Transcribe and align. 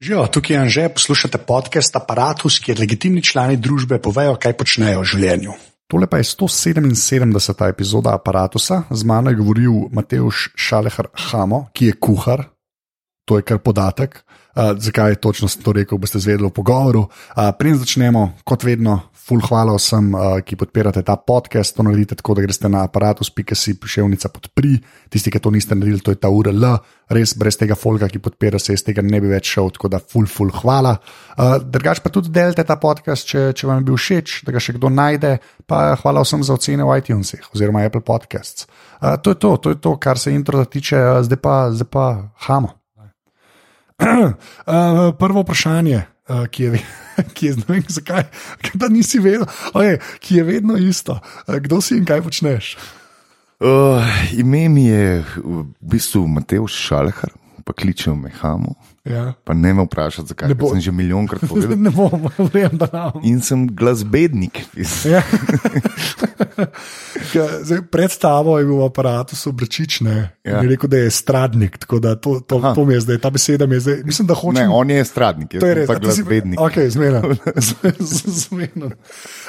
Živijo, 0.00 0.26
tukaj 0.26 0.54
je 0.56 0.60
Anže, 0.60 0.88
poslušate 0.88 1.38
podcast 1.38 1.96
Apparatus, 1.96 2.60
kjer 2.62 2.78
legitimni 2.78 3.22
člani 3.22 3.56
družbe 3.58 3.96
povejo, 3.98 4.36
kaj 4.38 4.54
počnejo 4.54 5.00
v 5.02 5.08
življenju. 5.10 5.54
Tole 5.90 6.06
pa 6.06 6.20
je 6.20 6.28
177. 6.28 7.34
epizoda 7.66 8.12
Apparatusa, 8.14 8.84
z 8.90 9.02
mano 9.02 9.32
je 9.34 9.40
govoril 9.40 9.88
Mateuš 9.90 10.52
Šalehar 10.54 11.08
Hamo, 11.26 11.64
ki 11.74 11.90
je 11.90 11.96
kuhar, 11.98 12.44
to 13.28 13.36
je 13.36 13.44
kar 13.44 13.60
podatek. 13.60 14.22
Uh, 14.58 14.72
zakaj 14.74 15.14
točno 15.22 15.46
sem 15.48 15.62
to 15.62 15.72
rekel, 15.76 16.00
boste 16.02 16.18
zvedeli 16.18 16.48
v 16.48 16.54
pogovoru. 16.56 17.04
Uh, 17.06 17.52
Preden 17.54 17.78
začnemo, 17.78 18.22
kot 18.42 18.64
vedno, 18.66 18.96
full 19.12 19.44
hvala 19.44 19.76
vsem, 19.76 20.08
uh, 20.16 20.40
ki 20.42 20.56
podpirate 20.58 21.04
ta 21.06 21.14
podcast. 21.20 21.76
To 21.76 21.84
naredite 21.86 22.16
tako, 22.18 22.34
da 22.34 22.42
greste 22.42 22.66
na 22.72 22.82
aparatus.si, 22.88 23.76
piševnica 23.78 24.32
podpri. 24.34 24.72
Tisti, 25.12 25.30
ki 25.30 25.42
to 25.44 25.52
niste 25.54 25.76
naredili, 25.76 26.02
to 26.02 26.10
je 26.16 26.18
ta 26.18 26.32
URL. 26.32 26.64
Res 27.14 27.36
brez 27.38 27.60
tega 27.60 27.76
folga, 27.78 28.08
ki 28.10 28.18
podpira 28.24 28.58
se, 28.58 28.74
iz 28.74 28.82
tega 28.82 29.04
ne 29.04 29.20
bi 29.22 29.30
več 29.30 29.52
šel, 29.52 29.70
tako 29.76 29.92
da 29.92 30.00
full, 30.00 30.26
full 30.26 30.50
hvala. 30.62 30.96
Uh, 31.36 31.60
Drugač 31.62 32.02
pa 32.02 32.10
tudi 32.10 32.32
delite 32.34 32.64
ta 32.66 32.80
podcast, 32.80 33.28
če, 33.28 33.52
če 33.54 33.68
vam 33.68 33.84
je 33.84 33.88
bil 33.92 34.00
všeč, 34.00 34.40
da 34.48 34.56
ga 34.56 34.64
še 34.64 34.74
kdo 34.80 34.90
najde. 34.90 35.36
Pa 35.70 35.92
hvala 36.02 36.24
vsem 36.24 36.42
za 36.42 36.56
ocene 36.56 36.88
v 36.88 36.98
iTunesih 36.98 37.46
oziroma 37.52 37.84
Apple 37.86 38.02
Podcasts. 38.02 38.66
Uh, 38.98 39.14
to 39.20 39.36
je 39.36 39.38
to, 39.44 39.54
to 39.60 39.76
je 39.76 39.80
to, 39.86 39.94
kar 40.02 40.18
se 40.18 40.34
intro 40.34 40.64
tiče, 40.64 40.98
zdaj 41.28 41.44
pa, 41.44 41.60
zdaj 41.70 41.92
pa 41.92 42.10
hamo. 42.48 42.77
Uh, 43.98 44.30
prvo 45.20 45.42
vprašanje, 45.42 46.02
uh, 46.28 46.46
ki 46.46 46.62
je, 46.62 46.80
ki 47.34 47.46
je 47.46 47.56
vem, 47.68 47.82
zakaj, 47.88 48.28
da 48.74 48.88
nisi 48.88 49.18
vedel, 49.18 49.46
okay, 49.74 49.98
ki 50.22 50.38
je 50.38 50.44
vedno 50.44 50.76
isto. 50.76 51.18
Uh, 51.46 51.58
kdo 51.58 51.80
si 51.82 51.98
in 51.98 52.06
kaj 52.06 52.22
počneš? 52.22 52.76
Uh, 53.58 54.06
ime 54.38 54.68
mi 54.68 54.86
je 54.86 55.24
v 55.42 55.64
bistvu 55.80 56.28
Mateoš 56.30 56.78
Šalhar, 56.78 57.34
pa 57.66 57.74
kličem 57.74 58.22
me 58.22 58.30
Hamo. 58.30 58.76
Ja. 59.08 59.32
Pa 59.40 59.54
ne 59.54 59.72
me 59.72 59.82
vprašati, 59.82 60.28
zakaj. 60.28 60.52
Bo- 60.52 60.68
Sem 60.68 60.80
že 60.82 60.92
milijonkrat 60.92 61.40
povedal. 61.48 61.74
ne 61.74 61.88
bom, 61.88 62.12
vem, 62.48 62.74
da 62.74 62.88
nam. 62.88 63.20
In 63.22 63.40
sem 63.40 63.66
glasbednik. 63.66 64.60
Ja. 65.02 65.22
Ke, 67.24 67.40
zdaj, 67.64 67.82
predstavo 67.84 68.54
je 68.54 68.64
bil 68.64 68.76
v 68.76 68.84
aparatu 68.84 69.32
Brečič, 69.48 70.00
ne. 70.00 70.36
Ja. 70.38 70.50
Ja. 70.50 70.60
Je 70.60 70.68
rekel, 70.68 70.86
da 70.86 70.98
je 70.98 71.10
stradnik, 71.10 71.78
tako 71.78 71.98
da 71.98 72.14
to, 72.14 72.40
to, 72.40 72.58
Aha. 72.58 72.72
to 72.72 72.84
mi 72.84 72.92
je 72.92 73.00
zdaj, 73.00 73.18
ta 73.18 73.30
beseda 73.30 73.64
mi 73.64 73.74
je 73.74 73.80
zdaj. 73.80 73.96
Mislim, 74.04 74.26
da 74.26 74.34
hočem. 74.34 74.60
Ne, 74.60 74.68
on 74.68 74.90
je 74.90 75.00
stradnik, 75.02 75.48
jaz 75.50 75.60
To 75.60 75.66
je 75.66 75.74
res, 75.74 75.86
pa 75.86 75.94
ti 75.94 76.04
si- 76.04 76.20
glasbednik. 76.20 76.60
Ok, 76.60 76.76
zmeren. 76.88 77.22
zmeren. 78.28 78.92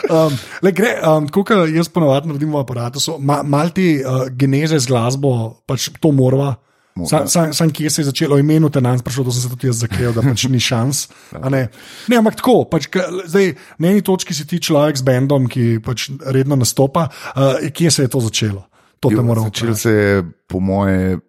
Um, 0.06 0.32
le, 0.62 0.72
gre, 0.72 0.96
um, 1.02 1.28
tako 1.28 1.44
kot 1.46 1.68
jaz 1.70 1.90
ponovadi 1.90 2.28
naredim 2.28 2.50
v 2.50 2.60
aparatu, 2.60 3.00
so 3.00 3.18
ma, 3.18 3.42
mal 3.42 3.70
ti 3.70 4.00
uh, 4.00 4.28
geneze 4.30 4.78
z 4.78 4.88
glasbo, 4.88 5.36
pač 5.66 5.90
to 5.96 6.12
morava. 6.12 6.56
Sam, 7.06 7.28
sam, 7.28 7.54
sam, 7.54 7.72
kje 7.72 7.90
se 7.90 8.02
je 8.02 8.06
začelo, 8.06 8.38
imenu 8.40 8.70
te 8.70 8.82
nam 8.82 9.00
sprašal, 9.00 9.24
to 9.24 9.32
sem 9.32 9.42
se 9.42 9.50
tudi 9.50 9.68
jaz 9.68 9.80
zakril, 9.84 10.14
da 10.14 10.22
pač 10.22 10.44
ni 10.50 10.60
šans. 10.60 11.08
a 11.44 11.50
Ne. 11.50 11.68
ne, 12.08 12.18
ampak 12.18 12.36
tako, 12.36 12.66
pač, 12.66 12.90
zdaj, 13.26 13.54
na 13.80 13.94
eni 13.94 14.02
točki 14.02 14.34
si 14.34 14.48
ti 14.48 14.60
človek 14.60 14.98
z 14.98 15.06
bendom, 15.06 15.48
ki 15.48 15.80
pač 15.86 16.10
redno 16.26 16.56
nastopa. 16.60 17.10
Uh, 17.36 17.70
kje 17.72 17.92
se 17.92 18.04
je 18.04 18.12
to 18.12 18.20
začelo? 18.20 18.66
To 19.00 19.12
Jo, 19.12 19.24
moram 19.24 19.48
Začel 19.48 19.72
vprašati. 19.72 19.82
se 19.82 19.92
je, 19.92 20.24
po 20.48 20.60
moje, 20.60 21.20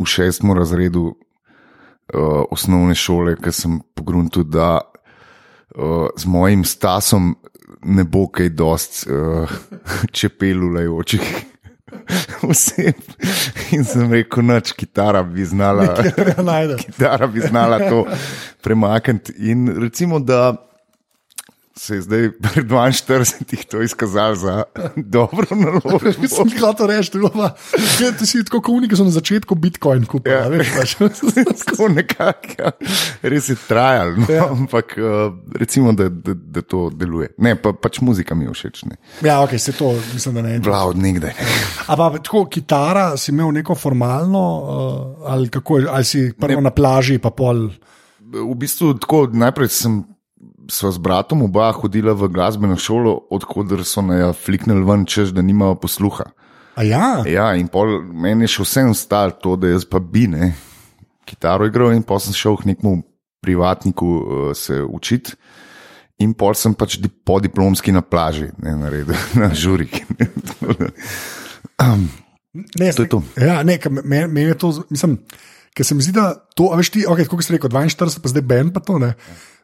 v 0.00 0.06
šestem 0.06 0.52
razredu 0.56 1.12
uh, 1.12 2.42
osnovne 2.50 2.94
šole, 2.94 3.36
ker 3.36 3.52
sem 3.54 3.78
pogrunil, 3.94 4.42
da 4.42 4.80
uh, 4.80 6.08
z 6.16 6.26
mojim 6.26 6.64
stasom 6.64 7.36
ne 7.86 8.04
bo 8.04 8.26
kaj 8.28 8.48
dost 8.48 9.06
uh, 9.06 9.46
čepelulajočih 10.16 11.49
oseb. 12.42 12.96
In 13.72 13.84
sem 13.84 14.12
rekel, 14.12 14.44
noč 14.44 14.72
kitara 14.72 15.22
bi 15.22 15.44
znala. 15.44 15.94
Kitara 16.84 17.26
bi 17.26 17.40
znala 17.40 17.78
to 17.78 18.06
premakniti. 18.62 19.34
In 19.50 19.68
recimo, 19.80 20.20
da 20.20 20.69
se 21.80 21.94
je 21.94 22.02
zdaj 22.02 22.30
pri 22.30 22.62
42 22.64 23.64
to 23.64 23.82
izkazalo 23.82 24.34
za 24.34 24.62
dobro 24.96 25.46
naložbo. 25.50 26.10
Mislim, 26.20 26.48
da 26.60 26.72
to 26.72 26.86
rečeš, 26.86 27.10
da 28.18 28.26
si 28.26 28.44
tako 28.44 28.72
unik, 28.72 28.90
ki 28.90 28.96
so 28.96 29.04
na 29.04 29.10
začetku 29.10 29.54
Bitcoin 29.54 30.04
kupili. 30.04 30.34
Ja. 30.34 30.48
Veš, 30.48 30.94
pač. 31.00 31.16
Tako 31.64 31.88
nekako, 31.88 32.52
ja. 32.58 32.70
res 33.22 33.48
je 33.48 33.56
trajalo, 33.68 34.16
no? 34.16 34.28
ja. 34.28 34.44
ampak 34.50 34.92
uh, 35.00 35.32
recimo, 35.56 35.92
da, 35.96 36.08
da, 36.08 36.34
da 36.34 36.60
to 36.62 36.90
deluje. 36.92 37.32
Ne, 37.38 37.56
pa, 37.56 37.72
pač 37.72 38.02
muzika 38.04 38.36
mi 38.36 38.44
je 38.44 38.52
všeč. 38.52 38.84
Ne. 38.84 39.00
ja, 39.24 39.40
ok, 39.40 39.56
se 39.56 39.72
to, 39.72 39.94
mislim, 40.12 40.36
da 40.36 40.42
ne. 40.42 40.58
Bila 40.60 40.84
od 40.84 41.00
nekdaj. 41.00 41.32
Ampak 41.86 42.20
tako, 42.28 42.44
kitara 42.52 43.16
si 43.16 43.32
imel 43.32 43.56
neko 43.56 43.74
formalno, 43.74 44.44
uh, 44.60 45.32
ali, 45.32 45.48
kako, 45.48 45.78
je- 45.80 45.88
ali 45.88 46.04
si 46.04 46.28
prvo 46.36 46.60
ne. 46.60 46.68
na 46.68 46.76
plaži, 46.76 47.18
pa 47.18 47.32
pol. 47.32 47.70
V 48.30 48.54
bistvu 48.54 48.98
tako, 49.00 49.30
najprej 49.32 49.72
sem. 49.72 50.02
Sva 50.72 50.88
s 50.88 50.96
bratom 50.96 51.42
oba 51.44 51.68
hodila 51.76 52.14
v 52.16 52.28
glasbeno 52.32 52.76
šolo, 52.80 53.26
odkuder 53.30 53.82
so 53.84 54.00
na 54.00 54.32
fliknili 54.32 54.80
ven, 54.86 55.04
češ 55.04 55.34
da 55.36 55.42
nimajo 55.44 55.74
posluha. 55.82 56.30
A 56.78 56.82
ja, 56.86 57.20
Ja, 57.28 57.50
in 57.58 57.68
pol 57.68 57.98
meni 58.08 58.46
je 58.46 58.54
še 58.54 58.64
vsem 58.64 58.94
stalo 58.96 59.34
to, 59.36 59.56
da 59.60 59.68
jaz 59.68 59.84
pa 59.84 60.00
bi 60.00 60.24
ne, 60.30 60.52
kitaro 61.28 61.66
igral, 61.68 61.92
in 61.92 62.00
pol 62.06 62.22
sem 62.22 62.32
šel 62.32 62.56
k 62.56 62.70
nekemu 62.72 63.02
privatniku 63.44 64.06
uh, 64.06 64.24
se 64.56 64.80
učiti. 64.80 65.36
In 66.20 66.32
pol 66.36 66.52
sem 66.56 66.72
pač 66.76 66.96
di- 67.00 67.08
podiplomski 67.08 67.92
na 67.92 68.00
plaži, 68.04 68.48
ne 68.60 68.76
naredil, 68.76 69.16
na 69.40 69.50
žurik. 69.52 70.02
ne, 72.80 72.92
To 72.92 73.02
je 73.02 73.08
to. 73.08 73.22
Ja, 73.36 73.62
ne, 73.62 73.78
meni 74.04 74.32
me 74.32 74.42
je 74.42 74.58
to, 74.58 74.72
mislim, 74.90 75.18
ker 75.74 75.86
se 75.86 75.94
mi 75.94 76.02
zdi, 76.02 76.12
da 76.16 76.34
to, 76.56 76.70
a 76.72 76.76
veš 76.80 76.90
ti, 76.90 77.04
okay, 77.08 77.28
kot 77.28 77.44
si 77.44 77.54
rekel, 77.54 77.70
42, 77.70 78.20
pa 78.20 78.28
zdaj 78.28 78.42
Ben, 78.44 78.72
pa 78.72 78.80
to 78.80 78.98
ne. 78.98 79.14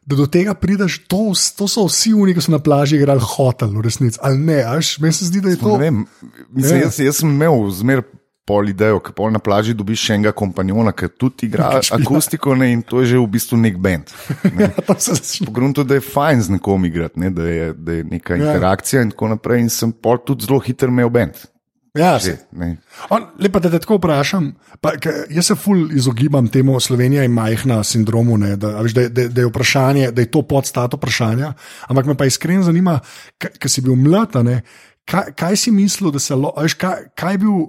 Da 0.07 0.15
do 0.15 0.23
tega 0.25 0.53
prideš, 0.55 1.01
to, 1.11 1.33
to 1.57 1.67
so 1.67 1.83
vsi 1.83 2.13
oni, 2.15 2.31
ki 2.33 2.41
so 2.41 2.53
na 2.53 2.61
plaži 2.63 2.95
igrali 2.95 3.19
hotel, 3.19 3.73
v 3.75 3.81
resnici. 3.83 4.15
Ali 4.23 4.37
ne, 4.39 4.61
až 4.63 4.93
meni 5.03 5.11
se 5.13 5.27
zdi, 5.27 5.41
da 5.43 5.51
je 5.51 5.59
to. 5.59 5.73
Ne 5.75 5.83
vem, 5.83 6.05
mislim, 6.49 6.77
Ja. 6.79 6.85
jaz, 6.85 6.99
jaz 7.03 7.19
sem 7.19 7.29
imel 7.29 7.67
zmer 7.75 8.05
pol 8.47 8.69
idejo, 8.71 9.01
ker 9.03 9.11
pol 9.11 9.33
na 9.35 9.41
plaži 9.43 9.73
dobiš 9.75 10.05
še 10.05 10.15
enega 10.15 10.31
kompanjona, 10.31 10.93
ki 10.95 11.09
tudi 11.19 11.49
igra 11.49 11.73
akustiko 11.97 12.55
ne, 12.55 12.69
in 12.71 12.85
to 12.87 13.01
je 13.03 13.09
že 13.11 13.19
v 13.19 13.27
bistvu 13.27 13.59
nek 13.59 13.75
bend. 13.83 14.13
Ne. 14.55 14.71
Se 14.95 15.11
začne. 15.11 15.49
Pogrunto, 15.49 15.83
da 15.83 15.99
je 15.99 16.05
fajn 16.07 16.41
z 16.41 16.55
nekom 16.55 16.87
igrati, 16.87 17.19
ne, 17.19 17.29
da, 17.35 17.43
je, 17.43 17.67
da 17.75 17.99
je 17.99 18.03
neka 18.07 18.39
Ja. 18.39 18.45
interakcija 18.47 19.03
in 19.03 19.11
tako 19.11 19.33
naprej. 19.35 19.59
In 19.59 19.69
sem 19.69 19.91
pol 19.91 20.23
tudi 20.23 20.47
zelo 20.47 20.61
hiter 20.63 20.87
imel 20.87 21.11
bend. 21.11 21.35
Ja, 21.97 22.17
Že, 22.19 22.37
lepa, 23.39 23.59
da 23.59 23.71
te 23.73 23.79
tako 23.81 23.97
vprašam. 23.97 24.51
Pa, 24.81 24.93
jaz 25.33 25.49
se 25.49 25.55
ful 25.55 25.87
izogibam 25.97 26.47
temu, 26.47 26.79
Slovenija 26.79 27.25
je 27.25 27.31
majhna 27.33 27.81
sindromu, 27.83 28.37
ne, 28.37 28.55
da, 28.55 28.77
a 28.77 28.83
veš, 28.85 28.93
da, 28.93 29.07
da, 29.09 29.27
da 29.27 29.41
je 29.41 29.49
vprašanje, 29.49 30.11
da 30.11 30.21
je 30.21 30.31
to 30.31 30.43
podstat 30.47 30.93
vprašanja. 30.93 31.53
Ampak 31.87 32.05
me 32.05 32.17
pa 32.17 32.29
iskreno 32.29 32.63
zanima, 32.63 32.99
ker 33.37 33.71
si 33.71 33.81
bil 33.81 33.97
mlad, 33.97 34.37
ne, 34.45 34.61
kaj, 35.09 35.33
kaj 35.35 35.57
si 35.57 35.73
mislil, 35.73 36.11
da 36.13 36.19
se 36.19 36.33
a 36.33 36.61
veš, 36.61 36.77
kaj, 36.77 37.11
kaj 37.15 37.37
je 37.37 37.43
bil. 37.45 37.59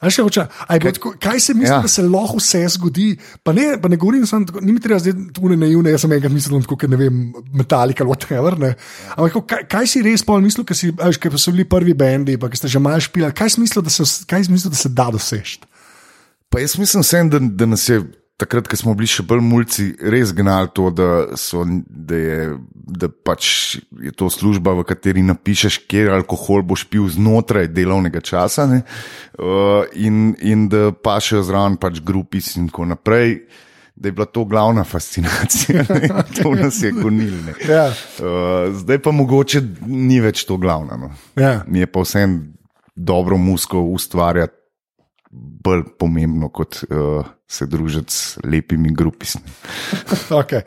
A 0.00 0.06
veš, 0.06 0.18
hoče, 0.22 0.46
a 0.66 0.74
je 0.74 0.80
bilo 0.80 0.92
tako, 0.92 1.14
kaj 1.20 1.40
se 1.40 1.54
misli, 1.54 1.74
Ja. 1.74 1.80
da 1.82 1.88
se 1.88 2.02
lahko 2.02 2.36
vse 2.38 2.60
zgodi? 2.68 3.18
Pa 3.42 3.52
ne, 3.52 3.78
pa 3.82 3.88
ne 3.88 3.96
govorim, 3.96 4.26
samo 4.26 4.46
tako, 4.46 4.60
ni 4.60 4.72
mi 4.72 4.80
treba 4.80 4.98
zdaj 4.98 5.12
tu 5.34 5.48
ne 5.48 5.56
naivne, 5.56 5.90
jaz 5.90 6.00
sem 6.00 6.12
enkrat 6.12 6.32
mislil, 6.32 6.62
ker 6.62 6.90
ne 6.90 6.96
vem, 6.96 7.32
metalika 7.52 8.04
ali 8.04 8.12
whatever. 8.12 8.58
Ne. 8.58 8.74
Ampak 9.16 9.42
kaj, 9.46 9.64
kaj 9.68 9.86
si 9.86 10.02
res 10.02 10.22
pol 10.22 10.40
mislil, 10.40 10.64
ker 10.64 11.38
so 11.38 11.50
bili 11.50 11.66
prvi 11.68 11.94
bendi, 11.94 12.38
pa 12.38 12.50
ste 12.54 12.68
že 12.68 12.78
malo 12.78 13.00
špili, 13.00 13.32
kaj 13.32 13.50
si 13.56 13.60
mislil, 13.60 13.82
da 13.82 13.90
se, 13.90 14.06
kaj 14.26 14.46
mislil, 14.48 14.70
da 14.70 14.76
se 14.76 14.88
da 14.88 15.10
doseči? 15.10 15.60
Pa 16.48 16.60
jaz 16.60 16.78
mislim, 16.78 17.02
vsem, 17.02 17.28
da, 17.30 17.38
da 17.38 17.66
nas 17.66 17.88
je 17.88 17.98
takrat, 18.38 18.68
ko 18.70 18.78
smo 18.78 18.94
bili 18.96 19.10
še 19.10 19.24
bolj 19.26 19.42
mulci, 19.42 19.88
res 19.98 20.30
gnali 20.36 20.70
to, 20.74 20.88
da, 20.94 21.36
so, 21.38 21.64
da, 21.66 22.18
je, 22.18 22.42
da 22.72 23.10
pač 23.10 23.78
je 24.04 24.12
to 24.14 24.30
služba, 24.30 24.76
v 24.78 24.86
kateri 24.86 25.24
napišeš, 25.26 25.80
kje 25.90 26.06
alkohol 26.14 26.62
boš 26.66 26.86
pil 26.90 27.08
znotraj 27.10 27.70
delovnega 27.74 28.22
časa, 28.24 28.68
ne, 28.70 28.84
uh, 29.42 29.82
in, 29.98 30.36
in 30.38 30.68
da 30.70 30.92
pašejo 30.94 31.42
zraven 31.50 31.80
pač 31.82 31.98
grupis 32.04 32.54
in 32.60 32.70
tako 32.70 32.92
naprej. 32.94 33.42
Da 33.98 34.06
je 34.06 34.14
bila 34.14 34.28
to 34.30 34.44
glavna 34.46 34.84
fascinacija, 34.86 35.82
ne. 35.88 36.08
to 36.38 36.52
nas 36.54 36.76
je 36.78 36.92
gonilno. 36.94 37.50
Ja. 37.66 37.88
Uh, 37.90 38.68
zdaj 38.70 39.00
pa 39.02 39.10
mogoče 39.10 39.58
ni 39.90 40.20
več 40.22 40.44
to 40.46 40.54
glavno. 40.62 40.94
No. 40.94 41.08
Ja. 41.34 41.64
Mi 41.66 41.82
je 41.82 41.88
pa 41.90 42.04
vsem 42.06 42.36
dobro 42.94 43.34
musko 43.42 43.82
ustvarjati 43.90 44.54
bolj 45.30 45.82
pomembno, 45.98 46.48
kot 46.48 46.80
uh, 46.88 47.26
se 47.48 47.66
družiti 47.68 48.12
s 48.12 48.38
lepimi 48.44 48.94
grupismi. 48.94 49.44
Okay. 50.28 50.60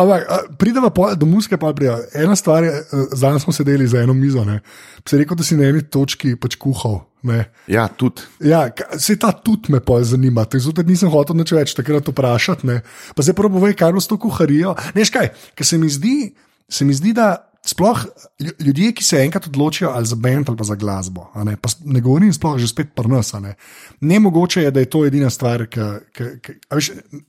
Ampak 0.00 0.56
pridemo 0.58 0.88
po, 0.90 1.10
do 1.14 1.26
muske, 1.28 1.56
pa 1.60 1.72
prija. 1.76 1.98
Ena 2.16 2.36
stvar 2.36 2.64
je, 2.64 2.70
eh, 2.72 3.02
zdaj 3.12 3.40
smo 3.44 3.52
sedeli 3.52 3.86
za 3.86 4.00
eno 4.00 4.14
mizo. 4.16 4.44
Ne. 4.44 4.60
Si 5.08 5.18
rekel, 5.20 5.36
da 5.36 5.44
si 5.44 5.56
na 5.56 5.68
eni 5.68 5.82
točki 5.84 6.32
pač 6.40 6.56
kuhal. 6.60 7.02
Ne. 7.28 7.44
Ja, 7.70 7.86
tudi. 7.88 8.24
Ja, 8.40 8.64
se 8.98 9.18
ta 9.20 9.32
tudi 9.32 9.72
me 9.72 9.80
pol 9.84 10.02
zanima, 10.04 10.46
zato 10.52 10.82
nisem 10.82 11.12
hotel 11.12 11.36
nič 11.36 11.52
več 11.52 11.76
takrat 11.76 12.08
vprašati. 12.08 12.66
Ne. 12.66 12.80
Pa 13.14 13.22
zdaj 13.22 13.36
prvo 13.36 13.60
povej, 13.60 13.76
kaj 13.76 13.92
je 13.92 13.92
bilo 13.92 14.04
s 14.04 14.10
to 14.10 14.18
kuharijo. 14.18 14.74
Neš 14.96 15.12
kaj, 15.12 15.30
ker 15.54 15.68
se 15.68 15.78
mi 15.78 15.92
zdi, 15.92 16.32
se 16.68 16.88
mi 16.88 16.96
zdi, 16.96 17.12
da 17.12 17.51
sploh 17.62 18.04
lju- 18.40 18.56
ljudje, 18.60 18.92
ki 18.92 19.04
se 19.04 19.16
enkrat 19.18 19.46
odločijo 19.46 19.90
ali 19.90 20.06
za 20.06 20.16
bend 20.16 20.48
ali 20.48 20.58
za 20.60 20.74
glasbo, 20.74 21.28
ne, 21.36 21.56
pa 21.56 21.68
ne 21.84 22.00
govorim 22.00 22.32
sploh 22.32 22.58
že 22.58 22.68
spet 22.68 22.94
pri 22.94 23.08
nas. 23.08 23.34
a 23.34 23.40
Ne. 23.40 23.54
ne 24.00 24.20
mogoče 24.20 24.62
je, 24.62 24.70
da 24.70 24.80
je 24.80 24.86
to 24.86 25.06
edina 25.06 25.30
stvar, 25.30 25.66
ki, 25.66 25.80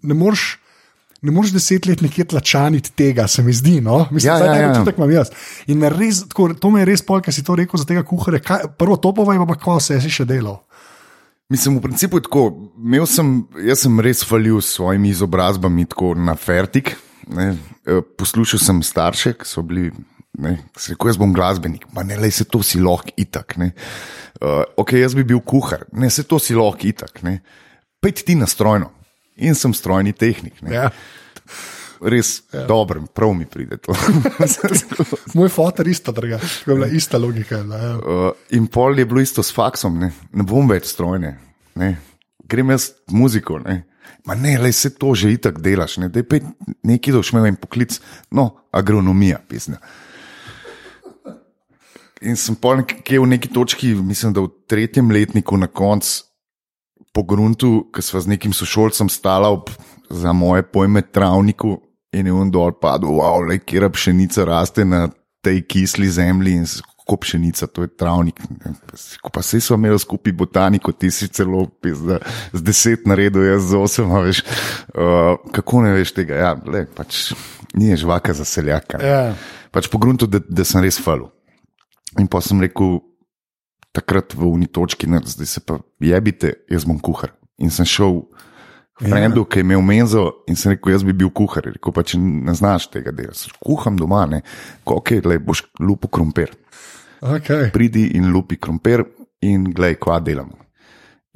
ne 0.01 0.13
moreš. 0.13 0.59
ne 1.21 1.31
moreš 1.31 1.51
deset 1.51 1.85
let 1.85 2.01
nekje 2.01 2.25
tlačaniti 2.25 2.91
tega, 2.91 3.27
se 3.27 3.41
mi 3.41 3.53
zdi. 3.53 3.81
No? 3.81 4.07
Mislim, 4.11 4.27
Ja, 4.27 4.39
da 4.39 4.45
ja, 4.45 4.53
je 4.53 4.61
ja. 4.61 4.73
to 4.73 4.83
tako 4.83 5.01
imam 5.01 5.11
jaz. 5.11 5.29
In 5.67 5.81
res, 5.81 6.27
tako, 6.27 6.53
to 6.53 6.69
me 6.69 6.81
je 6.81 6.85
res 6.85 7.01
pol, 7.01 7.21
ker 7.21 7.33
si 7.33 7.43
to 7.43 7.55
rekel 7.55 7.79
za 7.79 7.85
tega 7.85 8.03
kuharja. 8.03 8.39
Kaj, 8.39 8.59
prvo 8.77 8.97
to 8.97 9.13
povej, 9.13 9.39
pa 9.39 9.55
kako 9.55 9.79
se 9.79 10.01
si 10.01 10.09
še 10.09 10.25
delal. 10.25 10.59
Mislim, 11.49 11.77
v 11.77 11.81
principu 11.81 12.17
je 12.17 12.23
tako. 12.23 12.43
Imel 12.77 13.05
Sem, 13.05 13.45
jaz 13.63 13.79
sem 13.79 13.99
res 13.99 14.23
falil 14.23 14.59
s 14.59 14.75
svojimi 14.75 15.09
izobrazbami 15.09 15.85
tako 15.85 16.11
na 16.13 16.35
fertik. 16.35 16.95
Ne. 17.29 17.55
Eh, 17.85 18.01
Poslušal 18.17 18.59
sem 18.59 18.83
starše, 18.83 19.33
ki 19.33 19.45
so 19.45 19.61
bili. 19.61 19.93
Ne, 20.41 20.55
se 20.77 20.95
rekel, 20.95 21.11
jaz 21.11 21.19
bom 21.21 21.33
glasbenik, 21.33 21.85
pa 21.93 22.01
ne 22.07 22.17
le 22.17 22.29
se 22.33 22.47
to 22.49 22.63
si 22.65 22.79
lahko 22.81 23.13
itak. 23.21 23.57
Ne. 23.61 23.69
Uh, 24.41 24.63
ok, 24.81 24.95
jaz 24.97 25.13
bi 25.13 25.25
bil 25.29 25.43
kuhar, 25.45 25.85
ne 25.93 26.09
se 26.09 26.25
to 26.25 26.39
si 26.41 26.57
lahko 26.57 26.89
itak. 26.89 27.21
Ne. 27.25 27.37
Pejti 28.01 28.25
ti 28.31 28.35
na 28.39 28.49
strojno 28.49 28.89
in 29.37 29.55
sem 29.57 29.73
strojni 29.77 30.13
tehnik. 30.13 30.57
Ne. 30.65 30.73
Ja. 30.73 30.89
Res 32.03 32.33
ja. 32.51 32.65
dobro, 32.67 33.05
prav 33.15 33.31
mi 33.37 33.45
pride 33.47 33.77
to. 33.79 33.93
Moj 35.37 35.51
fotor 35.53 35.87
isto, 35.87 36.11
druga, 36.11 36.41
tako 36.41 36.71
je 36.71 36.75
bila 36.75 36.89
ista 36.91 37.21
logika. 37.21 37.61
bila, 37.63 37.77
Ja. 37.77 37.93
Uh, 37.97 38.31
in 38.57 38.67
pol 38.67 38.99
je 38.99 39.05
bilo 39.05 39.21
isto 39.21 39.43
s 39.43 39.53
faksom, 39.53 40.01
ne, 40.01 40.11
ne 40.33 40.43
bom 40.43 40.67
več 40.69 40.89
strojne, 40.91 41.37
ne. 41.79 41.95
grem 42.49 42.73
jaz 42.73 42.89
muziko. 43.07 43.61
Ne. 43.63 43.83
Ma 44.27 44.35
ne, 44.35 44.57
le 44.59 44.71
se 44.71 44.89
to 44.95 45.13
že 45.15 45.31
itak 45.35 45.61
delaš, 45.63 45.97
ne, 46.01 46.09
da 46.09 46.19
je 46.23 46.41
nekaj 46.83 47.13
doš 47.13 47.33
imel 47.33 47.51
en 47.51 47.59
poklic, 47.59 47.99
no, 48.31 48.49
agronomija, 48.71 49.39
pisna. 49.47 49.79
In 52.23 52.37
sem 52.39 52.55
pol 52.55 52.81
nekje 52.81 53.19
v 53.19 53.27
neki 53.35 53.51
točki, 53.51 53.93
mislim, 53.95 54.33
da 54.33 54.45
v 54.45 54.51
tretjem 54.69 55.11
letniku 55.11 55.57
na 55.59 55.67
koncu 55.67 56.23
po 57.13 57.23
gruntu, 57.27 57.89
ki 57.93 58.01
sva 58.01 58.23
z 58.23 58.33
nekim 58.33 58.53
sošolcem 58.55 59.09
stala 59.11 59.51
ob, 59.53 59.69
za 60.09 60.33
moje 60.33 60.63
pojme, 60.63 61.01
travniku 61.01 61.77
in 62.13 62.29
je 62.29 62.33
on 62.33 62.49
dol 62.53 62.73
padel, 62.77 63.19
wow, 63.19 63.41
le 63.41 63.59
kera 63.61 63.89
pšenica 63.89 64.45
raste 64.45 64.85
na 64.85 65.07
tej 65.43 65.63
kisli 65.67 66.09
zemlji 66.09 66.53
in 66.61 66.65
kako 67.03 67.17
pšenica, 67.17 67.67
to 67.67 67.83
je 67.83 67.91
travnik. 67.97 68.39
Ko 69.21 69.29
pa 69.29 69.41
se 69.41 69.59
smo 69.61 69.75
imeli 69.75 69.99
skupaj 69.99 70.33
botaniko, 70.33 70.91
ti 70.91 71.11
si 71.11 71.27
celo 71.27 71.65
pizda, 71.81 72.19
z 72.53 72.61
deset 72.63 73.05
naredil, 73.05 73.43
jaz 73.43 73.67
z 73.69 73.75
osem, 73.75 74.13
veš. 74.23 74.43
Uh, 74.95 75.35
kako 75.51 75.81
ne 75.83 75.91
veš 75.97 76.13
tega? 76.15 76.39
Ja, 76.39 76.51
le, 76.65 76.85
pač 76.85 77.33
ni 77.75 77.91
žvaka 77.97 78.33
za 78.33 78.45
seljaka. 78.45 78.97
ne. 79.01 79.07
Ja. 79.07 79.35
Pač 79.73 79.89
po 79.89 79.97
gruntu, 79.97 80.29
da, 80.29 80.39
da 80.39 80.63
sem 80.63 80.81
res 80.85 81.01
falil. 81.01 81.27
In 82.19 82.29
pa 82.29 82.41
sem 82.45 82.61
rekel, 82.61 82.99
takrat 83.93 84.33
v 84.37 84.47
uni 84.49 84.67
točki, 84.67 85.07
ne, 85.09 85.21
zdaj 85.25 85.49
se 85.49 85.61
pa 85.65 85.79
jebite, 86.01 86.55
jaz 86.71 86.85
bom 86.89 86.99
kuhar. 87.01 87.33
In 87.61 87.71
sem 87.73 87.87
šel 87.87 88.23
k 88.97 89.09
frendu, 89.09 89.45
ki 89.45 89.61
je 89.61 89.65
imel 89.65 89.81
menzo 89.85 90.25
in 90.49 90.57
sem 90.59 90.73
rekel, 90.73 90.93
jaz 90.95 91.05
bi 91.05 91.15
bil 91.17 91.31
kuhar. 91.33 91.69
Je 91.69 91.77
Rekel 91.77 91.95
pa, 91.95 92.05
če 92.05 92.19
ne 92.21 92.55
znaš 92.57 92.89
tega 92.93 93.13
dela, 93.15 93.33
rekel, 93.33 93.61
kuham 93.65 93.97
doma, 93.99 94.25
ne, 94.29 94.41
ok, 94.85 95.17
le 95.25 95.39
boš 95.41 95.65
lupo 95.81 96.09
krompir. 96.09 96.53
Okay. 97.23 97.69
Pridi 97.71 98.09
in 98.17 98.33
lupi 98.33 98.57
krompir 98.59 99.05
in 99.47 99.69
glej, 99.71 99.95
kva 100.01 100.19
delamo. 100.19 100.59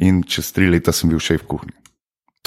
In 0.03 0.19
čez 0.27 0.51
tri 0.53 0.67
leta 0.69 0.91
sem 0.93 1.09
bil 1.09 1.21
šef 1.23 1.45
kuhinje. 1.47 1.76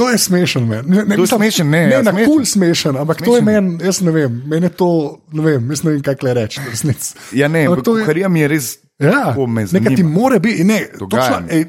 To 0.00 0.08
je 0.08 0.16
smešen. 0.18 0.64
Ne, 0.64 0.80
ne, 0.82 1.04
To 1.06 1.06
mislim, 1.18 1.26
smešen, 1.38 1.66
ne, 1.68 1.80
ne, 1.82 1.92
ja, 1.92 2.00
na 2.00 2.10
smešen. 2.10 2.26
kul 2.26 2.44
smešen, 2.46 2.96
ampak 2.96 3.18
to 3.18 3.36
je 3.36 3.42
Smešen. 3.42 3.64
meni, 3.66 3.84
jaz 3.84 4.00
ne 4.00 4.10
vem, 4.10 4.42
meni 4.46 4.64
je 4.64 4.72
to, 4.72 4.88
ne 5.30 5.42
vem, 5.42 5.60
jaz 5.68 5.82
ne 5.82 5.90
vem, 5.90 6.00
kaj 6.00 6.16
le 6.22 6.32
reči. 6.34 6.60
resnici. 6.64 7.08
Ja, 7.34 7.48
ne, 7.48 7.66
Ampak 7.66 7.84
to 7.84 7.94
je- 7.94 8.04
kuharija 8.04 8.28
mi 8.28 8.40
je 8.40 8.48
res. 8.48 8.66
Ja, 8.98 9.34
nekaj 9.70 9.94
ti 9.94 10.04
more 10.04 10.38
biti. 10.38 10.60
Ne, 10.62 10.86
Dogaja 10.94 11.40
točno, 11.40 11.46
ej, 11.50 11.64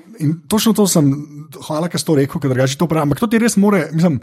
točno 0.48 0.74
to 0.74 0.84
sem, 0.86 1.12
hvala, 1.62 1.88
ker 1.88 1.96
si 1.96 2.06
to 2.06 2.16
rekel, 2.16 2.40
ker 2.40 2.50
drugače 2.50 2.76
to 2.76 2.88
pravim. 2.88 3.04
Ampak 3.06 3.20
to 3.20 3.28
ti 3.28 3.38
res 3.38 3.58
more, 3.58 3.90
mislim, 3.92 4.20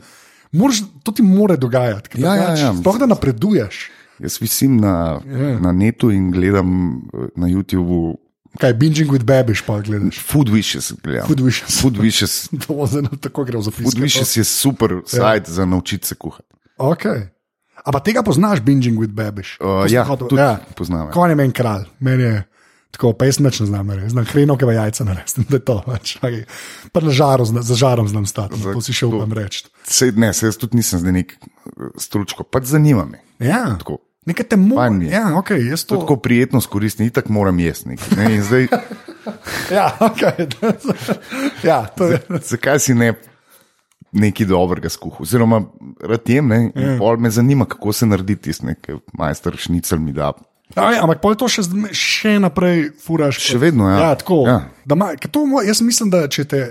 moraš, 0.52 0.82
to 1.02 1.12
ti 1.12 1.22
more 1.22 1.56
dogajati. 1.56 2.08
ker 2.08 2.20
Ja, 2.20 2.28
ja, 2.28 2.36
drugače 2.38 2.62
ja. 2.62 2.72
Sploh 2.74 2.98
da 2.98 3.06
napreduješ. 3.06 3.90
Jaz 4.18 4.38
visim 4.38 4.76
na, 4.76 5.20
Ja. 5.22 5.58
na 5.58 5.72
netu 5.72 6.10
in 6.10 6.30
gledam 6.30 6.68
eh, 7.08 7.28
na 7.34 7.46
YouTubu 7.46 8.16
Kaj, 8.58 8.74
binging 8.74 9.10
with 9.10 9.22
babish, 9.22 9.62
pa 9.62 9.78
gledaš. 9.80 10.18
Food 10.18 10.50
Wishes. 10.50 10.92
Gledam. 11.02 11.26
Food 11.30 11.40
wishes. 11.40 11.80
Food 11.80 11.98
Wishes. 12.02 12.48
To 12.66 12.86
zelo 12.90 13.14
tako 13.20 13.44
gre 13.46 13.58
v 13.58 13.62
zapis. 13.62 13.86
Food 13.86 14.02
Wishes 14.02 14.36
je 14.36 14.44
super 14.44 14.98
sajt 15.06 15.48
ja. 15.48 15.54
za 15.54 15.66
naučiti 15.66 16.06
se 16.06 16.14
kuhati. 16.14 16.48
Okay. 16.78 17.28
A 17.84 17.92
pa 17.94 18.00
tega 18.02 18.22
poznaš, 18.22 18.60
binging 18.60 18.98
with 18.98 19.14
babish? 19.14 19.56
Uh, 19.62 19.86
ja, 19.86 20.02
hotel- 20.04 20.28
tudi 20.28 20.74
poznam, 20.74 21.06
ja. 21.08 21.12
Konj 21.14 21.30
je 21.30 21.36
meni 21.38 21.52
kralj, 21.54 21.86
meni 22.02 22.22
je 22.22 22.42
tako, 22.90 23.12
pa 23.14 23.28
jaz 23.30 23.38
nič 23.38 23.60
ne 23.60 23.66
znam 23.66 23.90
reči, 23.90 24.10
znam 24.10 24.26
hrenovke 24.26 24.66
jajca 24.66 25.04
narediti, 25.04 25.44
da 25.50 25.56
je 25.56 25.64
to. 25.64 25.76
Pač. 25.86 26.16
Pa 26.92 27.00
na 27.00 27.14
žaru, 27.14 27.46
zna- 27.46 27.62
za 27.62 27.74
žarom 27.78 28.08
znam 28.10 28.26
stati, 28.26 28.58
Za 28.58 28.74
to 28.74 28.82
si 28.82 28.92
še 28.92 29.06
upam 29.06 29.32
reči. 29.32 29.64
Sej, 29.86 30.12
ne, 30.18 30.32
se 30.34 30.50
jaz 30.50 30.58
tudi 30.58 30.76
nisem 30.76 30.98
zdaj 30.98 31.14
nek 31.14 31.32
eh, 31.38 31.94
stručko, 31.96 32.42
pač 32.42 32.74
zanima 32.74 33.06
me. 33.06 33.22
Ja, 33.38 33.78
Tako. 33.78 34.02
Nekaj 34.28 34.46
te 34.46 34.56
mora. 34.56 34.82
Fajn 34.82 34.98
mi 34.98 35.04
je. 35.04 35.12
Ja, 35.12 35.24
okay, 35.34 35.58
To 35.58 35.72
je 35.72 35.84
to. 35.84 35.96
tako 35.98 36.16
prijetno 36.18 36.60
skoristim, 36.60 37.06
itak 37.06 37.28
moram 37.28 37.58
jesti. 37.58 37.96
Ne? 38.16 38.28
Zdaj, 38.42 38.68
Ja, 39.70 39.90
okay. 40.00 40.46
ja, 41.68 41.84
to 41.88 42.06
je. 42.06 42.20
zakaj 42.42 42.78
si 42.80 42.94
ne 42.94 43.12
nekaj 44.10 44.46
dobrega 44.46 44.88
skuhal? 44.88 45.20
Oziroma, 45.20 45.62
rad 46.00 46.24
jem, 46.26 46.48
ne, 46.48 46.60
Ja. 46.74 46.94
pol 46.96 47.16
me 47.16 47.30
zanima, 47.30 47.66
kako 47.66 47.92
se 47.92 48.06
naredi 48.06 48.36
tisti, 48.38 48.66
nekaj 48.66 48.96
majster 49.12 49.56
šnicel 49.56 49.98
mi 49.98 50.12
da. 50.12 50.32
Aj, 50.74 50.96
ampak 50.96 51.20
pol 51.20 51.34
to 51.34 51.48
še, 51.48 51.62
zdaj- 51.62 51.92
še 51.92 52.38
naprej 52.38 52.90
furaš. 53.00 53.36
Še 53.42 53.58
vedno, 53.58 53.88
ja. 53.88 53.98
ja 54.00 54.14
tako. 54.14 54.42
Ja. 54.46 54.58
Ma, 54.94 55.12
to, 55.18 55.44
jaz 55.60 55.80
mislim, 55.80 56.10
da 56.10 56.26
če 56.26 56.44
te. 56.44 56.62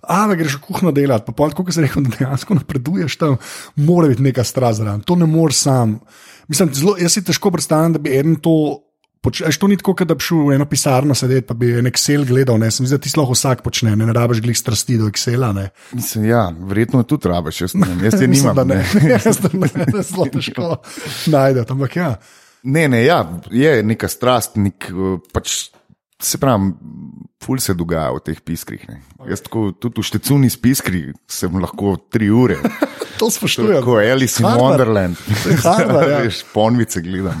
A, 0.00 0.26
da 0.28 0.36
greš 0.36 0.56
v 0.56 0.62
kuhno 0.62 0.92
delati, 0.94 1.26
pa 1.26 1.32
pol, 1.34 1.50
kot 1.50 1.68
se 1.74 1.82
reče, 1.82 2.00
da 2.00 2.12
dejansko 2.14 2.54
napreduješ 2.54 3.16
tam, 3.18 3.36
mora 3.76 4.08
biti 4.08 4.22
neka 4.22 4.44
strast 4.44 4.78
zraven. 4.78 5.00
To 5.02 5.16
ne 5.16 5.26
moreš 5.26 5.58
sam. 5.58 5.98
Mislim, 6.48 6.70
zelo, 6.74 6.96
jaz 7.00 7.12
si 7.12 7.24
težko 7.24 7.50
predstavljam, 7.54 7.92
da 7.92 7.98
bi 8.02 8.16
en 8.18 8.36
to. 8.36 8.84
Počeš 9.20 9.56
to 9.58 9.66
ni 9.66 9.74
tako, 9.76 9.96
da 10.06 10.14
bi 10.14 10.22
šel 10.22 10.44
v 10.46 10.54
eno 10.54 10.64
pisarno 10.70 11.14
sedeti, 11.18 11.42
pa 11.48 11.54
bi 11.58 11.72
en 11.80 11.88
Excel 11.90 12.22
gledal. 12.24 12.54
Ne, 12.62 12.68
se 12.70 12.82
mi 12.82 12.86
zdi, 12.86 12.94
da 12.94 13.02
ti 13.02 13.10
lahko 13.18 13.34
vsak 13.34 13.64
počne, 13.66 13.96
ne, 13.98 14.06
ne 14.06 14.12
rabiš 14.14 14.38
glih 14.44 14.54
strasti 14.58 14.94
do 14.96 15.08
Excela. 15.10 15.50
Ne. 15.52 15.64
Mislim, 15.92 16.28
ja, 16.30 16.44
verjetno 16.70 17.02
tudi 17.02 17.28
rabiš, 17.28 17.60
jaz, 17.64 17.74
ne, 17.74 17.88
jaz 18.06 18.14
Mislim, 18.22 18.30
nimam. 18.30 18.54
da 18.56 18.64
ne, 18.64 18.76
Ne. 18.94 19.10
jaz 19.26 19.40
da 19.42 19.50
ne, 19.52 20.02
zelo 20.06 20.28
težko 20.36 20.76
najdete. 21.34 21.74
Ampak 21.74 21.96
ja. 21.98 22.12
Ne, 22.62 22.86
ne, 22.88 23.02
ja, 23.04 23.18
je 23.50 23.82
neka 23.82 24.08
strast, 24.08 24.54
nek, 24.56 24.86
eh, 24.86 25.18
pač, 25.34 25.70
se 26.22 26.38
pravi, 26.38 26.72
ful 27.42 27.60
se 27.62 27.74
dogaja 27.74 28.10
v 28.16 28.22
teh 28.26 28.40
piskrih. 28.42 28.82
Ne. 28.90 29.00
Jaz 29.30 29.42
tako, 29.46 29.70
tudi 29.72 30.02
v 30.02 30.06
štecuni 30.08 30.50
s 30.50 30.58
piskri 30.58 31.02
sem 31.30 31.54
lahko 31.58 31.96
tri 32.10 32.30
ure. 32.30 32.58
To 33.18 33.26
spoštujem. 33.34 33.80
Tako 33.80 33.98
Alice 33.98 34.38
in 34.38 34.46
Harvard. 34.46 34.78
Wonderland. 34.78 35.18
To 35.18 35.48
je 35.50 35.56
Harvard, 35.58 36.06
ja. 36.06 36.18
Veš, 36.26 36.44
ponvice 36.54 37.02
gledam. 37.02 37.34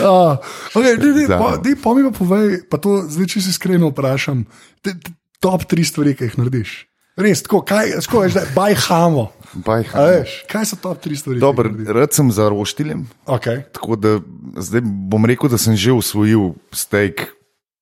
Uh, 0.00 0.36
okay, 0.72 0.96
dej, 0.96 1.28
Za- 1.28 1.36
po, 1.36 1.60
dej, 1.60 1.76
pa 1.76 1.92
mi 1.92 2.08
pa 2.08 2.12
povej, 2.16 2.64
pa 2.72 2.80
to 2.80 3.04
zdaj 3.04 3.36
si 3.36 3.44
iskreno 3.52 3.92
vprašam. 3.92 4.48
Te, 4.80 4.96
te, 4.96 5.12
top 5.44 5.68
tri 5.68 5.84
stvari, 5.84 6.16
ki 6.16 6.28
jih 6.28 6.40
narediš. 6.40 6.88
Res, 7.16 7.40
tako, 7.40 7.62
kaj, 7.62 7.94
tako 7.98 8.24
je 8.24 8.42
bajhamo. 8.52 9.22
baj, 9.56 9.84
A 9.94 10.02
Veš, 10.10 10.32
kaj 10.46 10.66
so 10.66 10.76
top 10.76 11.00
tri 11.00 11.16
stvari? 11.16 11.40
Dober, 11.40 11.64
rad 11.88 12.12
sem 12.12 12.28
za 12.30 12.48
roštiljem, 12.48 13.06
Okay. 13.26 13.62
tako 13.72 13.96
da 13.96 14.18
zdaj 14.58 14.80
bom 14.84 15.24
rekel, 15.24 15.48
da 15.48 15.56
sem 15.56 15.72
že 15.74 15.92
usvojil 15.92 16.52
steak 16.70 17.32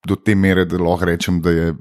do 0.04 0.14
te 0.14 0.34
mere, 0.34 0.64
da 0.64 0.78
lahko 0.78 1.04
rečem, 1.04 1.40
da 1.40 1.50
je, 1.50 1.74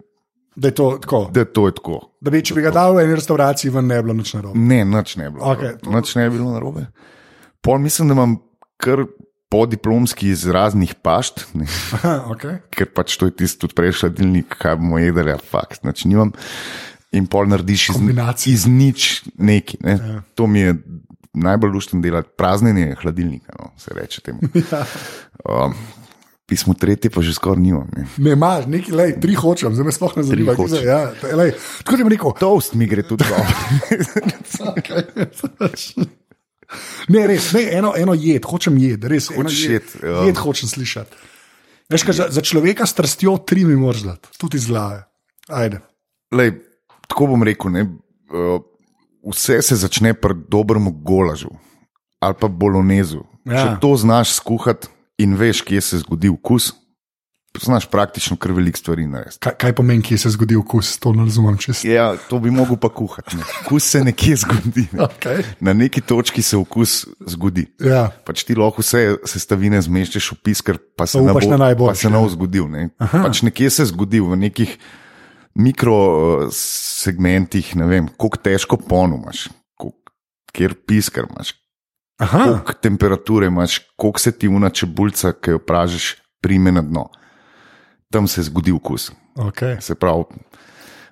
Da 0.55 0.67
je 0.67 0.73
to 0.73 0.97
tako. 0.97 1.29
da 1.29 1.45
to 1.45 1.67
je 1.67 1.73
tako. 1.73 1.99
Da 2.21 2.31
bi, 2.31 2.41
če 2.41 2.53
bi 2.53 2.61
ga 2.61 2.71
dal 2.71 2.93
v 2.93 3.01
eni 3.01 3.15
restavraciji, 3.15 3.69
ven 3.69 3.85
ne 3.85 3.97
bi 3.97 4.03
bilo 4.03 4.13
nič 4.15 4.33
narobe. 4.33 4.57
Ne, 4.59 4.81
nič 4.83 5.15
ne 5.15 5.23
je 5.23 5.31
bilo. 5.31 5.43
Okej, 5.45 5.77
to- 5.77 5.91
Nič 5.91 6.15
ne 6.15 6.23
je 6.23 6.29
bilo 6.31 6.51
narobe. 6.51 6.87
Pol 7.59 7.77
mislim, 7.77 8.07
da 8.07 8.13
imam 8.13 8.37
kar 8.77 9.05
podiplomski 9.47 10.29
iz 10.29 10.45
raznih 10.47 10.95
pašt, 10.95 11.45
ne, 11.53 11.65
Aha, 11.95 12.25
okay. 12.29 12.57
ker 12.71 12.89
pač 12.89 13.13
to 13.13 13.25
je 13.25 13.35
tisti 13.35 13.59
tudi 13.59 13.73
prej 13.73 13.93
hladilnik, 13.93 14.57
kaj 14.57 14.75
bomo 14.75 14.97
jedli, 14.97 15.29
a 15.29 15.37
fakt, 15.37 15.83
nič 15.83 16.05
nimam. 16.05 16.33
In 17.13 17.27
pol 17.27 17.45
narediš 17.45 17.89
iz, 17.89 17.95
Kombinacija. 17.95 18.53
iz 18.53 18.65
nič 18.65 19.23
neki. 19.37 19.77
Ne. 19.81 19.91
Ja. 19.93 20.21
To 20.33 20.47
mi 20.47 20.59
je 20.59 20.75
najbolj 21.33 21.69
luštno 21.71 22.01
delati, 22.01 22.29
praznjenje 22.37 22.95
hladilnika, 22.95 23.53
no, 23.53 23.71
se 23.77 23.91
reče 23.93 24.21
temu. 24.21 24.39
Ja. 24.71 24.85
Um, 25.45 25.73
pismo 26.45 26.73
tretje 26.73 27.09
pa 27.09 27.21
že 27.21 27.33
skoraj 27.33 27.61
nimam. 27.61 27.89
Ne. 27.91 28.05
Ne 28.17 28.31
imaš, 28.31 28.65
neki, 28.65 28.91
lej, 28.91 29.15
tri 29.19 29.33
hočem, 29.33 29.73
zdaj 29.73 29.85
me 29.85 29.91
sploh 29.91 30.17
ne 30.17 30.23
zanima. 30.23 30.55
kje 30.55 30.67
se- 30.69 30.83
Ja, 30.83 30.99
lej, 31.33 31.53
tako 31.79 31.97
ti 31.97 32.03
bom 32.03 32.11
rekel. 32.11 32.31
Toast 32.39 32.73
mi 32.73 32.85
gre 32.85 33.03
tudi 33.03 33.23
dobro. 33.23 33.45
Ne, 37.07 37.27
res, 37.27 37.51
ne, 37.53 37.61
eno, 37.71 37.91
eno 37.93 38.15
jed, 38.15 38.45
hočem 38.45 38.77
jed, 38.81 39.03
res. 39.05 39.27
Hočeš 39.29 39.59
jed, 39.61 39.73
jed, 39.91 40.03
ja. 40.03 40.23
jed 40.25 40.39
hočem 40.39 40.65
slišati. 40.65 41.13
Veš, 41.85 42.01
kaj, 42.01 42.15
za, 42.15 42.25
za 42.31 42.41
človeka 42.41 42.87
s 42.87 42.95
strastjo 42.95 43.35
tri 43.37 43.61
mi 43.61 43.75
moraš 43.77 44.01
dati, 44.01 44.31
tudi 44.37 44.57
iz 44.57 44.65
glave. 44.65 45.03
Ajde. 45.49 45.83
Lej, 46.31 46.55
tako 47.13 47.29
bom 47.29 47.45
rekel, 47.45 47.71
ne, 47.71 47.85
uh, 48.33 48.57
vse 49.29 49.61
se 49.61 49.77
začne 49.77 50.15
pri 50.17 50.35
dobrem 50.49 50.89
golažu 51.05 51.53
ali 52.23 52.35
pa 52.39 52.47
bolonezu. 52.47 53.21
Ja. 53.43 53.59
Če 53.59 53.71
to 53.83 53.91
znaš 53.99 54.37
skuhati 54.39 54.87
in 55.19 55.35
veš, 55.35 55.59
kje 55.67 55.81
se 55.83 55.97
zgodi 55.99 56.29
okus, 56.31 56.69
znaš 57.59 57.89
praktično 57.91 58.37
kar 58.39 58.53
velik 58.55 58.79
stvari 58.79 59.03
narediti. 59.07 59.41
Kaj, 59.43 59.57
kaj 59.59 59.73
pomeni, 59.75 60.01
kje 60.07 60.21
se 60.23 60.31
zgodi 60.31 60.55
okus, 60.55 60.93
to 61.03 61.11
ne 61.13 61.27
razumem 61.27 61.57
čisto. 61.59 61.87
Ja, 61.87 62.13
to 62.29 62.39
bi 62.39 62.51
mogel 62.51 62.79
pa 62.79 62.89
kuhati. 62.89 63.37
Okus 63.65 63.89
se 63.91 64.03
nekje 64.07 64.39
zgodi. 64.45 64.87
Ne. 64.95 65.03
Okay. 65.03 65.43
Na 65.59 65.75
neki 65.75 66.01
točki 66.01 66.41
se 66.41 66.57
okus 66.57 67.03
zgodi. 67.27 67.67
Ja. 67.83 68.07
Pač 68.23 68.47
ti 68.47 68.55
lahko 68.55 68.81
vse 68.81 69.19
sestavine 69.27 69.83
zmeščeš 69.83 70.31
v 70.31 70.41
pisker, 70.47 70.79
pa 70.95 71.05
se 71.05 71.21
ne 71.21 71.35
bo, 71.35 71.43
na 71.43 71.59
najboljše, 71.67 71.91
pa 71.91 72.07
se 72.07 72.15
ne 72.15 72.23
bo 72.23 72.31
zgodil. 72.31 72.71
Ne. 72.71 72.89
Pač 73.11 73.43
nekje 73.43 73.69
se 73.69 73.91
zgodi 73.91 74.23
v 74.23 74.39
nekih 74.47 74.79
mikro 75.55 75.97
uh, 75.97 76.47
segmentih, 76.53 77.75
ne 77.75 77.87
vem, 77.89 78.07
koliko 78.17 78.41
težko 78.43 78.77
ponumaš, 78.77 79.47
kjer 80.53 80.75
pisker 80.87 81.27
imaš, 81.29 81.53
koliko 82.29 82.73
temperature 82.73 83.47
imaš, 83.47 83.79
koliko 83.95 84.19
se 84.19 84.31
ti 84.37 84.47
una 84.47 84.69
čebulca, 84.69 85.33
ki 85.33 85.57
jo 85.57 85.59
pražiš, 85.59 86.15
prime 86.41 86.71
na 86.71 86.81
dno. 86.81 87.07
Tam 88.11 88.27
se 88.27 88.43
zgodi 88.43 88.71
okus. 88.71 89.11
okay. 89.35 89.79
Se 89.81 89.95
pravi, 89.95 90.23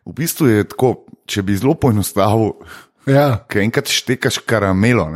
v 0.05 0.13
bistvu 0.13 0.47
je 0.47 0.67
tako, 0.69 0.95
če 1.25 1.41
bi 1.41 1.57
zelo 1.57 1.73
poenostavil, 1.73 2.53
ja, 3.09 3.41
ker 3.49 3.63
enkrat 3.63 3.89
štekaš 3.89 4.41
karamelo, 4.45 5.07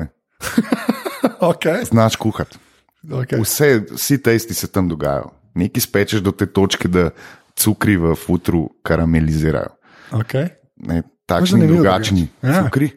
okay. 1.51 1.85
znaš 1.85 2.15
kuhati. 2.15 2.57
Okay. 3.05 3.41
Vse, 3.41 3.85
vsi 3.91 4.17
testi 4.17 4.53
se 4.53 4.67
tam 4.67 4.89
dogajajo. 4.89 5.29
Nekaj 5.55 5.81
spečeš 5.81 6.23
do 6.25 6.31
te 6.31 6.45
točke, 6.45 6.89
da 6.89 7.11
cukri 7.55 7.97
v 7.97 8.15
futru 8.15 8.69
karamelizirajo. 8.83 9.75
Okay. 10.11 10.49
Ne, 10.75 11.03
takšni 11.25 11.63
in 11.63 11.71
drugačni. 11.71 12.27
Ja. 12.43 12.63
cukri. 12.65 12.91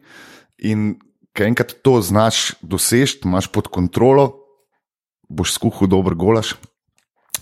In 0.58 0.98
ko 1.36 1.46
enkrat 1.46 1.76
to 1.82 2.00
znaš 2.02 2.58
doseči, 2.62 3.20
imaš 3.24 3.46
pod 3.52 3.70
kontrolo, 3.70 4.32
boš 5.30 5.54
skuhal 5.54 5.88
dober 5.88 6.14
golaž. 6.18 6.56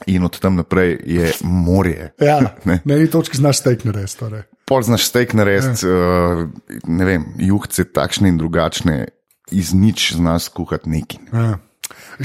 In 0.07 0.25
od 0.29 0.37
tam 0.37 0.59
naprej 0.61 0.99
je 1.09 1.33
morje. 1.41 2.13
Ja, 2.21 2.53
Ne. 2.65 2.81
na 2.85 2.95
eni 2.95 3.09
točki 3.11 3.37
znaš 3.37 3.65
steak 3.65 3.85
narediti. 3.85 4.19
Torej. 4.19 4.43
Pol 4.69 4.83
znaš 4.83 5.07
steak 5.09 5.33
narediti, 5.33 5.87
uh, 5.89 6.45
ne 6.85 7.05
vem, 7.05 7.25
juhce 7.39 7.85
takšne 7.89 8.29
in 8.29 8.37
drugačne, 8.37 9.09
iz 9.51 9.73
nič 9.73 10.13
znaš 10.19 10.49
kuhati 10.53 10.91
neki. 10.91 11.19
Ja. 11.33 11.57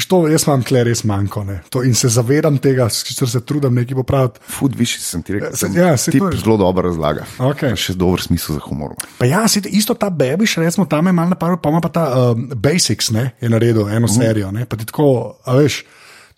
To, 0.08 0.22
jaz 0.28 0.46
imam 0.48 0.64
kle 0.64 0.84
res 0.84 1.04
manjko 1.04 1.44
to, 1.70 1.84
in 1.84 1.94
se 1.94 2.08
zavedam 2.08 2.58
tega, 2.58 2.86
sicer 2.90 3.28
se 3.30 3.42
trudim 3.42 3.76
nekaj 3.76 3.96
popraviti. 3.96 4.40
Food 4.50 4.76
viš, 4.76 5.00
sem 5.00 5.24
ti 5.24 5.34
rekel, 5.34 5.52
se- 5.52 5.68
sem, 5.68 5.76
ja, 5.76 5.98
saj 5.98 6.12
ti 6.12 6.22
zelo 6.38 6.58
dobro 6.58 6.88
razlaga. 6.88 7.26
Pa 7.38 7.52
Še 7.76 7.94
dober 7.94 8.22
smisel 8.22 8.56
za 8.56 8.62
humor. 8.62 8.96
Pa 9.18 9.26
ja, 9.26 9.44
si, 9.48 9.60
isto 9.70 9.94
ta 9.94 10.10
Bebiš, 10.10 10.58
recimo 10.58 10.86
tam 10.86 11.08
je 11.08 11.14
malo 11.14 11.30
napadlo, 11.30 11.58
pa 11.58 11.70
ima 11.70 11.82
pa 11.82 11.90
ta 11.90 12.32
um, 12.32 12.48
Basics, 12.56 13.12
ne, 13.12 13.32
je 13.42 13.50
naredil 13.50 13.90
eno 13.90 14.08
Mhm. 14.08 14.16
serijo, 14.16 14.52
ne, 14.52 14.66
pa 14.66 14.76
ti 14.76 14.86
tako, 14.86 15.36
a 15.46 15.56
veš. 15.56 15.84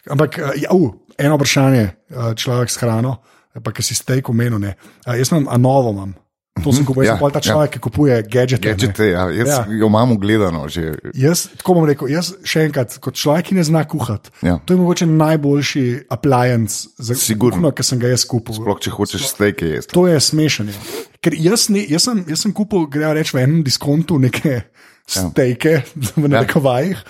Ampak, 0.10 0.40
uh, 0.40 0.52
ja, 0.58 0.70
uh, 0.72 0.90
eno 1.18 1.38
vprašanje, 1.38 1.84
uh, 2.10 2.34
človek 2.34 2.70
s 2.70 2.78
hrano, 2.78 3.22
pa 3.54 3.72
ki 3.72 3.84
si 3.84 3.94
steak 3.94 4.30
omenil, 4.30 4.58
ne. 4.60 4.74
Jaz 5.06 5.30
imam, 5.32 5.46
a 5.48 5.58
novo 5.58 5.92
imam. 5.92 6.16
To 6.62 6.70
sem 6.72 6.86
kupil, 6.86 7.04
jaz 7.04 7.18
ja, 7.18 7.30
ta 7.34 7.42
človek, 7.42 7.72
ki 7.76 7.80
kupuje 7.82 8.14
gadgete. 8.30 8.62
ne. 8.70 8.76
Gadgete, 8.78 9.06
ja, 9.10 9.24
jaz 9.34 9.48
Ja. 9.50 9.56
ja. 9.66 9.78
jo 9.82 9.88
imam 9.90 10.14
gledano 10.22 10.68
že. 10.70 10.94
Jaz, 11.18 11.48
tako 11.58 11.74
bom 11.74 11.88
rekel, 11.90 12.08
jaz 12.14 12.30
še 12.46 12.68
enkrat, 12.70 12.94
kot 13.02 13.18
človek, 13.18 13.50
ki 13.50 13.56
ne 13.58 13.64
zna 13.66 13.82
kuhati, 13.90 14.30
Ja. 14.46 14.60
to 14.64 14.74
je 14.74 14.80
mogoče 14.80 15.06
najboljši 15.10 15.84
appliance 16.14 16.88
za 17.02 17.18
kuhno, 17.36 17.72
ki 17.74 17.84
sem 17.84 18.00
ga 18.00 18.14
jaz 18.14 18.24
kupil. 18.30 18.54
Sploh 18.56 18.80
če 18.80 18.94
hočeš 18.94 19.26
steke 19.34 19.66
jesti. 19.66 19.92
To 19.98 20.06
je 20.08 20.20
smešanje. 20.22 20.78
Ker 21.20 21.34
jaz, 21.36 21.68
ne, 21.74 21.84
jaz, 21.90 22.06
sem, 22.06 22.24
jaz 22.30 22.46
sem 22.46 22.54
kupil, 22.54 22.86
gremo 22.88 23.18
reči, 23.18 23.34
v 23.36 23.44
enem 23.44 23.64
diskontu 23.66 24.22
neke 24.22 24.62
steke, 25.10 25.82
v 26.16 26.28
narekovajih. 26.30 27.02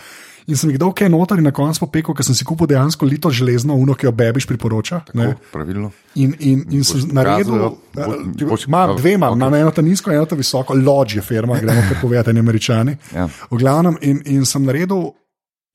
In 0.47 0.57
sem 0.59 0.73
jih 0.73 0.79
dal 0.81 0.91
kaj 0.91 1.07
noter 1.07 1.39
in 1.39 1.45
na 1.47 1.53
koncu 1.55 1.85
popekel, 1.85 2.15
ker 2.17 2.25
sem 2.27 2.35
si 2.35 2.43
kupil 2.47 2.67
dejansko 2.67 3.07
lito 3.07 3.31
železno, 3.31 3.77
uno, 3.79 3.95
ki 3.95 4.09
jo 4.09 4.11
bebiš 4.11 4.47
priporoča. 4.49 5.01
ne. 5.13 5.27
O, 5.31 5.35
pravilno. 5.53 5.91
In, 6.19 6.35
in, 6.39 6.65
in 6.69 6.83
sem 6.83 7.07
naredil, 7.15 7.55
eh, 7.95 8.65
imam 8.67 8.91
a, 8.91 8.97
dve, 8.97 9.13
imam, 9.15 9.39
eno 9.55 9.71
ta 9.71 9.81
nizko, 9.81 10.11
eno 10.11 10.25
ta 10.25 10.35
visoko, 10.35 10.75
Lodge 10.75 11.15
je 11.15 11.21
firma, 11.23 11.59
gremo 11.59 11.81
kar 11.89 12.01
povedati, 12.01 12.33
ne 12.33 12.43
američani. 12.43 12.97
Ja. 13.15 13.29
V 13.51 13.57
glavnem, 13.61 13.97
in, 14.01 14.19
in 14.25 14.45
sem 14.45 14.65
naredil 14.67 15.13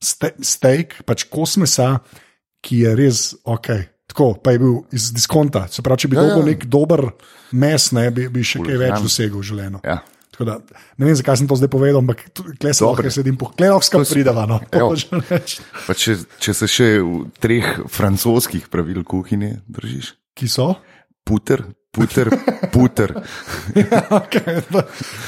ste, 0.05 0.35
steak, 0.45 1.01
pač 1.09 1.25
kos 1.33 1.57
mesa, 1.57 1.99
ki 2.61 2.85
je 2.85 2.95
res 2.99 3.23
ok. 3.45 3.73
Tako, 4.09 4.35
pa 4.43 4.53
je 4.55 4.61
bil 4.63 4.77
iz 4.97 5.11
diskonta. 5.13 5.67
Se 5.69 5.83
pravi, 5.85 6.05
če 6.05 6.09
bi 6.09 6.17
Ja, 6.17 6.23
dobil 6.29 6.41
ja. 6.41 6.47
nek 6.53 6.65
dober 6.71 7.03
mes, 7.53 7.91
ne, 7.93 8.07
bi, 8.11 8.29
bi 8.33 8.45
še 8.45 8.63
kaj 8.65 8.79
več 8.81 8.95
ja. 8.95 9.01
dosegel 9.05 9.43
želeno. 9.45 9.81
Ja. 9.85 9.99
Da, 10.39 10.59
ne 10.99 11.09
vem, 11.09 11.17
zakaj 11.19 11.41
sem 11.41 11.49
to 11.51 11.57
zdaj 11.59 11.71
povedal, 11.73 11.99
ampak 11.99 12.29
klej 12.63 12.77
se 12.77 12.87
lahko 12.87 13.11
sedim, 13.11 13.39
klej 13.39 13.73
lahko 13.73 13.87
skupaj 13.89 14.11
pridava. 14.13 14.47
No, 14.47 14.61
Evo. 14.71 14.95
Pa 15.89 15.97
če, 15.99 16.15
če 16.39 16.55
se 16.55 16.69
še 16.71 16.89
treh 17.43 17.73
francoskih 17.91 18.69
pravil 18.71 19.03
kuhinje 19.09 19.59
držiš, 19.67 20.15
Ki 20.39 20.47
so? 20.47 20.77
puter, 21.29 21.65
puter, 21.93 22.31
puter. 22.73 23.15
okay, 24.21 24.63
to, 24.73 24.83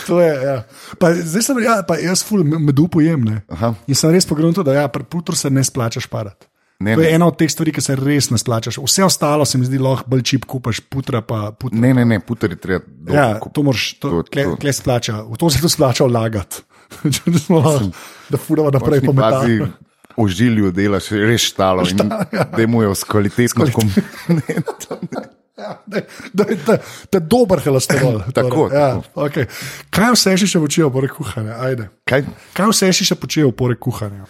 to 0.07 0.21
je, 0.21 0.33
ja. 0.33 0.57
pa, 0.97 1.13
zdaj 1.15 1.43
sem, 1.45 1.61
ja, 1.65 1.81
pa 1.85 1.99
jaz 2.01 2.23
ful 2.25 2.45
medu 2.45 2.89
pojem. 2.89 3.27
Ne. 3.27 3.43
Aha. 3.53 3.75
In 3.85 3.99
sem 3.99 4.15
res 4.15 4.29
pogledal, 4.29 4.65
da 4.65 4.79
ja, 4.79 4.87
pri 4.93 5.05
putru 5.05 5.37
se 5.37 5.53
ne 5.53 5.65
splača 5.67 6.01
šparati. 6.01 6.50
Ne, 6.81 6.95
To 6.97 7.03
je 7.03 7.09
ne, 7.09 7.15
ena 7.15 7.27
od 7.27 7.37
teh 7.37 7.51
stvari, 7.51 7.73
ki 7.73 7.83
se 7.85 7.93
res 7.95 8.31
ne 8.31 8.39
splačaš. 8.41 8.79
Vse 8.81 9.05
ostalo 9.05 9.45
se 9.45 9.59
mi 9.59 9.67
zdi 9.69 9.77
lahko 9.77 10.09
bolj 10.09 10.23
čip, 10.25 10.47
kupaš 10.49 10.81
putra. 10.83 11.21
Pa 11.21 11.53
putra. 11.53 11.77
ne, 11.77 11.93
ne, 11.93 12.05
ne 12.07 12.21
puter 12.21 12.51
je 12.51 12.57
treba 12.57 12.81
dolgo 12.87 13.13
Ja, 13.13 13.27
to 13.37 13.63
moraš, 13.63 13.99
to, 13.99 14.09
to- 14.11 14.23
kle, 14.25 14.45
to- 14.45 14.57
kle 14.57 14.73
splača. 14.73 15.21
V 15.23 15.37
to 15.37 15.51
se 15.51 15.61
to 15.61 15.69
splača 15.69 16.05
vlagati. 16.05 16.63
Če 17.15 17.37
smo 17.39 17.61
lahko, 17.61 17.91
da 18.29 18.41
furamo 18.41 18.71
naprej 18.71 19.01
Končni 19.01 19.21
fazi 19.21 19.59
pometati. 19.59 19.89
Ožilju 20.17 20.73
delaš 20.73 21.11
res 21.13 21.45
štalo 21.47 21.85
in 21.87 22.01
da 22.57 22.67
mu 22.67 22.83
je 22.83 22.95
s 22.95 23.05
kvalitetno 23.05 23.69
komponento. 23.69 24.99
Ja, 25.61 25.75
da, 25.87 26.01
da, 26.33 26.45
da, 26.65 26.75
da 27.13 27.19
je 27.19 27.21
dober 27.21 27.61
holesterol. 27.61 28.23
Tako, 28.33 28.49
torej, 28.71 28.79
ja, 28.81 28.95
tako. 28.97 29.21
okay. 29.21 29.45
Kaj 29.93 30.15
vse 30.15 30.33
si 30.41 30.47
še 30.49 30.57
počel, 30.57 30.89
poleg 30.89 31.13
kuhanja? 31.13 31.59
Ajde. 31.61 31.91
Kaj? 32.09 32.23
Kaj 32.57 32.71
vse 32.73 32.89
si 32.97 33.05
še 33.05 33.17
počel, 33.21 33.53
poleg 33.53 33.77
kuhanja? 33.77 34.25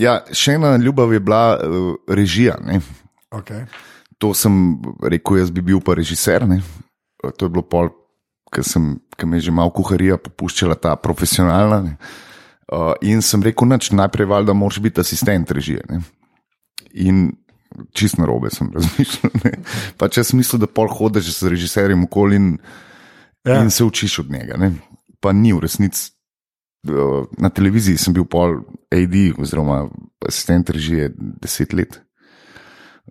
Ja, 0.00 0.20
še 0.32 0.56
ena 0.56 0.76
ljubav 0.80 1.12
je 1.12 1.20
bila 1.20 1.42
uh, 1.56 1.94
režija. 2.08 2.56
Ne? 2.64 2.80
Okay. 3.34 3.66
To 4.22 4.32
sem 4.36 4.78
rekel, 5.02 5.40
jaz 5.42 5.52
bi 5.52 5.64
bil 5.64 5.82
pa 5.84 5.96
režiser. 5.98 6.46
Ne? 6.48 6.62
To 7.22 7.46
je 7.46 7.52
bilo 7.52 7.64
pol, 7.66 7.90
ker 8.52 8.64
me 9.28 9.38
je 9.38 9.48
že 9.48 9.54
malo 9.54 9.72
kuharija 9.74 10.18
popuščala 10.20 10.78
ta 10.80 10.96
profesionalna. 10.96 11.82
Ne? 11.84 11.96
Uh, 12.72 12.94
in 13.04 13.20
sem 13.20 13.42
rekel, 13.44 13.68
nač, 13.68 13.90
najprej 13.92 14.30
valjda 14.30 14.56
moraš 14.56 14.80
biti 14.80 15.02
asistent 15.02 15.50
režije. 15.52 15.84
Ne? 15.90 16.00
In 17.04 17.28
čist 17.96 18.18
na 18.20 18.28
robe 18.28 18.50
sem 18.52 18.70
razmišljal. 18.76 19.36
Ne? 19.44 19.58
Pa 20.00 20.08
če 20.12 20.24
sem 20.24 20.40
mislil, 20.40 20.62
da 20.64 20.70
pol 20.70 20.88
hodiš 20.92 21.34
z 21.36 21.52
režiserjem 21.52 22.08
okoli 22.08 22.40
in, 22.40 22.48
ja. 23.44 23.60
in 23.60 23.70
se 23.70 23.84
učiš 23.84 24.22
od 24.24 24.32
njega. 24.32 24.56
Ne? 24.60 24.72
Pa 25.20 25.36
ni 25.36 25.52
v 25.52 25.62
resnici. 25.66 26.10
Na 27.38 27.46
televiziji 27.48 27.94
sem 27.96 28.10
bil 28.10 28.24
pol 28.24 28.56
AD, 28.90 29.14
oziroma 29.38 29.84
asistent 30.20 30.70
režije, 30.70 31.12
deset 31.38 31.72
let. 31.72 32.00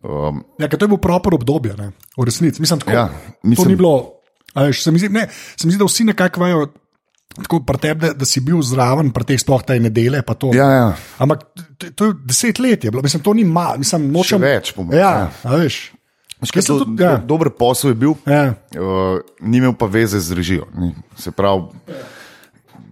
Um, 0.03 0.43
Ja, 0.59 0.67
to 0.67 0.75
je 0.77 0.87
bilo 0.87 0.97
proper 0.97 1.33
obdobje, 1.33 1.75
ne? 1.77 1.91
v 2.17 2.23
resnici. 2.23 2.59
Mislim, 2.61 2.79
tako, 2.79 2.91
Ja, 2.91 3.07
to 3.07 3.47
mislim- 3.47 3.67
ni 3.67 3.75
bilo. 3.75 4.13
Veš, 4.51 4.83
se, 4.83 4.91
mi 4.91 4.99
zdi, 4.99 5.09
ne, 5.09 5.27
se 5.55 5.63
mi 5.63 5.71
zdi, 5.71 5.79
da 5.79 5.85
vsi 5.85 6.03
nekako 6.03 6.41
vajo. 6.41 6.67
Tako 7.31 7.61
pri 7.61 7.77
tebi, 7.77 7.99
da, 8.01 8.13
da 8.13 8.25
si 8.25 8.41
bil 8.41 8.59
zraven, 8.61 9.11
pri 9.11 9.23
teh 9.23 9.39
sploh 9.39 9.63
te 9.63 9.79
nedele. 9.79 10.19
to. 10.21 10.51
ja, 10.51 10.67
ja. 10.67 10.87
Ampak 11.17 11.39
t- 11.79 11.91
to 11.91 12.05
je 12.05 12.13
deset 12.25 12.59
let, 12.59 12.83
je 12.83 12.91
bilo, 12.91 13.01
mislim, 13.01 13.23
to 13.23 13.33
ni 13.33 13.43
malo, 13.43 13.77
mislim, 13.77 14.11
nočem 14.11 14.41
več, 14.41 14.73
po 14.73 14.83
mojem, 14.83 14.99
Ja, 14.99 15.09
ja. 15.11 15.31
a 15.43 15.55
veš. 15.55 15.91
Sem 16.43 16.61
do, 16.67 16.83
tudi- 16.83 16.99
ja. 16.99 17.15
do, 17.17 17.25
dober 17.27 17.49
posel 17.49 17.91
je 17.91 17.95
bil, 17.95 18.13
Ja. 18.27 18.53
uh, 18.75 19.21
ni 19.39 19.57
imel 19.57 19.71
pa 19.73 19.85
veze 19.85 20.19
z 20.19 20.33
režijo. 20.33 20.67
Ni. 20.75 20.91
Se 21.15 21.31
pravi, 21.31 21.71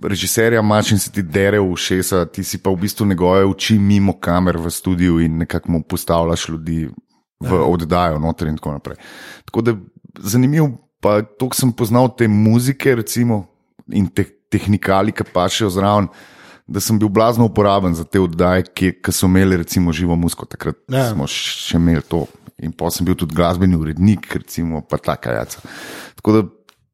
režiserja 0.03 0.60
imaš 0.60 0.91
in 0.91 1.00
se 1.00 1.12
ti 1.12 1.22
dere 1.24 1.60
v 1.60 1.75
šesa, 1.75 2.25
ti 2.25 2.44
si 2.44 2.58
pa 2.58 2.70
v 2.72 2.75
bistvu 2.82 3.06
njegove 3.06 3.46
oči 3.46 3.79
mimo 3.79 4.13
kamer 4.20 4.58
v 4.58 4.70
studiu 4.72 5.20
in 5.20 5.38
nekako 5.38 5.72
mu 5.72 5.84
postavljaš 5.84 6.50
ljudi 6.50 6.89
v 7.39 7.53
Ja. 7.53 7.62
oddajo 7.63 8.20
noter 8.20 8.48
in 8.48 8.58
tako 8.58 8.72
naprej. 8.72 8.98
Tako 9.46 9.62
da 9.62 9.75
zanimiv, 10.20 10.63
pa 11.00 11.22
to 11.22 11.50
sem 11.53 11.72
poznal 11.72 12.10
te 12.15 12.27
muzike 12.27 12.96
recimo, 12.96 13.46
in 13.91 14.08
te 14.08 14.24
tehnikali, 14.50 15.12
ki 15.12 15.24
pašejo 15.34 15.70
zraven. 15.70 16.08
Da 16.70 16.79
sem 16.79 17.00
bil 17.00 17.10
blazno 17.10 17.46
uporaben 17.50 17.96
za 17.98 18.03
te 18.03 18.20
oddaje, 18.22 18.63
ki, 18.74 18.91
ki 19.01 19.12
so 19.12 19.25
imeli 19.25 19.58
recimo 19.58 19.91
živo 19.91 20.15
muziko. 20.15 20.46
Takrat 20.46 20.75
Ja. 20.89 21.10
smo 21.13 21.25
še 21.27 21.77
imeli 21.77 22.01
to. 22.01 22.27
In 22.62 22.72
pa 22.72 22.89
sem 22.91 23.06
bil 23.08 23.15
tudi 23.15 23.34
glasbeni 23.36 23.75
urednik, 23.75 24.27
recimo, 24.36 24.82
pa 24.82 24.98
taka 24.98 25.32
jaca. 25.32 25.62
Tako 26.15 26.32
da 26.32 26.44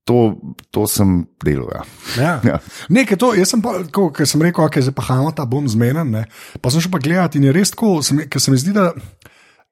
to, 0.06 0.38
to 0.72 0.86
sem 0.88 1.26
delal. 1.44 1.70
Ja. 1.74 1.84
Ja. 2.18 2.34
Ja. 2.54 2.60
Nekaj 2.94 3.18
to, 3.22 3.32
jaz 3.38 3.50
sem 3.54 3.62
pa, 3.66 3.80
ko, 3.92 4.10
sem 4.26 4.42
rekel, 4.46 4.68
da 4.70 4.80
je 4.80 4.88
zdaj 4.90 4.96
pa 4.98 5.08
hamata, 5.10 5.46
bom 5.50 5.66
zmeden. 5.70 6.12
Ne. 6.14 6.26
Pa 6.62 6.70
sem 6.74 6.84
šel 6.86 6.94
pa 6.94 7.02
gledati 7.02 7.42
in 7.42 7.50
je 7.50 7.56
res 7.56 7.74
tako, 7.74 7.98
ker 8.30 8.42
se 8.42 8.54
mi 8.54 8.62
zdi, 8.62 8.76
da. 8.78 8.92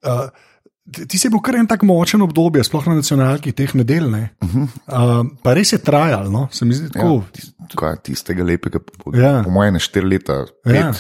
Uh, 0.04 0.25
Ti 0.84 1.16
si 1.16 1.30
bil 1.32 1.40
kar 1.40 1.56
en 1.56 1.68
tak 1.72 1.86
močen 1.88 2.20
obdobje, 2.25 2.60
sploh 2.68 2.84
na 2.92 2.98
nacionalki 2.98 3.54
teh 3.56 3.72
nedelj. 3.72 4.10
Ne? 4.12 4.24
Uh 4.44 4.50
-huh. 4.52 4.66
uh, 4.92 5.22
pa 5.40 5.54
res 5.56 5.72
je 5.72 5.78
trajal, 5.80 6.28
no? 6.32 6.50
se 6.52 6.66
mi 6.66 6.75
zdi 6.75 6.90
tako. 6.92 7.24
Ja, 7.40 7.68
kaj, 7.80 7.96
tistega 8.04 8.44
lepega, 8.44 8.80
po, 8.80 9.16
Ja. 9.16 9.44
po 9.46 9.50
mojem, 9.50 9.80
štiri 9.80 10.10
leta, 10.10 10.44
pet, 10.63 10.75
ja. 10.75 10.92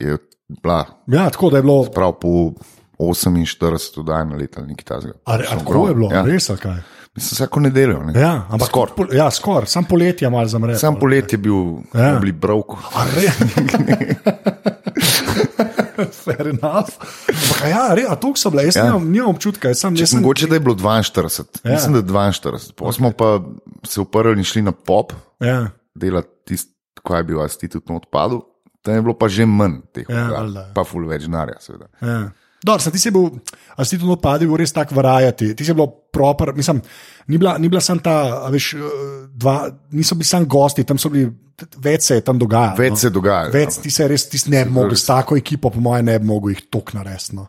je 0.00 0.18
bila 0.62 0.86
Ja, 1.06 1.30
tako 1.30 1.50
da 1.50 1.56
je 1.56 1.62
bilo. 1.62 1.84
prav 1.94 2.18
po 2.18 2.52
48 3.10 4.00
oddaj 4.00 4.24
na 4.30 4.36
leto, 4.36 4.64
nekaj 4.66 4.84
takega. 4.84 5.18
Tako 5.24 5.88
je 5.88 5.94
bilo, 5.94 6.10
ja. 6.12 6.24
res 6.26 6.50
ali 6.50 6.62
kaj? 6.62 6.82
Mislim, 7.14 7.36
vsako 7.36 7.60
nedeljo. 7.60 8.02
Ne? 8.02 8.20
Ja, 8.20 8.46
ampak 8.50 8.68
skoraj. 8.68 8.94
Pol, 8.96 9.06
ja, 9.12 9.30
skor. 9.30 9.66
Sam 9.68 9.84
poletje 9.84 10.26
je 10.26 10.30
malo 10.30 10.48
zamrl. 10.48 10.74
Sam 10.80 10.96
poletje 10.96 11.36
je 11.36 11.40
bil, 11.44 11.54
ja. 11.94 12.18
bil 12.20 12.32
brovko. 12.32 12.78
Fair 16.24 16.48
enough. 16.48 16.96
Ampak, 17.28 17.68
ja, 17.68 17.94
re, 17.94 18.06
a 18.08 18.16
to 18.16 18.32
so 18.36 18.50
bile, 18.50 18.64
jaz 18.64 18.76
ja. 18.80 18.84
nimam, 18.88 19.10
nimam 19.12 19.34
občutka. 19.36 19.68
Jaz 19.68 19.84
sem, 19.84 19.96
Če 19.96 20.06
sem 20.08 20.22
mogoče, 20.22 20.48
da 20.48 20.56
je 20.56 20.64
bilo 20.64 20.74
42, 20.74 21.60
ja. 21.64 21.74
mislim, 21.74 21.98
da 21.98 22.00
je 22.00 22.32
42. 22.32 22.72
Pa 22.78 22.84
okay. 22.84 22.96
smo 22.96 23.12
pa 23.12 23.28
se 23.86 24.00
uprli 24.00 24.32
in 24.40 24.48
šli 24.48 24.62
na 24.64 24.72
pop, 24.72 25.12
ja. 25.44 25.66
delati 25.94 26.32
tisto, 26.48 26.72
kaj 27.04 27.20
je 27.20 27.28
bil 27.28 27.42
institut 27.44 27.88
na 27.92 28.00
odpadu. 28.00 28.40
Tam 28.82 28.96
je 28.96 29.02
bilo 29.04 29.14
pa 29.14 29.28
že 29.28 29.46
manj 29.46 29.82
teh, 29.94 30.08
Ja, 30.10 30.26
ja, 30.32 30.64
pa 30.74 30.82
ful 30.84 31.04
več 31.06 31.28
denarja, 31.28 31.60
seveda. 31.62 31.86
Ja. 32.00 32.32
Dobro, 32.62 32.90
ti 32.94 32.98
si 32.98 33.10
bil, 33.10 33.24
a 33.74 33.84
si 33.84 33.98
tu 33.98 34.06
odpadel, 34.12 34.46
bil 34.46 34.60
res 34.62 34.70
tak 34.72 34.92
varajati. 34.94 35.50
Ti 35.58 35.64
si 35.66 35.74
bil 35.74 35.88
proper, 36.14 36.52
mislim, 36.54 36.78
ni 37.26 37.38
bila, 37.38 37.56
ni 37.58 37.68
bila 37.68 37.80
sam 37.82 37.98
ta, 37.98 38.46
veš, 38.54 38.74
dva, 39.34 39.66
niso 39.90 40.14
bili 40.14 40.28
sam 40.28 40.46
gosti, 40.46 40.84
tam 40.86 40.98
so 40.98 41.10
bili, 41.10 41.26
več 41.82 42.06
se 42.06 42.20
je 42.20 42.24
tam 42.26 42.38
dogajalo. 42.38 42.78
Več 42.78 42.94
no. 42.94 43.00
se 43.02 43.10
dogaja. 43.10 43.50
Več, 43.50 43.80
ti 43.82 43.90
se 43.90 44.06
res, 44.08 44.28
ti 44.30 44.38
ne 44.54 44.62
bi 44.64 44.70
mogel, 44.78 44.94
s 44.94 45.08
tako 45.10 45.36
ekipo, 45.40 45.74
po 45.74 45.82
mojem, 45.82 46.06
ne 46.06 46.18
bi 46.22 46.30
mogel 46.30 46.54
jih 46.54 46.62
tok. 46.70 46.94
No. 47.34 47.48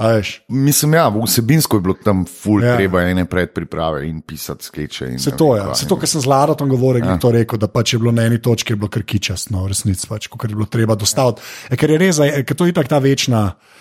Veš, 0.00 0.32
Mislim, 0.48 0.94
ja, 0.96 1.08
vsebinsko 1.12 1.76
je 1.76 1.80
bilo 1.80 1.94
tam 2.04 2.24
ful, 2.24 2.62
Ja. 2.64 2.72
ja. 2.72 2.76
treba 2.76 3.02
ene 3.04 3.26
predpriprave 3.28 4.06
in 4.08 4.22
pisati 4.22 4.64
skeče. 4.64 5.10
In 5.12 5.18
Se 5.18 5.30
to 5.36 5.56
je. 5.56 5.62
kaj, 5.62 5.74
Se 5.74 5.86
to, 5.86 5.98
kar 6.00 6.08
sem 6.08 6.20
z 6.24 6.26
Larotom 6.26 6.68
govoril, 6.72 7.04
ja. 7.04 7.10
Ja. 7.14 7.18
to 7.18 7.30
rekel, 7.30 7.58
da 7.60 7.68
pač 7.68 7.92
je 7.92 7.98
bilo 8.00 8.12
na 8.12 8.24
eni 8.26 8.40
točki 8.42 8.74
bilo 8.74 8.88
kar 8.88 9.02
kičasno, 9.04 9.62
v 9.64 9.68
resnici, 9.68 10.08
pač, 10.08 10.26
kot 10.32 10.48
je 10.50 10.56
bilo 10.56 10.66
treba 10.66 10.96
dostaviti. 10.96 11.44
Ja. 11.70 11.76
Ker 11.76 11.90
je 11.90 11.98
res, 12.00 12.18
e, 12.18 12.42
ker 12.48 12.56
to 12.56 12.66
je 12.66 12.72
tako 12.72 12.88
ta 12.88 12.98
večna 12.98 13.42
eh, 13.52 13.79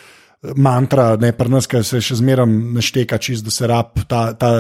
mantra, 0.56 1.16
ne 1.20 1.32
pri 1.36 1.52
nas, 1.52 1.68
ki 1.68 1.84
se 1.84 2.02
še 2.04 2.20
zmeraj 2.22 2.48
našteka, 2.80 3.18
čist, 3.18 3.46
da 3.48 3.54
se 3.54 3.68
rab 3.68 4.04
ta. 4.08 4.34
ta 4.34 4.54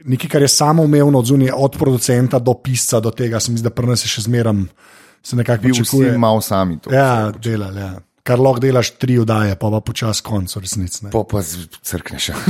Nekaj, 0.00 0.30
kar 0.32 0.40
je 0.40 0.48
samoumevno 0.48 1.20
od 1.20 1.26
zunaj, 1.28 1.50
od 1.52 1.74
producenta 1.76 2.38
do 2.40 2.54
pisca, 2.56 3.02
do 3.04 3.10
tega, 3.12 3.36
se 3.36 3.52
mi 3.52 3.60
zdi, 3.60 3.68
da 3.68 3.92
je 3.92 4.08
še 4.08 4.22
zmeraj 4.24 4.62
se 5.22 5.36
nekako 5.36 5.62
Bi 5.62 5.70
vsi 5.70 5.80
pričakuje. 5.80 6.18
malo 6.18 6.40
sami 6.40 6.78
to. 6.78 6.94
Ja, 6.94 7.32
delali, 7.42 7.80
ja. 7.80 8.00
Kar 8.22 8.40
lahko 8.40 8.60
delaš 8.60 8.90
tri 8.90 9.18
oddaje, 9.18 9.56
pa 9.56 9.70
pa 9.70 9.80
počasi 9.80 10.22
konc, 10.22 10.56
resnici. 10.56 11.06
Pa 11.12 11.24
pa 11.24 11.42
crkneš. 11.82 12.28
ja. 12.28 12.36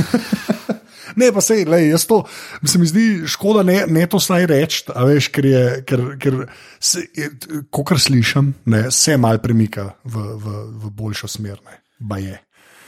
Ne, 1.15 1.27
pa 1.35 1.41
sej, 1.43 1.65
lej, 1.67 1.89
jaz 1.91 2.05
to, 2.07 2.21
se 2.63 2.79
mi 2.79 2.87
zdi 2.87 3.27
škoda 3.27 3.65
ne, 3.67 3.81
ne 3.87 4.05
to 4.07 4.15
slaj 4.19 4.45
reči, 4.47 4.85
a 4.95 5.03
veš, 5.03 5.27
ker 5.35 5.45
je, 5.45 5.63
ker, 5.83 6.03
ker 6.15 6.37
se, 6.79 7.01
ko 7.67 7.83
kar 7.83 7.99
slišim, 7.99 8.53
ne, 8.71 8.85
se 8.95 9.17
mal 9.19 9.41
premika 9.43 9.89
v, 10.07 10.23
v, 10.39 10.53
v 10.71 10.91
boljšo 10.95 11.27
smer, 11.27 11.59
ne, 11.67 11.80
je. 12.21 12.39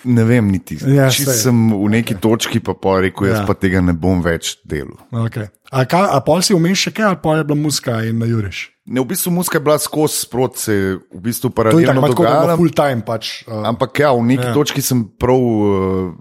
Ne 0.03 0.24
vem, 0.27 0.50
niti. 0.51 0.75
Ja, 0.84 1.08
saj. 1.08 1.32
sem 1.48 1.72
v 1.72 1.88
neki 1.88 2.17
točki, 2.20 2.60
pa 2.60 2.74
pa 2.75 2.98
rekel, 3.00 3.29
jaz 3.32 3.39
Ja. 3.39 3.46
pa 3.48 3.53
tega 3.55 3.79
ne 3.79 3.93
bom 3.96 4.20
več 4.20 4.58
delal. 4.67 4.98
Okay. 5.29 5.48
A, 5.72 5.86
a 5.88 6.20
pol 6.20 6.43
si 6.43 6.51
vmeš 6.51 6.89
še 6.89 6.91
kaj, 6.91 7.05
ali 7.08 7.20
pa 7.24 7.38
je 7.39 7.46
bila 7.48 7.55
muska 7.62 8.01
in 8.03 8.20
na 8.20 8.27
juriš? 8.27 8.67
Ne, 8.84 9.00
v 9.00 9.08
bistvu 9.08 9.32
muska 9.32 9.58
je 9.58 9.63
bila 9.63 9.77
skozi 9.79 10.25
sprot, 10.25 10.60
se 10.60 10.74
je 10.75 10.89
v 11.00 11.22
bistvu 11.24 11.53
paralelno 11.55 12.03
tako 12.03 12.27
da 12.27 12.27
je 12.27 12.36
dogajala. 12.36 12.58
full 12.60 12.74
time 12.75 13.01
pač. 13.08 13.48
Uh, 13.48 13.63
Ampak 13.63 13.96
ja, 14.03 14.12
v 14.12 14.27
neki 14.27 14.43
Ja. 14.43 14.53
točki 14.53 14.84
sem 14.84 15.05
prav 15.08 15.39
uh, 15.39 16.12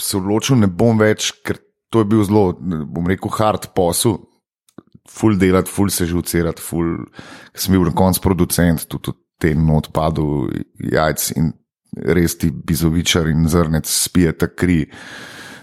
se 0.00 0.16
odločil, 0.16 0.56
ne 0.56 0.66
bom 0.66 0.96
več, 0.96 1.28
ker 1.44 1.60
to 1.92 2.00
je 2.00 2.08
bil 2.08 2.24
zelo, 2.24 2.56
bom 2.88 3.04
rekel, 3.04 3.28
hard 3.36 3.68
posel. 3.76 4.16
Ful 5.12 5.36
delati, 5.36 5.68
ful 5.68 5.90
se 5.92 6.06
žucirati, 6.08 6.62
ful. 6.62 7.04
Sem 7.52 7.74
bil 7.76 7.84
na 7.84 7.92
koncu 7.92 8.22
producent, 8.24 8.86
tudi 8.88 9.12
v 9.12 9.18
tem 9.36 9.60
odpadu 9.76 10.48
jajc 10.80 11.36
in 11.36 11.52
res 11.96 12.38
ti 12.38 12.50
bizovičar 12.50 13.28
in 13.28 13.48
zrnec 13.48 13.88
spijete 13.88 14.48
kri 14.56 14.86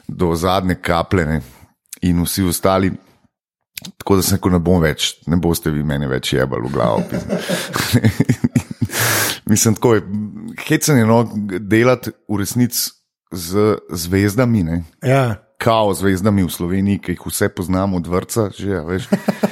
do 0.08 0.36
zadnje 0.36 0.76
kaplje 0.82 1.26
ne. 1.26 1.42
in 2.02 2.24
vsi 2.24 2.44
ostali. 2.44 2.92
Tako 3.98 4.16
da 4.16 4.22
sem 4.22 4.36
rekel, 4.36 4.52
ne 4.52 4.60
bom 4.60 4.82
več, 4.84 5.14
ne 5.28 5.38
boste 5.40 5.72
vi 5.72 5.84
meni 5.84 6.08
več 6.08 6.34
jebali 6.34 6.68
v 6.68 6.72
glavo. 6.74 7.04
Mislim, 9.50 9.76
tako 9.76 9.94
je. 9.96 10.02
Hecen 10.68 11.00
je 11.00 11.06
no, 11.08 11.24
delati 11.60 12.12
v 12.28 12.42
resnici 12.42 12.92
z 13.32 13.78
zvezdami, 13.90 14.64
ne? 14.64 14.84
ja, 15.06 15.40
kao 15.62 15.94
zvezdami 15.94 16.44
v 16.44 16.52
Sloveniji, 16.52 17.00
ki 17.04 17.16
jih 17.16 17.26
vse 17.28 17.50
poznamo 17.56 17.98
od 17.98 18.08
vrca. 18.08 18.50
Že, 18.56 18.76
a 18.80 18.84
veš. 18.88 19.08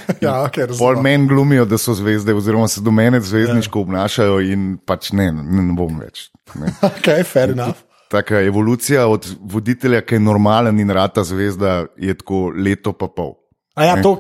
ja, 0.26 0.44
ok, 0.44 0.60
Pol 0.80 1.02
meni 1.02 1.28
glumijo, 1.28 1.66
da 1.66 1.78
so 1.78 1.94
zvezde, 1.94 2.34
oziroma 2.34 2.68
se 2.68 2.82
do 2.82 2.92
mene 2.92 3.22
zvezdniško 3.22 3.82
obnašajo, 3.82 4.40
in 4.42 4.78
pač 4.86 5.12
ne, 5.12 5.32
ne, 5.32 5.64
ne 5.70 5.76
bom 5.78 6.00
več. 6.00 6.30
Ne. 6.56 6.74
Ok, 6.90 7.12
fair 7.28 7.56
enough. 7.56 7.84
Taka 8.08 8.40
evolucija 8.48 9.04
od 9.12 9.26
voditelja, 9.42 10.00
ki 10.02 10.16
je 10.16 10.24
normalen 10.24 10.80
in 10.80 10.92
rata 10.96 11.26
zvezda, 11.28 11.86
je 12.00 12.16
tako 12.16 12.48
leto 12.56 12.94
pa 12.96 13.10
pol. 13.12 13.36
A 13.78 13.84
ja, 13.86 13.98
to, 14.02 14.16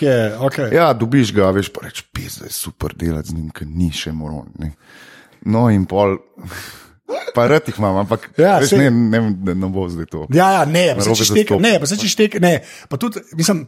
je, 0.00 0.14
ok. 0.38 0.56
Ja, 0.72 0.88
dobiš 0.92 1.30
ga, 1.36 1.52
veš 1.54 1.68
pa 1.70 1.84
reč, 1.86 2.00
pis, 2.10 2.40
da 2.40 2.48
je 2.48 2.54
super 2.56 2.96
delati 2.98 3.30
z 3.30 3.36
njim, 3.36 3.50
ker 3.54 3.68
ni 3.68 3.92
še 3.94 4.10
moron. 4.16 4.48
Ne. 4.58 4.72
No, 5.46 5.68
in 5.70 5.84
pol, 5.86 6.16
pa 7.30 7.46
rad 7.46 7.62
jih 7.64 7.78
imam, 7.78 7.96
ampak 7.96 8.30
Ja, 8.36 8.58
veš, 8.58 8.70
saj- 8.70 8.78
ne, 8.78 8.90
ne, 8.90 9.20
ne, 9.42 9.54
ne 9.56 9.68
bo 9.68 9.86
zdaj 9.86 10.06
to. 10.06 10.26
Ja, 10.30 10.50
ja, 10.52 10.64
ne, 10.66 10.84
pa 10.90 11.00
se 11.00 11.08
Narobe 11.08 11.16
če 11.16 11.24
šteka, 11.24 11.38
zastopal. 11.48 11.62
ne, 11.62 11.72
pa 11.76 11.86
se 11.86 11.96
če 11.96 12.08
šteka, 12.08 12.40
ne, 12.40 12.52
pa 12.88 12.96
tudi, 12.96 13.20
mislim, 13.32 13.64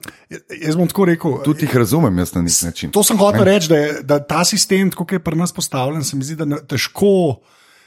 jaz 0.59 0.75
bom 0.75 0.87
tako 0.87 1.05
rekel. 1.07 1.39
Tudi 1.43 1.65
jih 1.65 1.77
razumem, 1.77 2.19
jaz 2.19 2.35
na 2.35 2.43
nek 2.43 2.57
način. 2.65 2.91
To 2.91 3.03
sem 3.03 3.17
hotel 3.17 3.45
reči, 3.45 3.69
da, 3.69 3.77
je, 3.77 3.91
da 4.05 4.19
ta 4.21 4.45
sistem, 4.45 4.91
kot 4.91 5.11
je 5.11 5.21
pri 5.21 5.37
nas 5.37 5.53
postavljen, 5.53 6.03
se 6.03 6.17
mi 6.17 6.25
zdi, 6.25 6.37
da 6.37 6.61
težko, 6.61 7.41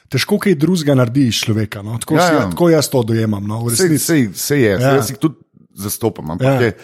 težko 0.08 0.40
kaj 0.40 0.56
drugega 0.56 0.96
naredi 0.96 1.28
iz 1.28 1.42
človeka. 1.42 1.82
No? 1.82 1.98
Tako, 1.98 2.16
Ja, 2.16 2.26
ja, 2.26 2.34
ja. 2.36 2.50
tako 2.50 2.70
jaz 2.70 2.88
to 2.88 3.04
dojemam. 3.04 3.44
No? 3.44 3.62
Sej, 3.70 3.98
sej, 3.98 4.30
sej 4.34 4.62
je, 4.62 4.72
Ja. 4.72 4.80
ja. 4.82 4.96
jaz 4.96 5.10
jih 5.10 5.18
tudi 5.18 5.36
zastopam. 5.76 6.32
Ampak 6.32 6.48
ja. 6.48 6.62
je, 6.64 6.78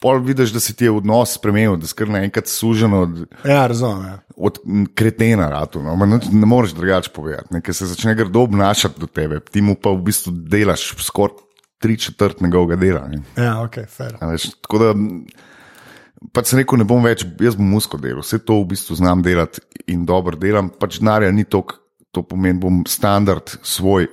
pol 0.00 0.22
vidiš, 0.24 0.54
da 0.56 0.60
se 0.60 0.74
ti 0.74 0.86
je 0.88 0.94
odnos 0.96 1.34
spremenil, 1.36 1.76
da 1.80 1.86
si 1.86 1.94
kar 1.94 2.08
naenkrat 2.08 2.48
sužen 2.48 2.94
od, 2.96 3.18
Ja, 3.44 3.66
razumem. 3.68 4.06
Ja. 4.06 4.18
od 4.36 4.58
kretena. 4.94 5.50
Ratu, 5.52 5.82
no. 5.84 5.94
Nič 6.06 6.30
Ne 6.32 6.48
moreš 6.48 6.72
drugače 6.76 7.12
povedati, 7.14 7.54
ne, 7.54 7.60
ker 7.60 7.76
se 7.76 7.86
začne 7.86 8.14
grdo 8.16 8.46
obnašati 8.48 9.00
do 9.00 9.06
tebe, 9.06 9.40
ti 9.40 9.60
mu 9.62 9.76
pa 9.76 9.92
v 9.92 10.02
bistvu 10.08 10.32
delaš 10.32 10.94
skoraj 11.04 11.36
tri 11.80 11.96
četrt 11.96 12.40
njegovega 12.40 12.76
dela. 12.76 13.06
Ne. 13.08 13.22
Ja, 13.36 13.62
ok, 13.64 13.78
fair. 13.88 14.16
Veš, 14.20 14.50
tako 14.60 14.78
da, 14.82 14.90
pač 16.36 16.50
sem 16.52 16.60
rekel, 16.60 16.80
ne 16.82 16.84
bom 16.88 17.04
več, 17.04 17.24
jaz 17.40 17.56
bom 17.56 17.70
musko 17.72 18.00
delal, 18.00 18.20
vse 18.24 18.40
to 18.44 18.58
v 18.60 18.72
bistvu 18.74 18.98
znam 19.00 19.22
delati 19.24 19.62
in 19.88 20.04
dobro 20.08 20.36
delam, 20.36 20.68
pač 20.68 20.98
denarja 21.00 21.32
ni 21.32 21.46
toliko, 21.48 21.78
to 22.12 22.24
pomeni, 22.26 22.58
bom 22.60 22.82
standard 22.88 23.52
svoj 23.62 24.10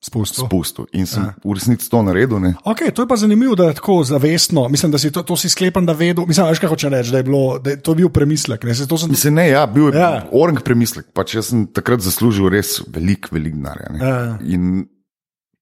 Spustil. 0.00 0.46
spustil 0.46 0.86
in 0.92 1.04
sem 1.04 1.20
ja. 1.22 1.34
v 1.44 1.52
resnici 1.52 1.84
to 1.84 2.00
naredil. 2.00 2.40
Ne. 2.40 2.54
Okay, 2.64 2.88
to 2.88 3.02
je 3.02 3.08
pa 3.08 3.16
zanimivo, 3.16 3.52
da 3.52 3.68
je 3.68 3.74
tako 3.74 4.00
zavestno. 4.00 4.64
Mislim, 4.68 4.88
da 4.88 4.98
si 4.98 5.10
to, 5.12 5.20
to 5.22 5.36
si 5.36 5.48
sklepam, 5.48 5.84
da 5.84 5.92
vedel. 5.92 6.24
Mislim, 6.24 6.46
veš, 6.46 6.58
kaj 6.58 6.68
hoče 6.68 6.88
reči, 6.88 7.10
da 7.10 7.18
je, 7.18 7.22
bilo, 7.22 7.58
da 7.58 7.70
je 7.70 7.78
to 7.78 7.92
bil 7.94 8.08
premislek. 8.08 8.64
Ne, 8.64 8.72
Se 8.74 8.88
sem, 8.88 9.10
Mislim, 9.10 9.34
ne, 9.34 9.48
ja, 9.48 9.66
bil 9.66 9.92
je 9.92 10.00
Ja. 10.00 10.24
orang 10.32 10.62
premislek. 10.64 11.12
Pač 11.12 11.34
jaz 11.34 11.52
sem 11.52 11.66
takrat 11.66 12.00
zaslužil 12.00 12.48
res 12.48 12.80
velik, 12.88 13.28
velik 13.28 13.52
denar. 13.52 13.76
ne. 13.90 13.98
Ja. 14.00 14.38
In 14.40 14.88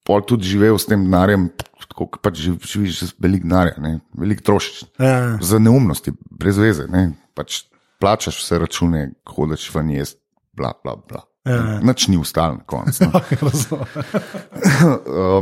pol 0.06 0.22
tudi 0.22 0.46
živel 0.46 0.78
s 0.78 0.86
tem 0.86 1.02
denarjem, 1.02 1.50
tako 1.90 2.06
pač 2.16 2.38
živ- 2.38 2.62
živiš 2.62 3.02
z 3.02 3.12
velik 3.18 3.42
denarja, 3.42 3.74
velik 4.14 4.40
trošiš. 4.40 4.84
ja, 4.98 5.34
Za 5.42 5.58
neumnosti, 5.58 6.12
brez 6.30 6.56
veze. 6.56 6.86
Ne. 6.86 7.12
Pač 7.34 7.64
plačaš 7.98 8.38
vse 8.38 8.58
račune, 8.58 9.10
hodiš 9.26 9.66
ven 9.74 9.90
jesti, 9.90 10.22
bla, 10.54 10.72
bla, 10.84 10.94
bla. 10.94 11.24
Ja. 11.48 11.80
Nič 11.80 12.08
ni 12.08 12.18
ustalo 12.20 12.60
na 12.60 12.64
koncu. 12.66 13.08
No. 13.08 13.18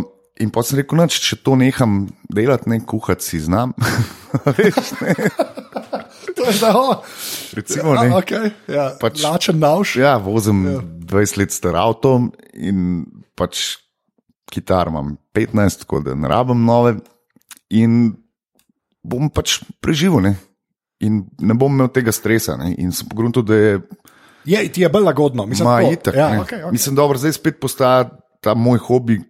in 0.42 0.52
pa 0.52 0.62
sem 0.66 0.80
rekel, 0.80 1.00
noč, 1.00 1.18
če 1.24 1.38
to 1.44 1.56
neham 1.58 2.06
delati, 2.32 2.70
ne 2.70 2.80
kuhati 2.84 3.24
si 3.24 3.40
znam. 3.42 3.72
Veš, 4.56 4.92
ne, 5.00 5.14
To 6.36 6.44
je 6.44 6.68
oh, 6.68 7.00
recimo, 7.56 7.94
ja, 7.96 8.02
ne. 8.04 8.10
okay, 8.12 8.50
ja, 8.68 8.90
Pač- 9.00 9.22
lačen 9.24 9.56
navš. 9.62 9.96
Ja, 9.96 10.16
vozim 10.20 10.66
ja. 10.68 10.82
20 11.08 11.40
let 11.40 11.54
star 11.54 11.78
avto 11.80 12.18
in 12.52 13.06
pač 13.38 13.78
kitar 14.52 14.92
imam 14.92 15.14
15, 15.34 15.86
tako 15.86 16.02
da 16.04 16.14
ne 16.14 16.28
rabim 16.28 16.60
nove. 16.68 16.98
In 17.72 18.12
bom 19.00 19.32
pač 19.32 19.62
preživel, 19.80 20.20
ne? 20.28 20.34
in 21.00 21.24
ne 21.40 21.56
bom 21.56 21.72
imel 21.72 21.90
tega 21.92 22.12
stresa. 22.12 22.56
Ne? 22.60 22.74
In 22.80 22.92
sem 22.94 23.08
pogrunil, 23.08 23.44
da 23.44 23.56
je 23.56 23.80
Je, 24.46 24.68
ti 24.68 24.82
je 24.82 24.88
bolj 24.88 25.02
lagodno. 25.02 25.46
Mislim, 25.46 25.66
Ma, 25.66 25.80
tako, 25.80 25.92
itak, 25.92 26.14
ja, 26.14 26.28
ne. 26.30 26.38
okay, 26.38 26.62
okay. 26.62 26.72
Mislim, 26.72 26.94
da 26.94 27.08
zdaj 27.16 27.32
spet 27.32 27.60
postaja 27.60 28.08
ta 28.40 28.54
moj 28.54 28.78
hobi, 28.78 29.20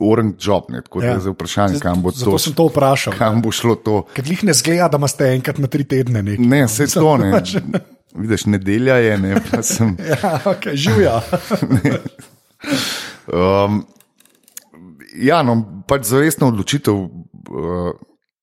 orange 0.00 0.36
job. 0.40 0.64
Ne? 0.68 0.82
Tako 0.82 1.00
da 1.00 1.06
Ja. 1.06 1.12
je 1.12 1.20
zdaj 1.20 1.32
vprašanje, 1.32 1.80
kam 1.80 2.02
bo 2.02 2.10
to, 2.10 2.18
Zato 2.18 2.38
sem 2.38 2.52
to 2.52 2.66
vprašal. 2.66 3.12
kam 3.18 3.42
bo 3.42 3.50
šlo 3.50 3.74
to. 3.74 4.02
Ker 4.14 4.26
jih 4.26 4.44
ne 4.44 4.54
zgleda, 4.54 4.88
da 4.88 4.96
imate 4.96 5.24
enkrat 5.34 5.58
na 5.58 5.66
tri 5.66 5.84
tedne 5.84 6.22
nekaj. 6.22 6.46
Ne, 6.46 6.64
vse 6.64 6.86
to 6.86 7.16
ne. 7.16 7.42
Vidiš, 8.14 8.46
nedelja 8.46 8.94
je, 8.96 9.18
ne, 9.18 9.36
pa 9.50 9.62
sem. 9.62 9.96
Ja, 10.22 10.40
okay, 10.44 10.74
živja. 10.74 11.20
Um, 13.32 13.84
ja, 15.16 15.42
no, 15.42 15.54
pač 15.88 16.04
zavestna 16.10 16.48
odločitev, 16.50 16.94
uh, 16.94 17.92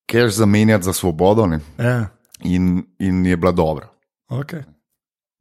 cash 0.08 0.36
zamenjati 0.38 0.84
za 0.84 0.94
svobodo, 0.94 1.46
ne, 1.46 1.60
ja, 1.78 2.08
in, 2.44 2.84
in 3.00 3.26
je 3.26 3.38
bila 3.38 3.52
dobra. 3.52 3.90
okay. 4.30 4.64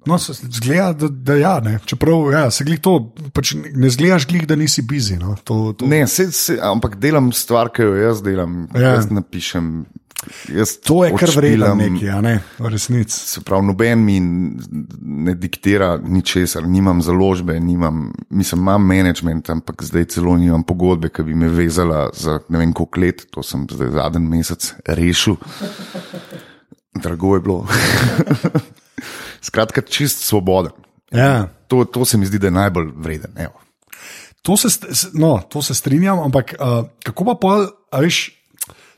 No, 0.06 0.18
zgleda, 0.18 0.92
da, 0.92 1.08
da 1.08 1.34
ja, 1.34 1.60
ne. 1.60 1.78
Čeprav 1.84 2.30
ja, 2.32 2.46
se 2.50 2.64
glih 2.64 2.80
to, 2.80 2.94
pač 3.34 3.56
ne 3.56 3.90
zgledaš 3.90 4.28
glih, 4.30 4.46
da 4.46 4.56
nisi 4.56 4.82
bizi. 4.86 5.18
No. 5.18 5.34
To, 5.44 5.74
to. 5.78 5.86
Ne, 5.90 6.04
se, 6.06 6.30
se, 6.32 6.58
ampak 6.62 6.96
delam 7.02 7.32
stvar, 7.34 7.72
ki 7.74 7.88
jo 7.88 7.96
jaz 7.98 8.22
delam. 8.22 8.66
Ja. 8.74 8.96
Jaz 8.96 9.10
napišem. 9.10 9.72
Jaz 10.50 10.78
To 10.86 11.02
je 11.04 11.12
kar 11.14 11.30
vredno 11.36 11.74
nekaj, 11.76 12.22
ne, 12.24 12.38
v 12.58 12.70
resnici. 12.72 13.18
Se 13.34 13.42
pravi, 13.46 13.66
noben 13.68 14.00
mi 14.02 14.16
ne 14.20 15.34
diktira 15.38 15.96
ničesar, 16.02 16.64
nimam 16.66 17.02
založbe, 17.04 17.58
nimam, 17.60 18.08
mislim, 18.30 18.64
imam 18.64 18.86
management, 18.86 19.50
ampak 19.52 19.84
zdaj 19.86 20.08
celo 20.16 20.34
nimam 20.40 20.64
pogodbe, 20.66 21.12
ki 21.14 21.26
bi 21.26 21.36
me 21.36 21.50
vezala 21.52 22.08
za 22.16 22.40
ne 22.48 22.62
vem 22.62 22.72
koliko 22.72 23.04
let, 23.04 23.26
to 23.30 23.44
sem 23.44 23.68
zdaj 23.70 23.92
zadnji 23.98 24.24
mesec 24.30 24.72
rešil. 24.86 25.36
Drago 26.96 27.34
je 27.36 27.44
bilo. 27.44 27.60
Skratka, 29.46 29.82
čist 29.82 30.26
svoboden. 30.26 30.74
Ja. 31.14 31.48
To, 31.70 31.84
to 31.84 32.04
se 32.04 32.18
mi 32.18 32.26
zdi, 32.26 32.38
da 32.42 32.50
je 32.50 32.56
najbolj 32.58 32.90
vreden. 32.96 33.32
Evo. 33.38 33.60
To 34.42 34.56
se, 34.56 34.70
no, 35.14 35.42
to 35.50 35.62
se 35.62 35.74
strinjam, 35.74 36.18
ampak 36.22 36.54
uh, 36.58 36.86
kako 37.02 37.24
pa 37.24 37.34
pol, 37.34 37.66
a 37.90 38.02
veš, 38.02 38.30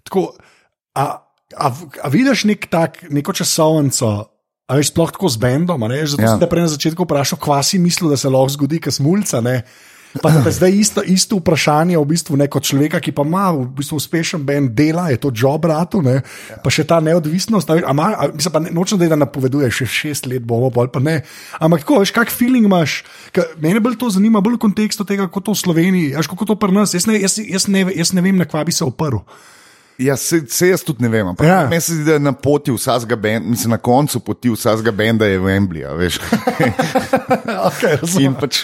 tako, 0.05 0.35
a, 0.93 1.05
a, 1.57 1.67
a 2.05 2.11
vidiš 2.13 2.45
nek 2.49 2.69
tak, 2.69 3.01
neko 3.09 3.33
časovnico, 3.33 4.11
a 4.69 4.77
veš, 4.77 4.93
sploh 4.93 5.13
tako 5.13 5.31
z 5.33 5.41
bendom, 5.41 5.87
ne, 5.89 6.03
zato 6.05 6.21
ja. 6.21 6.35
Sem 6.35 6.43
te 6.45 6.51
prej 6.51 6.67
na 6.67 6.73
začetku 6.75 7.09
vprašal, 7.09 7.41
kva 7.41 7.63
si 7.65 7.81
mislil, 7.81 8.13
da 8.13 8.21
se 8.21 8.29
lahko 8.29 8.53
zgodi, 8.59 8.81
kaj 8.85 8.99
smulca, 9.01 9.41
ne. 9.45 9.63
Pa 10.23 10.31
da 10.31 10.51
zdaj 10.51 10.73
isto, 10.73 11.03
isto 11.05 11.37
vprašanje, 11.37 11.99
v 11.99 12.05
bistvu 12.09 12.37
neko 12.37 12.61
človeka, 12.61 13.01
ki 13.01 13.13
pa 13.13 13.23
ima 13.29 13.51
v 13.53 13.67
bistvu 13.77 13.99
uspešen 14.01 14.45
bend, 14.47 14.73
dela, 14.73 15.09
je 15.13 15.21
to 15.21 15.31
job, 15.35 15.69
ratu, 15.69 16.01
ne, 16.03 16.23
pa 16.65 16.73
še 16.73 16.87
ta 16.89 17.01
neodvisnost. 17.05 17.69
a 17.71 17.75
veš, 17.77 17.85
A 17.89 18.29
mislim, 18.33 18.53
pa 18.53 18.61
ne, 18.65 18.71
nočem, 18.73 18.99
da 18.99 19.05
je 19.05 19.13
da 19.13 19.21
napoveduješ, 19.21 19.83
še 19.83 19.87
šest 19.87 20.27
let 20.27 20.43
bomo, 20.43 20.71
pol 20.71 20.89
pa 20.89 21.01
ne. 21.01 21.23
Ampak 21.61 21.85
tako, 21.85 22.01
veš, 22.01 22.15
kak 22.17 22.33
feeling 22.33 22.65
imaš. 22.67 23.05
Mene 23.61 23.81
bolj 23.85 23.99
to 24.01 24.11
zanima, 24.11 24.41
bolj 24.41 24.57
v 24.57 24.65
kontekstu 24.65 25.05
tega, 25.05 25.29
kako 25.29 25.51
to 25.51 25.53
v 25.53 25.63
Sloveniji, 25.63 26.17
veš, 26.17 26.33
kako 26.33 26.53
to 26.53 26.57
pri 26.57 26.73
nas. 26.73 26.97
Jaz 26.97 27.07
ne, 27.07 27.21
jaz, 27.21 27.39
jaz, 27.39 27.69
ne, 27.69 27.85
jaz 27.93 28.17
ne 28.17 28.25
vem, 28.25 28.37
na 28.41 28.49
kva 28.49 28.65
bi 28.65 28.73
se 28.73 28.85
oprl. 28.85 29.23
Ja, 29.99 30.17
se, 30.17 30.41
se 30.49 30.69
jaz 30.69 30.83
tudi 30.83 31.03
ne 31.03 31.09
vem. 31.09 31.27
Ampak 31.29 31.47
Ja. 31.47 31.67
meni 31.67 31.81
se 31.81 31.95
zdi, 31.95 32.05
da 32.05 32.13
je 32.13 32.19
na 32.21 32.33
poti 32.33 32.71
vsakega 32.73 33.17
benda, 33.17 33.49
mislim, 33.49 33.71
na 33.71 33.79
koncu 33.79 34.21
poti 34.21 34.51
vsakega 34.51 34.91
benda 34.91 35.27
je 35.27 35.39
veš. 35.39 36.19
okay, 37.69 37.99
In 38.21 38.35
pač, 38.35 38.63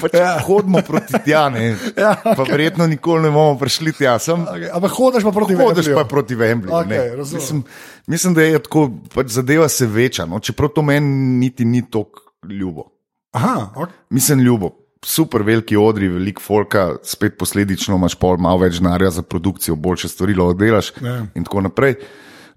pač 0.00 0.14
Ja. 0.14 0.38
hodimo 0.40 0.82
proti 0.82 1.16
tja, 1.24 1.48
ne. 1.48 1.76
Ja, 1.96 2.12
Pa 2.22 2.42
verjetno 2.42 2.86
nikoli 2.86 3.22
ne 3.22 3.30
bomo 3.30 3.58
prišli 3.58 3.92
tja. 3.92 4.18
Sem, 4.18 4.44
okay, 4.44 4.68
ampak 4.68 4.92
hodiš 4.92 5.24
pa 5.24 5.32
proti 5.32 5.54
Hodiš 5.54 5.86
Wembleyju. 5.86 5.94
pa 5.94 6.04
proti 6.04 6.36
ne. 6.36 7.16
razumem. 7.16 7.40
mislim, 7.40 7.64
mislim, 8.06 8.34
da 8.34 8.42
je 8.42 8.58
tako, 8.58 8.90
pač 9.14 9.26
zadeva 9.28 9.68
se 9.68 9.86
veča. 9.86 10.26
No? 10.26 10.40
Čeprav 10.40 10.68
to 10.68 10.82
meni 10.82 11.08
niti 11.38 11.64
ni 11.64 11.82
tako 11.82 12.20
ljubo. 12.44 12.84
Aha, 13.32 13.72
okay. 13.74 13.92
Mislim, 14.10 14.40
ljubo. 14.40 14.70
Super 15.04 15.42
veliki 15.46 15.76
odri, 15.76 16.08
veliko 16.08 16.42
folka, 16.42 16.96
spet 17.04 17.36
posledično 17.38 17.96
imaš 17.96 18.14
pol 18.18 18.38
malo 18.42 18.62
več 18.64 18.78
denarja 18.80 19.10
za 19.18 19.22
produkcijo, 19.22 19.76
boljše 19.76 20.08
stvari 20.08 20.34
lahko 20.34 20.54
delaš 20.58 20.92
Ja. 21.04 21.26
in 21.34 21.44
tako 21.44 21.60
naprej. 21.68 21.98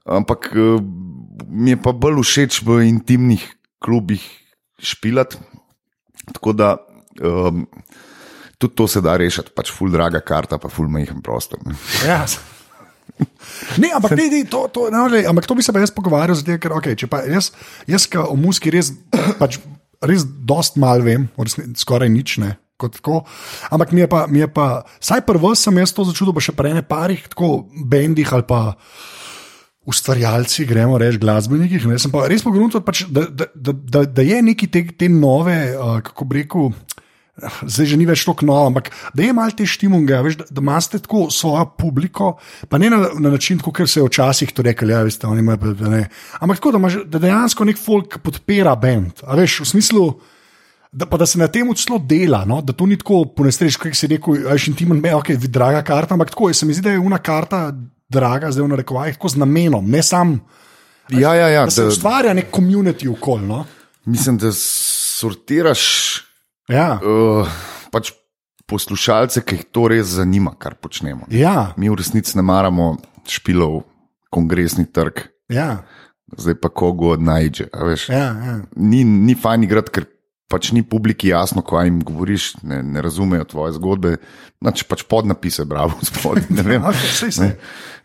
Ampak 0.05 0.49
eh, 0.55 0.79
mi 1.47 1.75
je 1.75 1.81
pa 1.81 1.91
bolj 1.91 2.23
všeč 2.23 2.61
v 2.65 2.79
intimnih 2.87 3.43
klubih 3.83 4.23
špilat. 4.79 5.35
Tako 6.33 6.53
da 6.53 6.77
um, 7.21 7.65
tudi 8.57 8.75
to 8.75 8.87
se 8.87 9.01
da 9.01 9.17
rešiti, 9.17 9.51
pač 9.55 9.71
ful 9.71 9.91
draga 9.91 10.19
karta, 10.21 10.57
pa 10.57 10.69
ful 10.69 10.87
majhen 10.87 11.21
prostor. 11.21 11.59
ne. 11.65 11.75
Ja. 12.05 12.23
Ne, 13.77 13.89
ampak, 13.95 14.13
ne, 14.15 14.29
ne, 14.31 14.43
to, 14.47 14.67
to, 14.71 14.87
no, 14.93 15.07
le, 15.11 15.25
ampak 15.27 15.47
to 15.47 15.55
bi 15.57 15.63
se 15.65 15.73
pa 15.75 15.81
jaz 15.81 15.91
pogovarjal, 15.91 16.37
zato, 16.39 16.55
ker 16.61 16.71
okay, 16.71 16.95
pa 17.09 17.19
jaz, 17.27 17.49
jaz 17.89 18.05
ka 18.07 18.23
o 18.23 18.35
muski 18.39 18.71
res, 18.71 18.93
pač, 19.41 19.57
res 20.05 20.25
dost 20.25 20.79
mal 20.79 21.03
vem, 21.05 21.27
v 21.35 21.47
resnici 21.47 21.83
skoraj 21.83 22.09
nič 22.11 22.39
ne. 22.43 22.55
Ampak 23.67 23.91
mi 23.91 23.99
je 23.99 24.07
pa, 24.07 24.23
mi 24.31 24.39
je 24.39 24.47
pa 24.47 24.87
saj 25.03 25.25
prvo 25.27 25.51
sem 25.51 25.75
jaz 25.83 25.91
to 25.91 26.07
začutil, 26.07 26.31
pa 26.31 26.43
še 26.43 26.55
prej 26.55 26.79
ne 26.79 26.83
parih, 26.83 27.25
tako 27.27 27.67
bendih 27.75 28.29
ali 28.31 28.47
pa 28.47 28.77
ustvarjalci, 29.89 30.65
gremo 30.69 30.97
reči 31.01 31.19
glasbenikih. 31.19 31.87
Ne, 31.89 31.97
sem 31.99 32.13
pa 32.13 32.27
res 32.29 32.43
pogledal, 32.45 32.83
pač, 32.85 33.03
da, 33.09 33.25
da, 33.27 33.49
da, 33.73 34.03
da 34.05 34.23
je 34.23 34.39
neki 34.45 34.69
te, 34.71 34.83
te 34.95 35.09
nove, 35.11 35.57
uh, 35.73 35.97
kako 36.05 36.27
bi 36.29 36.43
rekel. 36.43 36.71
Zdaj 37.61 37.89
že 37.93 37.97
ni 37.99 38.07
več 38.09 38.23
tako 38.27 38.47
novo, 38.49 38.67
ampak 38.69 38.89
da 39.13 39.23
je 39.23 39.35
malo 39.35 39.55
te 39.55 39.67
štimunge, 39.67 40.17
veš, 40.25 40.39
da, 40.41 40.47
da 40.49 40.63
imate 40.63 40.99
tako 41.03 41.27
svojo 41.33 41.65
publiko, 41.79 42.33
pa 42.69 42.79
ne 42.81 42.89
na, 42.93 43.01
na 43.19 43.33
način, 43.35 43.59
kot 43.63 43.81
se 43.85 43.99
je 43.99 44.07
včasih 44.07 44.51
to 44.55 44.65
rekli, 44.65 44.93
ja, 44.93 45.03
veste, 45.07 45.27
oni 45.27 45.43
imajo, 45.45 45.73
da 45.79 45.91
ne. 45.91 46.01
Ampak 46.39 46.61
tako, 46.61 46.73
da, 46.75 46.81
imaš, 46.83 46.99
da 47.05 47.21
dejansko 47.23 47.67
nek 47.69 47.79
folk 47.81 48.19
podpira 48.23 48.75
bend. 48.79 49.23
Veš, 49.23 49.59
v 49.63 49.69
smislu, 49.73 50.05
da, 50.91 51.05
pa 51.05 51.19
da 51.21 51.27
se 51.29 51.39
na 51.39 51.47
tem 51.47 51.69
celo 51.75 51.99
dela, 51.99 52.43
no? 52.49 52.61
da 52.61 52.73
to 52.73 52.87
ni 52.89 52.97
tako 52.97 53.23
ponestrež, 53.35 53.77
kot 53.81 53.97
si 53.97 54.09
rekel, 54.09 54.47
ajš 54.49 54.71
intimen, 54.73 55.01
me, 55.03 55.13
ok, 55.15 55.35
draga 55.47 55.83
karta, 55.85 56.17
ampak 56.17 56.33
tako, 56.33 56.53
se 56.53 56.65
mi 56.65 56.73
zdi, 56.73 56.87
da 56.87 56.95
je 56.95 57.03
una 57.03 57.21
karta 57.21 57.69
draga, 58.09 58.49
zdaj 58.51 58.65
v 58.65 58.71
narekovajih, 58.73 59.19
tako 59.19 59.35
z 59.35 59.43
namenom, 59.45 59.85
ne 59.89 60.03
sam, 60.03 60.39
Ja, 61.09 61.33
ja, 61.33 61.47
ja. 61.49 61.63
da 61.65 61.71
se 61.71 61.81
Da, 61.81 61.87
ustvarja 61.87 62.33
nek 62.33 62.51
komunity 62.53 63.09
okol. 63.09 63.41
No? 63.41 63.65
mislim, 64.05 64.37
da 64.37 64.51
sortiraš 64.53 65.81
Ja, 66.69 66.99
uh, 67.01 67.49
pač 67.93 68.11
poslušalce, 68.69 69.41
ki 69.41 69.57
jih 69.57 69.65
to 69.73 69.87
res 69.89 70.13
zanima, 70.19 70.53
kar 70.53 70.75
počnemo. 70.77 71.25
ja, 71.33 71.73
Mi 71.77 71.89
v 71.89 71.97
resnici 71.97 72.37
ne 72.37 72.45
maramo 72.45 72.97
špilov, 73.29 73.81
kongresni 74.29 74.85
trg, 74.85 75.25
ja, 75.49 75.83
zdaj 76.37 76.59
pa 76.61 76.69
kogo 76.69 77.15
od 77.15 77.25
najde. 77.25 77.69
ja, 78.13 78.29
ja. 78.45 78.55
Ni, 78.77 79.03
ni 79.03 79.33
fajn 79.33 79.65
igrati, 79.65 79.93
ker 79.97 80.05
pač 80.49 80.71
ni 80.73 80.81
publiki 80.85 81.29
jasno, 81.29 81.61
kaj 81.65 81.85
jim 81.89 81.99
govoriš, 82.05 82.51
ne, 82.65 82.81
ne 82.85 83.01
razumejo 83.05 83.45
tvoje 83.49 83.75
zgodbe. 83.77 84.15
Nač 84.65 84.81
pač 84.89 85.03
podnapise, 85.09 85.65
bravo, 85.69 85.97
spod. 86.09 86.41
Ne. 87.41 87.51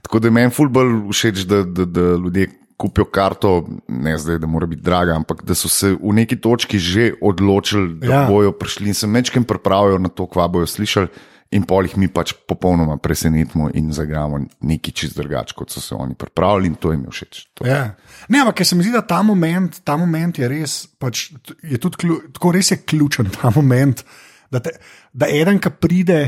Tako 0.04 0.20
da 0.20 0.28
je 0.28 0.36
meni 0.36 0.52
ful 0.52 0.68
bolj 0.72 0.98
všeč, 1.12 1.44
da, 1.48 1.62
da, 1.64 1.84
da 1.88 2.04
ljudje 2.20 2.50
kupijo 2.76 3.04
karto, 3.04 3.66
ne 3.88 4.16
zdaj, 4.18 4.38
da 4.38 4.46
mora 4.46 4.66
biti 4.66 4.82
draga, 4.82 5.14
ampak 5.14 5.44
da 5.46 5.54
so 5.54 5.68
se 5.68 5.92
v 5.94 6.12
neki 6.12 6.36
točki 6.40 6.78
že 6.78 7.12
odločili, 7.22 7.94
da 8.00 8.06
Ja. 8.06 8.26
bojo 8.28 8.52
prišli 8.52 8.88
in 8.88 8.94
se 8.94 9.06
mečkim 9.06 9.44
pripravijo 9.44 9.98
na 9.98 10.08
to, 10.08 10.26
kva 10.26 10.48
bojo 10.48 10.66
slišali. 10.66 11.08
In 11.54 11.62
pol 11.62 11.84
jih 11.86 11.92
mi 11.96 12.08
pač 12.08 12.32
popolnoma 12.48 12.96
presenetimo 12.98 13.68
in 13.74 13.92
zagramo 13.92 14.40
nekaj 14.60 14.92
čist 14.92 15.14
drugače, 15.16 15.54
kot 15.54 15.70
so 15.70 15.80
se 15.80 15.94
oni 15.94 16.14
pripravili, 16.18 16.66
in 16.66 16.74
to 16.74 16.90
jim 16.90 17.04
je 17.04 17.10
všeč. 17.10 17.42
To. 17.54 17.66
Ja. 17.68 17.94
Ne, 18.28 18.40
ampak 18.40 18.64
se 18.66 18.74
mi 18.74 18.82
zdi, 18.82 18.90
da 18.90 19.04
ta 19.06 19.22
moment, 19.22 19.76
ta 19.84 19.94
moment 19.96 20.38
je 20.38 20.48
res, 20.48 20.86
pač, 20.98 21.28
je 21.62 21.78
tudi 21.78 21.96
klju, 22.00 22.16
tako 22.34 22.50
res 22.56 22.72
je 22.72 22.80
ključen 22.82 23.30
ta 23.30 23.52
moment, 23.54 24.02
da, 24.50 24.58
te, 24.64 24.72
da 25.12 25.28
eden, 25.30 25.60
ki 25.62 25.70
pride, 25.78 26.18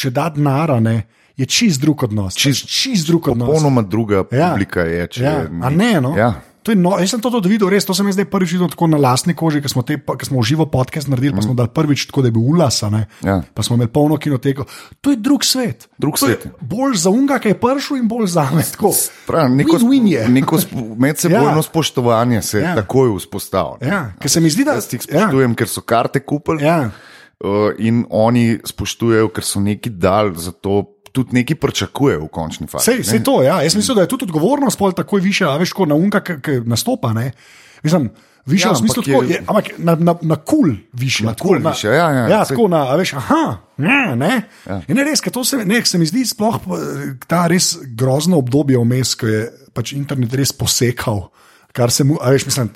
če 0.00 0.10
da 0.10 0.30
denar, 0.32 0.72
ne, 0.80 1.02
je 1.36 1.46
čist 1.46 1.80
drug 1.80 2.02
odnos. 2.02 2.34
Čist, 2.34 2.66
čist 2.68 3.06
drug 3.06 3.28
odnos. 3.28 3.48
Popolnoma 3.48 3.82
druga 3.82 4.24
Ja. 4.30 4.50
publika 4.52 4.80
je. 4.80 5.06
če 5.06 5.24
Ja, 5.24 5.30
je 5.30 5.50
a 5.62 5.70
ne, 5.70 6.00
no? 6.00 6.14
Ja. 6.16 6.34
To 6.64 6.72
je 6.72 6.76
no, 6.80 6.94
jaz 6.96 7.10
sem 7.12 7.20
to 7.20 7.28
tudi 7.28 7.50
videl, 7.52 7.68
res, 7.68 7.84
to 7.84 7.92
sem 7.92 8.06
jaz 8.08 8.16
zdaj 8.16 8.24
prvič 8.32 8.54
videl 8.56 8.70
tako 8.72 8.86
na 8.88 8.96
lastni 8.96 9.34
koži, 9.36 9.60
ker 9.60 9.68
smo, 9.68 9.82
te, 9.84 9.98
ko 10.00 10.16
smo 10.24 10.40
v 10.40 10.48
živo 10.48 10.64
podcast 10.64 11.10
naredili, 11.12 11.34
mm. 11.34 11.36
pa 11.36 11.42
smo 11.44 11.52
dali 11.52 11.68
prvič 11.68 12.06
tako, 12.08 12.22
da 12.24 12.30
je 12.30 12.32
bil 12.32 12.46
ulasa, 12.54 12.88
ne, 12.88 13.02
Ja. 13.20 13.42
pa 13.52 13.60
smo 13.62 13.76
imeli 13.76 13.92
polno 13.92 14.16
kinoteko. 14.16 14.64
To 15.04 15.12
je 15.12 15.18
drug 15.20 15.44
svet. 15.44 15.88
Drug 15.98 16.16
To 16.16 16.24
je 16.24 16.32
svet 16.32 16.46
je. 16.46 16.52
Bolj 16.64 16.96
za 16.96 17.12
unga, 17.12 17.36
ki 17.36 17.52
je 17.52 17.58
prišel 17.60 18.00
in 18.00 18.08
bolj 18.08 18.32
za 18.32 18.48
me. 18.48 18.64
Prav, 19.26 19.50
neko, 19.50 19.76
Win-win 19.76 20.08
je. 20.08 20.28
neko 20.28 20.56
medsebojno 20.96 21.50
Ja. 21.50 21.56
ja. 21.56 21.62
spoštovanje 21.62 22.42
se 22.42 22.60
Ja. 22.60 22.68
ja. 22.68 22.74
takoj 22.76 23.12
vzpostavlja. 23.18 23.84
Ja, 23.84 24.00
ker 24.16 24.30
se 24.30 24.40
mi 24.40 24.48
zdi, 24.48 24.64
da 24.64 24.72
Jaz 24.72 24.88
jih 24.88 25.02
spoštujem, 25.02 25.50
ja. 25.50 25.56
ker 25.56 25.68
so 25.68 25.84
karte 25.84 26.24
kupili. 26.24 26.64
Ja. 26.64 26.90
Uh, 27.44 27.76
in 27.76 28.06
oni 28.08 28.56
spoštujejo, 28.64 29.28
ker 29.28 29.44
so 29.44 29.60
neki 29.60 29.90
dal, 29.90 30.32
zato 30.32 30.93
tudi 31.14 31.38
neki 31.38 31.54
pričakujejo 31.54 32.26
v 32.26 32.28
končni 32.34 32.66
fazi. 32.66 32.90
Sej, 32.90 33.04
sej 33.06 33.22
to, 33.24 33.38
ja. 33.46 33.60
Jaz 33.62 33.76
mislim, 33.78 33.94
da 33.94 34.02
je 34.02 34.10
tudi 34.10 34.26
odgovornost 34.26 34.78
pol 34.78 34.92
takoj 34.92 35.22
više, 35.22 35.46
a 35.46 35.56
veš, 35.60 35.72
ko 35.72 35.86
na 35.86 35.94
unka, 35.94 36.20
ki 36.20 36.60
nastopa. 36.66 37.12
Ne? 37.14 37.30
Mislim, 37.82 38.10
Više 38.46 38.68
Ja, 38.68 38.72
v 38.72 38.76
smislu, 38.76 39.02
tako, 39.02 39.22
je, 39.22 39.38
ampak 39.46 39.64
na, 39.78 39.94
na, 39.94 40.14
na 40.20 40.36
kul 40.36 40.68
cool 40.68 40.76
više. 40.92 41.24
Na 41.24 41.32
tako 41.34 41.48
kul 41.48 41.58
višje, 41.64 41.90
ja, 41.90 42.10
ja, 42.10 42.28
ja 42.28 42.44
saj- 42.44 42.48
tako 42.48 42.68
na, 42.68 42.82
a 42.92 42.96
veš, 42.96 43.14
aha, 43.16 43.56
ne, 43.76 44.16
ne. 44.16 44.42
Ja. 44.68 44.82
In 44.88 45.00
res, 45.00 45.22
ker 45.24 45.32
to 45.32 45.44
se, 45.44 45.62
ne, 45.64 45.80
se 45.84 45.98
mi 45.98 46.04
zdi 46.06 46.26
sploh 46.28 46.58
ta 47.26 47.46
res 47.48 47.78
grozno 47.96 48.36
obdobje 48.38 48.76
vmes, 48.78 49.14
ko 49.16 49.26
je 49.26 49.46
pač 49.72 49.94
internet 49.96 50.34
res 50.36 50.52
posekal, 50.52 51.30
kar 51.72 51.88
se 51.90 52.04
mu, 52.04 52.18
a 52.20 52.34
veš, 52.36 52.44
mislim. 52.52 52.68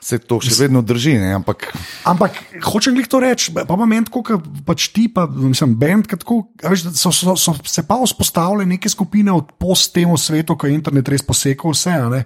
Se 0.00 0.16
to 0.18 0.38
še 0.40 0.54
vedno 0.62 0.80
drži, 0.80 1.18
ne? 1.20 1.34
ampak 1.36 1.66
Ampak 2.08 2.38
hočem 2.64 2.96
jih 2.96 3.08
to 3.10 3.20
reči, 3.20 3.52
pa 3.52 3.66
pa 3.68 3.84
meni, 3.84 4.08
kot 4.08 4.32
pač 4.64 4.88
ti, 4.96 5.08
pa 5.12 5.26
mislim, 5.28 5.74
bend, 5.76 6.08
tako, 6.08 6.38
veš, 6.64 6.86
so, 6.96 7.12
so, 7.12 7.36
so 7.36 7.52
se 7.68 7.84
pa 7.84 7.98
vzpostavile 8.00 8.64
neke 8.64 8.88
skupine 8.88 9.32
od 9.32 9.52
post 9.60 9.92
temu 9.92 10.16
svetu, 10.16 10.56
ko 10.56 10.66
je 10.66 10.78
internet 10.78 11.08
res 11.12 11.20
posekal 11.20 11.76
vse, 11.76 11.98
ne, 12.08 12.22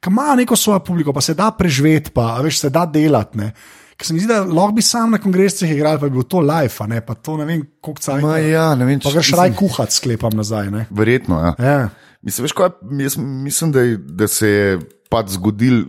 ki 0.00 0.08
ima 0.08 0.32
neko 0.40 0.56
svojo 0.56 0.80
publiko, 0.80 1.12
pa 1.12 1.20
se 1.20 1.36
da 1.36 1.50
preživeti, 1.52 2.14
pa 2.16 2.38
veš, 2.40 2.64
se 2.64 2.70
da 2.72 2.86
delati. 2.88 3.50
Ker 3.98 4.06
se 4.06 4.14
mi 4.14 4.20
zdi, 4.22 4.30
da 4.30 4.44
lahko 4.46 4.76
bi 4.76 4.82
sam 4.86 5.10
na 5.10 5.18
kongresih 5.18 5.68
igral, 5.74 5.98
pa 5.98 6.06
bi 6.06 6.14
bil 6.16 6.24
to 6.30 6.40
live, 6.40 6.70
a 6.80 6.86
ne 6.86 7.00
pa 7.04 7.16
to 7.18 7.34
ne 7.36 7.44
vem, 7.44 7.64
koliko 7.82 8.00
cajt. 8.00 8.22
Ma 8.22 8.36
ja, 8.38 8.68
ne 8.78 8.86
vem, 8.86 9.00
Pa 9.02 9.10
če- 9.10 9.18
ga 9.18 9.24
šraj 9.26 9.56
kuhati, 9.58 9.96
sklepam 9.98 10.36
nazaj. 10.38 10.70
Ne. 10.70 10.86
verjetno. 10.90 11.40
Ja. 11.42 11.52
Ja. 11.58 11.88
Mislim, 12.22 12.46
veš, 12.46 12.54
kaj, 12.54 12.70
jaz 13.04 13.16
mislim, 13.18 13.72
da, 13.74 13.82
je, 13.84 13.98
da 13.98 14.28
se 14.30 14.48
je 14.48 14.78
pač 15.10 15.34
zgodil 15.34 15.84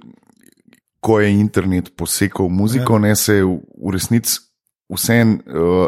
ko 1.00 1.20
je 1.20 1.32
internet 1.32 1.92
posekal 1.98 2.50
muziko, 2.50 2.98
ja. 3.00 3.08
ne 3.08 3.16
se 3.16 3.40
je 3.40 3.46
v, 3.46 3.58
v 3.60 3.96
resnici 3.96 4.40
vse 4.92 5.22
en. 5.22 5.42
Uh, 5.48 5.88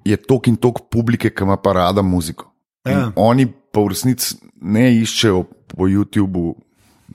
Je 0.00 0.16
tok 0.16 0.46
in 0.48 0.56
tok 0.56 0.86
publike, 0.88 1.28
ki 1.28 1.44
ima 1.44 1.58
pa 1.60 1.74
rada 1.76 2.00
muziko. 2.00 2.46
Ja. 2.88 3.10
Oni 3.20 3.44
pa 3.44 3.82
v 3.84 3.92
resnici 3.92 4.38
ne 4.56 4.86
iščejo 4.96 5.42
po 5.74 5.88
YouTubu 5.90 6.54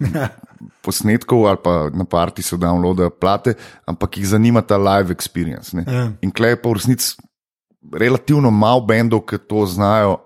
posnetkov 0.85 1.47
ali 1.49 1.59
pa 1.63 1.75
na 1.89 2.05
parti 2.05 2.45
so 2.45 2.59
downloadajo 2.61 3.13
plate, 3.17 3.55
ampak 3.89 4.19
jih 4.19 4.29
zanima 4.35 4.61
ta 4.61 4.77
live 4.77 5.13
experience. 5.13 5.73
Ja. 5.73 6.11
In 6.21 6.29
klej 6.29 6.55
je 6.55 6.61
pa 6.61 6.69
v 6.69 6.77
resnici 6.77 7.15
relativno 7.93 8.53
malo 8.53 8.85
bendov, 8.85 9.25
ki 9.25 9.41
to 9.49 9.65
znajo 9.65 10.21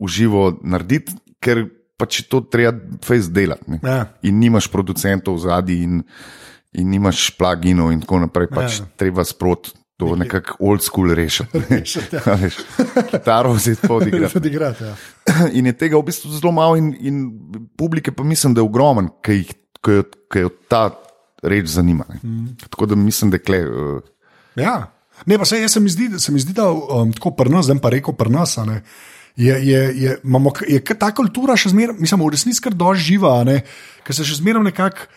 uživo 0.00 0.54
narediti, 0.62 1.14
ker 1.42 1.66
pač 2.00 2.22
to 2.30 2.40
treba 2.48 2.72
face 3.04 3.28
delati. 3.32 3.80
Ja. 3.84 4.06
In 4.26 4.40
nimaš 4.40 4.70
producentov 4.72 5.36
zadnji, 5.44 5.82
in, 5.84 6.00
in 6.72 6.90
nimaš 6.90 7.28
pluginov, 7.36 7.92
in 7.92 8.00
tako 8.04 8.24
naprej. 8.24 8.48
Pač 8.54 8.80
ja. 8.80 8.88
treba 8.96 9.26
sproti 9.28 9.76
to 10.00 10.16
nekako 10.16 10.56
old 10.64 10.82
school 10.82 11.12
rešiti. 11.12 11.60
Taro 13.28 13.52
vzeti 13.52 13.88
podigrati. 13.88 14.84
Ja. 15.30 15.46
In 15.56 15.68
je 15.68 15.72
tega 15.76 15.98
v 16.00 16.08
bistvu 16.08 16.32
zelo 16.32 16.50
malo, 16.52 16.74
in, 16.74 16.90
in 16.98 17.16
publike 17.78 18.10
pa 18.12 18.24
mislim, 18.24 18.54
da 18.56 18.64
je 18.64 18.66
ogromen, 18.66 19.10
ki 19.22 20.40
jo 20.40 20.48
ta 20.68 20.88
reč 21.42 21.68
zanima. 21.70 22.04
Mm. 22.22 22.56
Tako 22.70 22.86
da 22.90 22.96
mislim, 22.98 23.30
da 23.30 23.38
kle. 23.38 23.60
Uh, 23.68 24.00
ja. 24.56 24.90
Ne, 25.26 25.38
pa 25.38 25.44
se, 25.44 25.60
se 25.68 25.80
mi 25.80 25.92
zdi, 25.92 26.08
se 26.18 26.32
mi 26.32 26.40
zdi 26.40 26.52
da 26.56 26.70
um, 26.72 27.12
tako 27.12 27.30
prnas, 27.36 27.68
zdaj 27.68 27.78
pa 27.82 27.92
reko 27.92 28.12
prnas. 28.12 28.56
Je, 29.36 29.54
je, 29.66 29.80
je, 30.02 30.16
imamo, 30.24 30.52
je 30.68 30.80
ta 30.98 31.12
kultura 31.14 31.56
še 31.56 31.72
zmeraj, 31.72 31.96
mislim, 32.02 32.22
v 32.26 32.34
resnici 32.34 32.62
kar 32.64 32.74
doživa, 32.76 33.38
ker 34.04 34.16
se 34.16 34.26
še 34.26 34.40
zmeraj 34.40 34.66
nekako. 34.66 35.08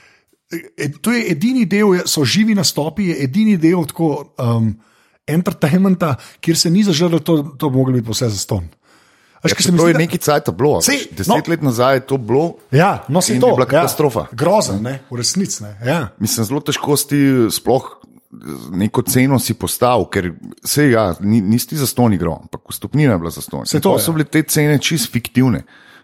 E, 0.53 0.91
to 1.01 1.11
je 1.15 1.25
edini 1.33 1.65
del, 1.65 2.03
so 2.05 2.21
živi 2.27 2.53
nastopi, 2.55 3.09
je 3.09 3.23
edini 3.25 3.57
del 3.57 3.87
tako 3.89 4.11
um, 4.37 4.69
entertainmenta, 5.25 6.13
kjer 6.43 6.59
se 6.59 6.69
ni 6.69 6.83
zažrlo, 6.85 7.17
da 7.17 7.25
to, 7.25 7.37
to 7.57 7.71
bi 7.73 7.79
mogli 7.79 8.01
biti 8.01 8.13
vse 8.13 8.29
za 8.29 8.37
ston. 8.37 8.69
Ja, 9.43 9.51
to 9.75 9.87
je 9.87 9.93
nekaj 9.97 10.21
cajt 10.23 10.49
bilo. 10.55 10.79
Sej, 10.81 11.09
Deset 11.11 11.27
no, 11.27 11.35
let 11.51 11.63
nazaj 11.65 11.97
je 11.97 12.03
to 12.07 12.17
bilo. 12.17 12.53
Ja, 12.71 13.03
no, 13.11 13.21
se 13.21 13.33
je 13.33 13.41
to. 13.41 13.51
Bila 13.57 13.67
ja. 13.67 13.71
katastrofa. 13.75 14.27
Ja, 14.31 14.37
grozen, 14.39 14.79
ne, 14.83 15.01
v 15.11 15.19
resnici. 15.19 15.65
Ja. 15.83 16.13
Mislim, 16.19 16.47
zelo 16.47 16.61
težko 16.63 16.95
si 16.95 17.19
sploh 17.51 17.89
neko 18.71 19.01
ceno 19.07 19.39
si 19.39 19.53
postavil, 19.53 20.07
ker 20.11 20.31
se 20.65 20.89
ja, 20.89 21.11
nisi 21.21 21.77
za 21.77 21.87
ston 21.87 22.13
igral, 22.13 22.39
ampak 22.41 22.73
stopnina 22.73 23.13
je 23.13 23.21
bila 23.21 23.31
za 23.31 23.41
ston. 23.41 23.65
To 23.81 23.95
so 23.99 24.13
bile 24.15 24.25
te 24.25 24.43
cene 24.43 24.79
čist 24.81 25.11
fiktivne. 25.13 25.63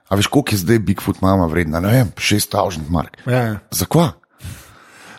A 0.09 0.17
veš, 0.17 0.27
koliko 0.27 0.55
je 0.55 0.63
zdaj 0.63 0.79
Bigfoot 0.79 1.21
mama 1.21 1.45
vredna? 1.45 1.79
Ne 1.79 1.91
vem, 1.93 2.13
6000 2.17 2.89
mark. 2.89 3.19
Ja. 3.29 3.59
Zakaj? 3.71 4.15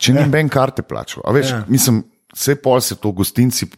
če 0.01 0.15
ni 0.17 0.25
ben 0.33 0.49
karte 0.51 0.85
plačal. 0.85 1.23
Veš, 1.35 1.53
ja. 1.53 1.61
Mislim, 1.71 2.01
vse 2.33 2.57
pol 2.61 2.81
se 2.83 2.97
to 3.01 3.13
gostinci 3.15 3.69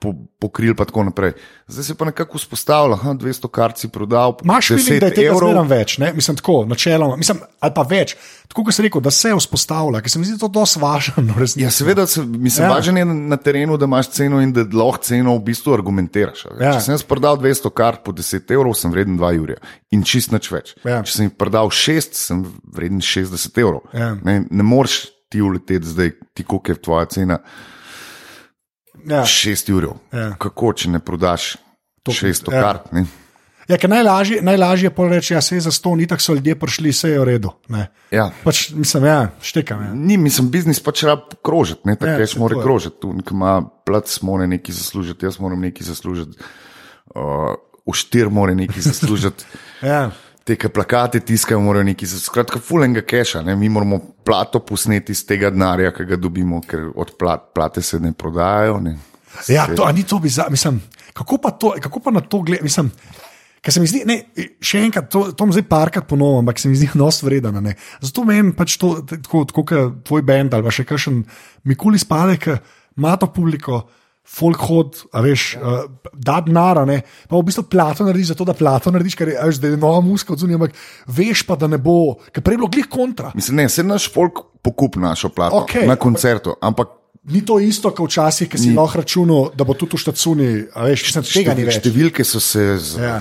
po, 0.00 0.14
pokrili, 0.38 0.74
pa 0.76 0.84
tako 0.88 1.04
naprej. 1.04 1.32
Zdaj 1.68 1.84
se 1.84 1.94
pa 1.94 2.04
nekako 2.08 2.38
vzpostavlja, 2.38 2.96
da 2.96 3.12
200 3.20 3.48
kart 3.52 3.78
si 3.78 3.88
prodal. 3.88 4.36
Máš 4.44 4.70
videti, 4.70 5.00
da 5.00 5.10
je 5.10 5.14
tega 5.14 5.34
zmeraj 5.36 5.66
več, 5.68 5.98
ne? 6.00 6.12
mislim, 6.16 6.38
tako, 6.40 6.64
načeloma, 6.68 7.18
mislim, 7.20 7.42
ali 7.60 7.74
pa 7.76 7.84
več. 7.88 8.16
Tako 8.48 8.64
kot 8.66 8.74
si 8.74 8.82
rekel, 8.86 9.04
da 9.04 9.12
se 9.14 9.34
vzpostavlja, 9.36 10.00
ker 10.00 10.10
se 10.10 10.18
mi 10.18 10.26
zdi 10.26 10.38
to 10.40 10.48
dosti 10.48 10.80
važno. 10.80 11.26
Ja, 11.60 11.70
seveda, 11.74 12.06
se, 12.08 12.22
mislim, 12.24 12.64
ja. 12.64 12.72
važno 12.72 12.98
je 12.98 13.04
na 13.04 13.36
terenu, 13.36 13.76
da 13.76 13.84
imaš 13.84 14.10
ceno 14.16 14.40
in 14.40 14.54
da 14.56 14.64
lahko 14.64 15.04
ceno 15.04 15.34
v 15.36 15.44
bistvu 15.50 15.74
argumentiraš. 15.76 16.46
Ja. 16.56 16.72
Če 16.72 16.86
sem 16.86 16.96
jaz 16.96 17.04
prodal 17.04 17.36
200 17.40 17.72
kart 17.76 18.04
po 18.06 18.14
10 18.16 18.54
evrov, 18.56 18.74
sem 18.78 18.92
vreden 18.94 19.18
2 19.20 19.32
jurja 19.36 19.60
in 19.92 20.04
čist 20.06 20.32
nič 20.32 20.48
več. 20.52 20.72
Ja. 20.84 21.02
Če 21.04 21.12
sem 21.12 21.28
jih 21.28 21.36
prodal 21.36 21.68
6, 21.74 22.16
sem 22.16 22.44
vreden 22.64 23.04
60 23.04 23.60
evrov. 23.60 23.84
Ja. 23.92 24.14
Ne, 24.24 24.40
ne 24.48 24.66
moreš 24.66 25.02
ti 25.30 25.42
uleteti 25.44 25.86
zdaj, 25.86 26.14
ti 26.34 26.46
koliko 26.46 26.72
je 26.72 26.82
tvoja 26.82 27.10
cena. 27.12 27.38
Ja. 29.08 29.24
Šest 29.26 29.70
ur. 29.70 29.92
Ja. 30.12 30.30
Kako, 30.38 30.72
če 30.72 30.90
ne 30.90 31.00
prodaš 31.04 31.56
to 32.02 32.14
šesto 32.14 32.52
ja. 32.54 32.62
kart? 32.62 32.92
Ne? 32.92 33.06
Ja, 33.70 33.78
najlažje, 33.86 34.40
najlažje 34.42 34.90
je 34.90 35.08
reči, 35.08 35.34
da 35.34 35.36
ja, 35.38 35.42
se 35.42 35.54
je 35.54 35.60
za 35.60 35.70
sto, 35.70 35.94
ni 35.96 36.06
tako 36.06 36.22
so 36.22 36.34
ljudje 36.34 36.56
prišli, 36.58 36.90
vse 36.90 37.10
je 37.10 37.20
v 37.20 37.24
redu. 37.24 37.52
Ja. 38.10 38.30
Pač, 38.44 38.70
mislim, 38.74 39.04
ja, 39.06 39.30
štekam. 39.42 39.82
Ja. 39.84 39.92
Ni, 39.94 40.16
mislim, 40.18 40.48
biznis 40.50 40.82
pač 40.82 41.04
rab 41.06 41.36
krožiti, 41.46 41.86
ne 41.86 41.94
tako, 41.94 42.18
ja, 42.18 42.26
mora 42.42 42.62
krožiti. 42.62 42.96
Tu 43.00 43.12
ima 43.30 43.60
plac, 43.86 44.16
mora 44.26 44.48
nekaj 44.50 44.74
zaslužiti, 44.74 45.26
jaz 45.26 45.38
moram 45.38 45.62
nekaj 45.62 45.86
zaslužiti, 45.86 46.42
uh, 47.14 47.54
v 47.86 47.94
štir 47.94 48.32
mora 48.34 48.56
nekaj 48.58 48.82
zaslužiti. 48.90 49.46
ja 49.92 50.10
te 50.56 50.68
plakate 50.68 51.20
tiskajo, 51.20 51.60
morajo 51.60 51.84
neki 51.84 52.06
za 52.06 52.20
skratka, 52.20 52.60
fulenga 52.60 53.02
keša. 53.02 53.42
Ne? 53.42 53.56
Mi 53.56 53.68
moramo 53.68 54.00
plato 54.24 54.60
posneti 54.60 55.12
iz 55.12 55.24
tega 55.26 55.50
denarja, 55.50 55.92
ki 55.94 56.06
ga 56.08 56.16
dobimo, 56.16 56.60
ker 56.66 56.90
od 56.94 57.14
plat, 57.18 57.50
plate 57.54 57.82
se 57.82 58.00
ne 58.00 58.12
prodajajo. 58.12 58.80
Ne? 58.80 58.96
Ja, 59.48 59.66
to 59.76 59.86
ni 59.92 60.02
to 60.02 60.18
bizarno. 60.18 60.78
Kako, 61.12 61.38
kako 61.80 62.00
pa 62.00 62.10
na 62.10 62.20
to 62.20 62.42
gledam? 62.46 62.90
Ker 63.60 63.74
se 63.74 63.80
mi 63.82 63.88
zdi, 63.90 64.00
ne, 64.08 64.16
še 64.64 64.80
enkrat, 64.86 65.10
to, 65.12 65.26
to 65.34 65.44
bom 65.44 65.52
zdaj 65.52 65.66
parkrat 65.68 66.06
ponovil, 66.08 66.40
ampak 66.40 66.62
se 66.62 66.68
mi 66.70 66.78
zdi 66.80 66.88
nos 66.96 67.20
vreden. 67.20 67.58
Zato 68.00 68.24
menim, 68.24 68.54
pač 68.56 68.78
to, 68.80 68.94
tako, 69.04 69.44
tako 69.50 69.64
kot 69.68 69.98
tvoj 70.08 70.24
bend 70.24 70.56
ali 70.56 70.64
pa 70.64 70.72
še 70.72 70.86
kakšen 70.88 71.18
Mikuli 71.68 72.00
spadek, 72.00 72.48
ima 72.96 73.18
to 73.20 73.28
publiko 73.34 73.82
folk 74.30 74.62
hod, 74.68 75.00
a 75.12 75.22
veš, 75.24 75.46
ja. 75.56 75.60
uh, 75.60 76.10
da 76.14 76.38
denar, 76.44 76.78
pa 77.28 77.34
v 77.34 77.42
bistvu 77.48 77.64
plato 77.70 78.06
narediš 78.06 78.32
za 78.32 78.38
to, 78.38 78.46
da 78.48 78.54
plato 78.54 78.92
narediš, 78.94 79.16
ker 79.18 79.32
je, 79.32 79.50
je 79.66 79.76
nova 79.76 80.00
muska 80.04 80.34
od 80.34 80.42
zunaj, 80.42 80.58
ampak 80.60 80.78
veš 81.10 81.42
pa, 81.48 81.58
da 81.58 81.66
ne 81.70 81.80
bo, 81.82 82.14
ker 82.30 82.44
prej 82.46 82.60
bilo 82.60 82.70
glih 82.70 82.86
kontra. 82.90 83.32
Mislim, 83.34 83.58
ne, 83.62 83.68
se 83.68 83.84
naš 83.86 84.06
folk 84.12 84.44
pokup 84.62 85.00
našo 85.02 85.32
plato 85.34 85.64
okay. 85.64 85.88
na 85.88 85.98
koncertu, 85.98 86.54
ampak. 86.60 86.96
Ni 87.30 87.42
to 87.44 87.58
isto, 87.60 87.90
kot 87.92 88.08
včasih, 88.08 88.48
ki 88.48 88.58
si 88.58 88.70
lahko 88.72 89.02
računal, 89.02 89.50
da 89.52 89.66
bo 89.68 89.74
tudi 89.76 89.98
v 89.98 90.00
štacuni, 90.00 90.46
veš, 90.88 91.02
še 91.10 91.22
tega 91.26 91.52
ni 91.58 91.66
več. 91.66 91.82
Številke 91.82 92.24
so 92.24 92.40
se 92.40 92.64
z. 92.80 93.02
Ja. 93.02 93.18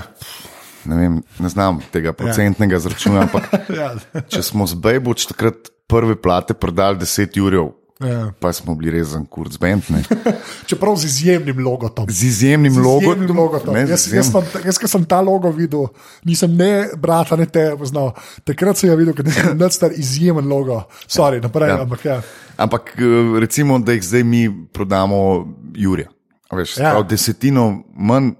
Ne, 0.87 0.95
vem, 0.95 1.17
ne 1.43 1.51
znam 1.51 1.81
tega 1.91 2.13
procentnega 2.15 2.77
ja. 2.77 2.83
zračuna, 2.85 3.25
ampak 3.27 3.49
ja. 3.79 3.91
če 4.31 4.45
smo 4.45 4.69
z 4.69 4.79
Bejbuč 4.79 5.27
takrat 5.33 5.67
prve 5.89 6.15
plate 6.21 6.55
prodali 6.55 7.01
10 7.01 7.35
jurjev, 7.41 7.73
Ja. 7.99 8.31
Pa 8.39 8.53
smo 8.55 8.77
bili 8.79 8.93
res 8.95 9.09
za 9.11 9.19
kurc 9.27 9.57
bend. 9.59 9.83
Čeprav 10.69 10.95
z 10.95 11.05
izjemnim 11.09 11.57
logotom. 11.65 12.05
Z 12.09 12.23
izjemnim, 12.23 12.73
z 12.73 12.79
izjemnim 12.79 13.37
logotom. 13.37 13.73
Ne, 13.75 13.81
jaz, 13.89 14.05
jaz, 14.13 14.29
sem, 14.31 14.45
jaz, 14.63 14.77
ki 14.79 14.87
sem 14.87 15.03
ta 15.03 15.19
logo 15.19 15.51
videl, 15.51 15.89
nisem 16.23 16.53
ne 16.55 16.87
brata, 16.95 17.35
ne 17.35 17.43
te 17.43 17.65
poznal. 17.75 18.13
Takrat 18.47 18.79
sem 18.79 18.93
videl, 18.95 19.11
ker 19.17 19.27
je 19.27 19.69
to 19.75 19.89
izjemen 19.99 20.47
logo. 20.47 20.77
Sorry, 21.11 21.41
naprej, 21.43 21.73
ja. 21.73 21.81
Ampak, 21.83 22.05
ja. 22.07 22.21
ampak 22.55 22.93
eh, 22.95 23.33
recimo, 23.43 23.81
da 23.83 23.97
jih 23.97 24.05
zdaj 24.07 24.23
mi 24.23 24.45
prodamo 24.71 25.19
Jurija. 25.75 26.07
Veš, 26.55 26.77
ja. 26.79 26.93
Desetino 27.03 27.83
manj, 27.91 28.31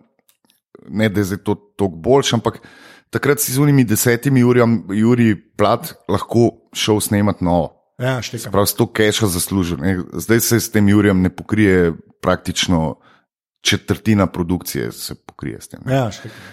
ne 0.88 1.10
da 1.12 1.20
je 1.20 1.34
zdaj 1.34 1.42
to 1.44 1.58
toliko 1.76 2.00
boljš, 2.08 2.32
ampak 2.40 2.62
takrat 3.12 3.44
si 3.44 3.52
z 3.52 3.60
unimi 3.60 3.84
desetimi 3.84 4.40
Juriji 4.40 5.36
plat 5.60 5.92
lahko 6.08 6.48
šel 6.72 7.04
snemati 7.04 7.44
novo. 7.44 7.76
Ja, 8.00 8.22
Prav 8.52 8.66
sto 8.66 8.88
keša 8.88 9.28
zaslužil. 9.28 9.78
Zdaj 10.14 10.40
se 10.40 10.60
s 10.60 10.72
tem 10.72 10.90
Jurjem 10.90 11.22
ne 11.22 11.30
pokrije 11.30 11.94
praktično 12.22 12.96
četrtina 13.62 14.28
produkcije, 14.28 14.92
se 14.92 15.16
pokrije 15.16 15.62
s 15.62 15.68
tem. 15.68 15.80
Ja, 15.90 16.12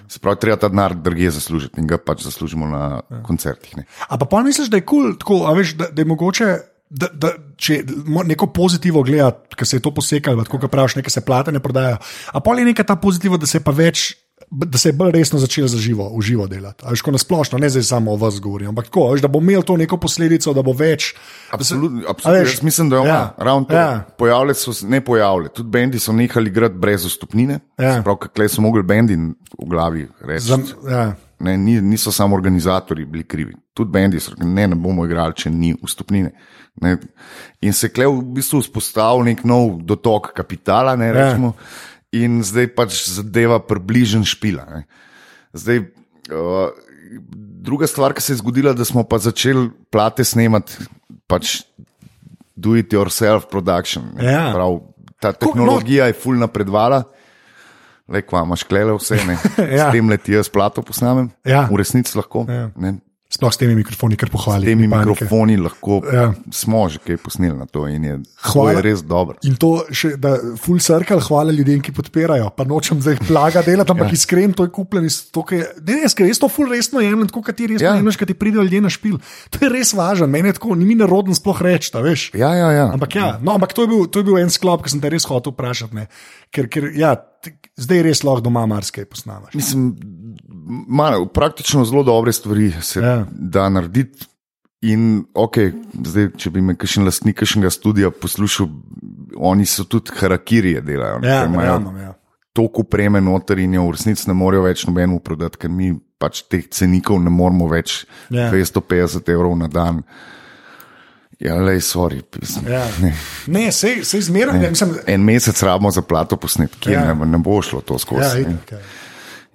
se 0.09 0.19
pravi, 0.19 0.41
treba 0.41 0.57
ta 0.57 0.69
denar 0.69 0.95
drugje 0.95 1.31
zaslužiti 1.31 1.81
in 1.81 1.87
ga 1.87 1.99
pač 1.99 2.25
zaslužimo 2.27 2.67
na 2.67 3.01
ja. 3.11 3.23
koncertih. 3.23 3.75
Ampak 4.09 4.31
pa 4.31 4.43
misliš, 4.43 4.69
da 4.69 4.77
je 4.77 4.87
kul, 4.87 5.15
cool, 5.27 5.47
da, 5.75 5.89
da 5.93 6.03
je 6.03 6.07
mogoče. 6.07 6.57
Da, 6.87 7.09
da, 7.11 7.33
če 7.59 7.81
neko 8.31 8.47
pozitivno 8.55 9.01
gledati, 9.03 9.57
ker 9.59 9.67
se 9.67 9.77
je 9.77 9.83
to 9.83 9.91
posekalo, 9.91 10.45
tako 10.47 10.69
praviš, 10.71 10.95
nekaj 10.95 11.11
se 11.11 11.23
plate 11.27 11.53
ne 11.53 11.59
prodaja. 11.59 11.97
A 12.31 12.41
pa 12.41 12.55
je 12.55 12.65
nekaj 12.65 12.87
ta 12.87 12.95
pozitivno, 12.97 13.41
da 13.43 13.47
se 13.47 13.59
pa 13.59 13.75
več 13.75 14.13
da 14.51 14.79
se 14.79 14.89
je 14.89 14.93
bolj 14.93 15.11
resno 15.13 15.39
začel 15.39 15.67
za 15.67 15.79
živo, 15.79 16.09
v 16.19 16.23
živo 16.23 16.47
delati. 16.47 16.85
Ali 16.87 16.97
ško 16.97 17.11
nasplošno, 17.11 17.59
ne 17.59 17.71
zdaj 17.71 17.83
samo 17.83 18.13
o 18.13 18.17
vas 18.17 18.41
govorim, 18.41 18.69
ampak 18.69 18.85
tako, 18.85 19.17
da 19.23 19.29
bo 19.29 19.39
imel 19.39 19.63
to 19.63 19.77
neko 19.77 19.97
posledico, 19.97 20.55
da 20.55 20.63
bo 20.63 20.73
več. 20.73 21.15
Absolutno, 21.51 22.03
absolutno. 22.09 22.43
Jaz 22.43 22.63
mislim, 22.63 22.91
da 22.91 22.97
je 22.97 23.09
ja, 23.09 23.35
ravno 23.39 23.65
to. 23.65 23.75
Ja. 23.75 24.05
Pojavljali 24.19 24.55
so 24.55 24.73
se, 24.73 24.87
ne 24.87 25.01
pojavljali, 25.05 25.49
tudi 25.55 25.71
bendi 25.71 25.99
so 25.99 26.13
nehali 26.13 26.51
igrati 26.51 26.75
brez 26.75 27.05
vstopnine. 27.05 27.59
Ja. 27.79 28.03
Prav, 28.03 28.17
kaj 28.17 28.49
so 28.49 28.63
mogli 28.63 28.83
bendi 28.83 29.17
v 29.17 29.71
glavi 29.71 30.09
reči. 30.21 30.47
Zam, 30.47 30.65
ja. 30.91 31.15
Ne, 31.39 31.57
niso 31.59 32.13
samo 32.13 32.37
organizatori 32.37 33.05
bili 33.05 33.25
krivi, 33.25 33.55
tudi 33.75 33.91
bendi 33.91 34.21
so 34.21 34.31
rekli, 34.31 34.47
ne, 34.47 34.69
ne 34.69 34.77
bomo 34.77 35.05
igrali, 35.05 35.35
če 35.37 35.51
ni 35.51 35.75
vstopnine. 35.83 36.31
Ne. 36.81 36.97
In 37.61 37.73
se 37.73 37.91
je 37.97 38.07
v 38.07 38.23
bistvu 38.37 38.61
vzpostavil 38.61 39.25
nek 39.25 39.45
nov 39.45 39.83
dotok 39.85 40.31
kapitala, 40.37 40.97
ne 40.97 41.07
ja. 41.07 41.13
rečemo. 41.13 41.53
Ja 41.57 41.93
in 42.15 42.43
zdaj 42.47 42.71
pač 42.77 42.99
zadeva 43.11 43.59
približen 43.63 44.25
špila. 44.27 44.83
Zdaj, 45.57 45.83
uh, 46.31 46.71
druga 47.67 47.87
stvar, 47.87 48.15
ki 48.15 48.23
se 48.23 48.35
je 48.35 48.41
zgodila, 48.43 48.75
da 48.77 48.85
smo 48.85 49.05
pa 49.05 49.19
začeli 49.23 49.69
plate 49.91 50.25
snemati, 50.25 50.87
pač 51.27 51.63
do 52.57 52.77
it 52.77 52.93
yourself 52.93 53.51
production. 53.51 54.15
Ja. 54.23 54.51
Prav, 54.55 54.81
ta 55.21 55.33
tehnologija 55.33 56.07
je 56.11 56.19
fulna 56.19 56.49
predvala. 56.49 57.05
Le, 58.07 58.23
kva 58.23 58.45
imaš 58.47 58.63
klele 58.69 58.95
vse, 58.95 59.19
ne. 59.27 59.35
ja. 59.79 59.89
S 59.89 59.95
tem 59.97 60.09
leti 60.11 60.37
jaz 60.37 60.49
plato 60.53 60.83
posnamem. 60.87 61.31
Ja. 61.45 61.67
V 61.71 61.81
resnici 61.81 62.15
lahko. 62.19 62.47
Ja. 62.49 62.71
Sploh 63.27 63.51
s 63.51 63.59
temi 63.59 63.75
mikrofoni, 63.75 64.15
kar 64.15 64.31
pohvalijo. 64.31 64.63
S 64.63 64.71
temi 64.71 64.87
mikrofoni 64.87 65.57
lahko 65.59 65.99
ja. 66.15 66.29
smo 66.55 66.85
že 66.89 67.01
kaj 67.03 67.17
posneli 67.25 67.57
na 67.59 67.67
to 67.67 67.89
in 67.91 68.05
je, 68.07 68.19
to 68.53 68.69
je 68.71 68.83
res 68.85 69.03
dobro. 69.03 69.35
In 69.49 69.57
to 69.59 69.71
še, 69.91 70.13
da 70.23 70.37
full 70.63 70.79
circle, 70.79 71.19
hvala 71.27 71.51
ljudem, 71.57 71.83
ki 71.83 71.91
podpirajo. 71.97 72.53
Pa 72.55 72.63
nočem 72.69 73.03
zdaj 73.03 73.19
plaga 73.27 73.65
delati, 73.67 73.91
ampak 73.97 74.15
ja. 74.15 74.19
iskren 74.21 74.55
to 74.55 74.69
je 74.69 74.73
kupljen 74.77 75.09
iz 75.11 75.19
kaj, 75.35 75.65
ne, 75.83 75.99
jaz, 76.05 76.15
jaz 76.23 76.43
to 76.43 76.51
full 76.53 76.71
resno 76.71 77.03
jemljem, 77.03 77.27
tako 77.33 77.43
kot 77.51 77.59
ti 77.59 77.67
resno 77.75 77.89
ja. 77.89 77.99
jemliš, 77.99 78.23
kad 78.23 78.31
ti 78.31 78.39
pridejo 78.39 78.63
ljudje 78.63 78.85
na 78.87 78.95
špil. 78.95 79.19
To 79.51 79.65
je 79.65 79.75
res 79.75 79.91
važno, 79.99 80.31
meni 80.31 80.55
je 80.55 80.61
tako, 80.61 80.79
ni 80.79 80.87
mi 80.87 80.95
nerodno 80.95 81.35
sploh 81.35 81.67
reči, 81.67 81.91
da 81.99 82.07
veš. 82.07 82.29
Ja, 82.39 82.55
ja, 82.55 82.71
ja. 82.79 82.89
Ampak, 82.95 83.19
ja, 83.19 83.33
no, 83.43 83.59
ampak 83.59 83.75
to, 83.75 83.89
je 83.89 83.91
bil, 83.91 84.07
to 84.07 84.23
je 84.23 84.31
bil 84.31 84.39
en 84.39 84.55
sklop, 84.55 84.87
ki 84.87 84.95
sem 84.95 85.03
te 85.03 85.11
res 85.11 85.27
hotel 85.27 85.51
vprašati. 85.57 85.99
Ne. 85.99 86.07
Ker, 86.55 86.71
ker 86.71 86.93
ja, 86.95 87.17
zdaj 87.81 88.03
res 88.07 88.23
lahko 88.25 88.47
doma 88.49 88.67
marsikaj 88.67 89.05
posnamaš. 89.11 89.55
Mislim, 89.55 89.91
malo, 90.89 91.27
praktično 91.27 91.85
zelo 91.85 92.03
dobre 92.07 92.33
stvari 92.33 92.73
se 92.81 93.01
ja. 93.01 93.19
da 93.31 93.69
narediti. 93.69 94.27
In, 94.87 95.25
okay, 95.35 95.73
zdaj, 96.05 96.29
če 96.39 96.51
bi 96.53 96.61
me 96.63 96.75
kakšen 96.79 97.07
lastnik 97.09 97.39
kakšnega 97.41 97.71
studia 97.73 98.11
poslušal, 98.13 98.69
oni 99.49 99.65
so 99.67 99.87
tudi 99.89 100.13
harakirije 100.15 100.83
delajo. 100.85 101.23
Ja, 101.25 101.47
imajo 101.49 101.79
ja. 102.03 102.13
toliko 102.55 102.85
preme 102.85 103.21
noter 103.25 103.59
in 103.59 103.75
jo 103.75 103.87
v 103.89 103.97
resnici 103.97 104.29
ne 104.29 104.37
morejo 104.37 104.67
več 104.69 104.85
nobeno 104.87 105.19
prodati, 105.25 105.63
ker 105.65 105.73
mi 105.73 105.95
pač 106.21 106.45
teh 106.51 106.69
cenikov 106.73 107.19
ne 107.25 107.33
moremo 107.33 107.67
več 107.73 108.05
ja. 108.31 108.51
250 108.53 109.33
evrov 109.33 109.57
na 109.59 109.69
dan. 109.73 110.05
Ja, 111.39 111.55
le, 111.61 111.81
sorry. 111.81 112.23
Ja. 112.69 112.87
Ne, 113.01 113.13
ne 113.47 113.73
se, 113.73 114.05
se 114.05 114.19
izmerno. 114.19 114.57
En 115.07 115.25
mesec 115.25 115.63
rabimo 115.63 115.91
za 115.91 116.03
plato 116.03 116.37
posnetke, 116.37 116.91
ja. 116.93 117.15
ne, 117.15 117.27
ne 117.27 117.39
bo 117.39 117.61
šlo 117.63 117.81
to 117.81 117.99
skozi. 117.99 118.47
Ja, 118.71 118.81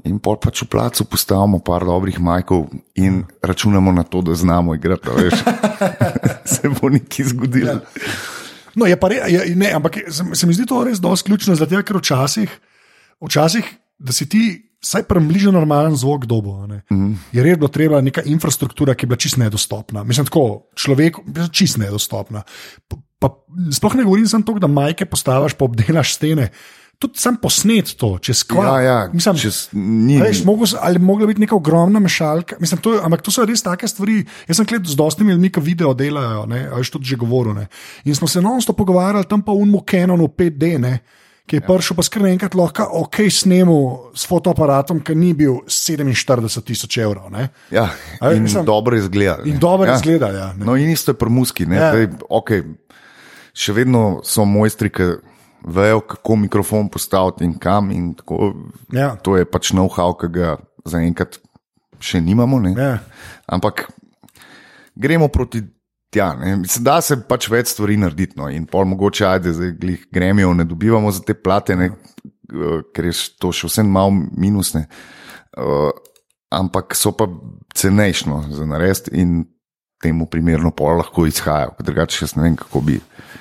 In 0.06 0.17
pol 0.17 0.39
pač 0.41 0.63
v 0.63 0.70
placu 0.74 1.06
postavimo 1.06 1.60
par 1.62 1.86
dobrih 1.86 2.17
majkov 2.17 2.72
in 2.98 3.22
računamo 3.46 3.91
na 3.94 4.02
to, 4.04 4.24
da 4.26 4.34
znamo 4.34 4.74
igrati. 4.76 5.30
se 6.54 6.70
bo 6.70 6.89
nekaj 6.89 7.26
zgodilo. 7.34 7.78
Ja. 7.78 7.82
No, 8.76 8.86
je 8.86 8.98
re, 9.02 9.20
je, 9.28 9.56
ne, 9.56 9.72
ampak 9.74 10.00
se 10.10 10.48
mi 10.48 10.54
zdi 10.54 10.65
to 10.65 10.84
res 10.84 11.00
dosti 11.00 11.28
ključno, 11.30 11.56
zato 11.56 11.84
ker 11.84 11.98
včasih, 11.98 12.50
včasih, 13.22 13.67
da 14.00 14.13
si 14.13 14.30
ti 14.30 14.70
vsaj 14.82 15.04
približno 15.04 15.52
normalen 15.52 15.96
zvok 15.96 16.26
dobo, 16.26 16.67
mm 16.67 16.82
-hmm. 16.89 17.15
je 17.32 17.56
bilo 17.56 17.67
treba 17.67 18.02
neka 18.02 18.22
infrastruktura, 18.26 18.96
ki 18.96 19.04
je 19.04 19.08
bila 19.08 19.17
čist 19.17 19.38
nedostopna. 19.38 20.04
Mislim, 20.04 20.26
tako 20.26 20.63
človek, 20.76 21.17
čist 21.52 21.78
nedostopna. 21.78 22.44
Pa, 22.88 22.98
pa, 23.20 23.30
sploh 23.72 23.96
ne 23.96 24.04
govorim 24.04 24.28
samo 24.28 24.44
to, 24.44 24.54
da 24.54 24.67
majke 24.67 25.06
postaviš, 25.06 25.54
pa 25.54 25.65
obdelaš 25.65 26.15
stene 26.15 26.50
tudi 27.02 27.17
sam 27.17 27.38
posnet 27.41 27.96
to, 27.98 28.12
če 28.22 28.36
skvalo. 28.38 28.76
Ja, 28.78 28.82
ja, 28.86 28.98
Veš, 30.22 30.44
ali 30.78 31.02
mogla 31.02 31.28
biti 31.32 31.41
neka 31.41 31.58
ogromna 31.58 32.00
mešalka. 32.04 32.60
Mislim, 32.62 32.82
to, 32.84 32.94
ampak 33.02 33.24
to 33.26 33.34
so 33.34 33.46
res 33.48 33.65
take 33.65 33.89
stvari. 33.89 34.20
Jaz 34.50 34.60
sem 34.60 34.70
gledal 34.70 34.91
z 34.91 35.00
dostimi 35.00 35.34
ljudmi, 35.34 35.50
ki 35.54 35.63
video 35.65 35.96
delajo, 35.98 36.46
veš, 36.76 36.94
tudi 36.94 37.10
že 37.10 37.17
govoril. 37.22 37.58
Ne. 37.58 37.65
In 38.06 38.17
smo 38.17 38.30
se 38.30 38.44
non-stop 38.44 38.78
pogovarjali 38.78 39.26
tam 39.30 39.41
pa 39.41 39.56
v 39.56 39.65
Unmu 39.65 39.82
Canonu 39.88 40.30
5D. 40.30 40.78
Ne. 40.84 40.94
Ki 41.51 41.57
je 41.59 41.63
ja. 41.65 41.67
prišel, 41.67 41.97
pa 41.99 42.03
skrbi 42.07 42.29
enkrat 42.31 42.53
lahko, 42.55 42.85
ok, 43.01 43.17
snemu 43.27 43.77
s 44.15 44.23
fotoaparatom, 44.29 45.01
ki 45.03 45.15
ni 45.19 45.33
bil 45.35 45.57
47 45.67 46.61
tisoč 46.63 46.95
evrov. 47.03 47.25
Ne? 47.27 47.49
Ja, 47.75 47.89
in 48.31 48.45
mislim, 48.45 48.63
dobro 48.63 48.95
izgleda. 48.95 49.43
In 49.43 49.59
dobro 49.59 49.89
ja. 49.89 49.97
izgleda, 49.99 50.29
ja. 50.31 50.47
No, 50.55 50.77
in 50.79 50.93
isto 50.93 51.11
je 51.11 51.19
pri 51.19 51.27
muski. 51.27 51.67
Ja. 51.67 51.89
Zdaj, 51.91 52.07
okay, 52.31 52.63
še 53.51 53.75
vedno 53.75 54.21
so 54.23 54.47
mojstri, 54.47 54.93
ki 54.95 55.09
vejo, 55.67 55.99
kako 56.13 56.39
mikrofon 56.45 56.87
postaviti 56.87 57.43
in 57.43 57.59
kam. 57.59 57.91
In 57.91 58.15
ja. 58.95 59.11
To 59.27 59.35
je 59.35 59.43
pač 59.43 59.73
know-how, 59.75 60.15
ki 60.15 60.31
ga 60.31 60.55
zaenkrat 60.87 61.35
še 61.99 62.23
nimamo. 62.23 62.63
Ja. 62.79 63.01
Ampak 63.51 63.89
gremo 64.95 65.27
proti 65.27 65.65
tja. 66.12 66.34
Mislim, 66.60 66.84
da 66.86 67.00
se 67.02 67.17
pač 67.28 67.47
več 67.52 67.71
stvari 67.74 67.97
narediti. 68.00 68.38
No. 68.39 68.50
In 68.52 68.67
pol 68.69 68.86
mogoče, 68.91 69.26
ajde, 69.28 69.56
zdaj 69.58 69.97
gremo, 70.12 70.54
ne 70.54 70.67
dobivamo 70.67 71.12
za 71.12 71.24
te 71.26 71.36
plate, 71.38 71.78
ne, 71.80 71.91
ker 72.95 73.10
je 73.10 73.15
to 73.39 73.54
še 73.56 73.71
vse 73.71 73.88
malo 73.88 74.13
minusne. 74.38 74.86
Uh, 75.58 75.89
ampak 76.52 76.95
so 77.00 77.13
pa 77.15 77.28
cenejšno 77.76 78.43
za 78.52 78.67
narediti 78.67 79.15
in 79.19 79.41
temu 80.02 80.26
primerno 80.32 80.71
pol 80.76 80.97
lahko 81.00 81.28
izhajajo, 81.30 81.76
drugače 81.80 82.26
jaz 82.26 82.36
ne 82.36 82.47
vem, 82.47 82.56
kako 82.60 82.82
bi. 82.88 82.97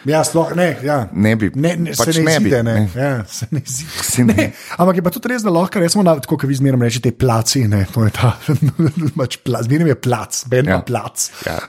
Ja, 0.08 0.22
sploh 0.24 0.54
ne. 0.56 0.70
Ja. 0.84 1.02
Ne 1.12 1.34
bi. 1.36 1.50
Ne, 1.54 1.74
ne, 1.76 1.92
pač 1.96 2.14
se 2.14 2.22
ne, 2.22 2.32
ne 2.32 2.36
zide, 2.38 2.62
bi. 2.62 2.64
Ne. 2.64 2.74
Ne. 2.80 2.88
Ja, 2.96 3.12
se 3.28 3.48
ne 3.52 3.60
zide. 3.66 4.24
Ne. 4.24 4.34
Ne. 4.34 4.46
Ampak 4.80 5.00
je 5.00 5.04
pa 5.04 5.12
tudi 5.12 5.32
res, 5.32 5.44
da 5.44 5.52
lahko 5.52 5.82
rečemo, 5.82 6.16
kot 6.30 6.48
vi 6.48 6.56
zmerno 6.56 6.86
rečete, 6.86 7.12
placi. 7.12 7.66
Ne, 7.70 7.84
to 7.92 8.06
je 8.06 8.14
ta, 8.16 8.34
pač 9.20 9.40
plac, 9.44 9.68
zmerno 9.68 9.92
je 9.92 9.98
plac, 10.00 10.42
ben 10.50 10.72
ja. 10.72 10.80
plac. 10.86 11.28
Ja. 11.46 11.60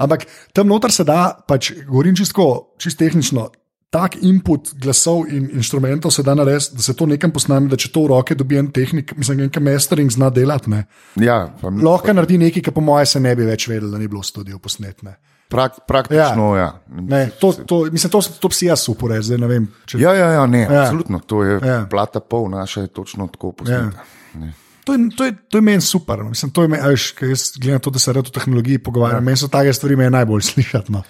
Ampak 0.00 0.28
tam 0.56 0.70
noter 0.72 0.94
se 0.94 1.06
da, 1.08 1.30
pač, 1.48 1.72
govorim 1.86 2.16
čisto 2.18 2.74
čist 2.80 3.00
tehnično. 3.00 3.50
Tak 3.88 4.18
input 4.20 4.74
glasov 4.76 5.30
in 5.32 5.46
inštrumentov 5.56 6.12
se 6.12 6.20
da 6.20 6.34
narediti, 6.36 6.76
da 6.76 6.84
se 6.84 6.92
to 6.92 7.06
nekam 7.08 7.32
posname, 7.32 7.70
da 7.72 7.76
če 7.80 7.88
to 7.88 8.02
v 8.04 8.10
roke 8.12 8.34
dobi 8.36 8.58
en 8.60 8.68
tehnik, 8.68 9.14
mislim, 9.16 9.46
nekaj 9.46 9.64
mastering 9.64 10.12
zna 10.12 10.28
delati. 10.28 10.68
Ne. 10.68 10.82
Ja, 11.24 11.38
Lahko 11.64 12.12
naredi 12.12 12.36
nekaj, 12.42 12.66
kar 12.66 12.76
po 12.76 12.84
mojem 12.84 13.08
se 13.08 13.22
ne 13.24 13.32
bi 13.36 13.48
več 13.48 13.64
vedel, 13.70 13.88
da 13.88 13.96
ni 13.96 14.10
bilo 14.10 14.20
v 14.20 14.28
studiu 14.28 14.60
posnetne. 14.60 15.16
Prak, 15.48 15.78
praktično, 15.88 16.56
ja. 16.56 16.62
ja. 16.62 16.80
Ne, 16.88 17.30
to, 17.40 17.52
to, 17.52 17.84
mislim, 17.92 18.10
to, 18.10 18.20
to 18.40 18.50
si 18.52 18.66
jaz 18.66 18.84
uporabljam, 18.88 19.22
zdaj 19.30 19.38
ne 19.40 19.48
vem. 19.48 19.68
Če... 19.88 20.00
Ja, 20.02 20.12
ja, 20.12 20.26
ja, 20.36 20.46
ne, 20.46 20.66
ja. 20.66 20.82
absolutno. 20.82 21.20
To 21.24 21.40
je 21.44 21.56
ja. 21.64 21.78
plata 21.90 22.20
pol, 22.20 22.50
naša 22.52 22.84
je 22.84 22.90
točno 22.92 23.30
tako 23.32 23.54
posneta. 23.56 24.04
Ja. 24.34 24.50
To 24.84 24.96
je, 24.96 25.08
to, 25.16 25.24
je, 25.24 25.36
to 25.48 25.60
je 25.60 25.62
meni 25.62 25.84
super. 25.84 26.20
No. 26.24 26.32
Mislim, 26.32 26.52
to 26.52 26.64
je 26.64 26.68
meni, 26.68 26.84
veš, 26.88 27.14
jaz 27.20 27.46
gledam 27.60 27.80
to, 27.80 27.90
da 27.96 27.98
se 27.98 28.12
rado 28.12 28.28
o 28.28 28.36
tehnologiji 28.36 28.82
pogovarjam. 28.84 29.22
Ja. 29.22 29.24
Meni 29.24 29.40
so 29.40 29.48
take 29.52 29.72
stvari 29.72 29.96
najbolj 30.10 30.44
slišati. 30.52 30.92
No. 30.92 31.02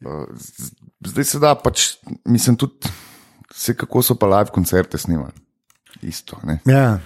Uh, 0.00 0.24
zdaj 1.06 1.24
se 1.24 1.42
da, 1.42 1.54
pač, 1.58 1.96
mislim 2.24 2.56
tudi, 2.56 2.90
vse 3.54 3.74
kako 3.74 4.02
so 4.02 4.14
pa 4.18 4.30
live 4.30 4.54
koncerte 4.54 4.98
snimali. 4.98 5.34
Isto. 6.02 6.38
Ja, 6.68 6.98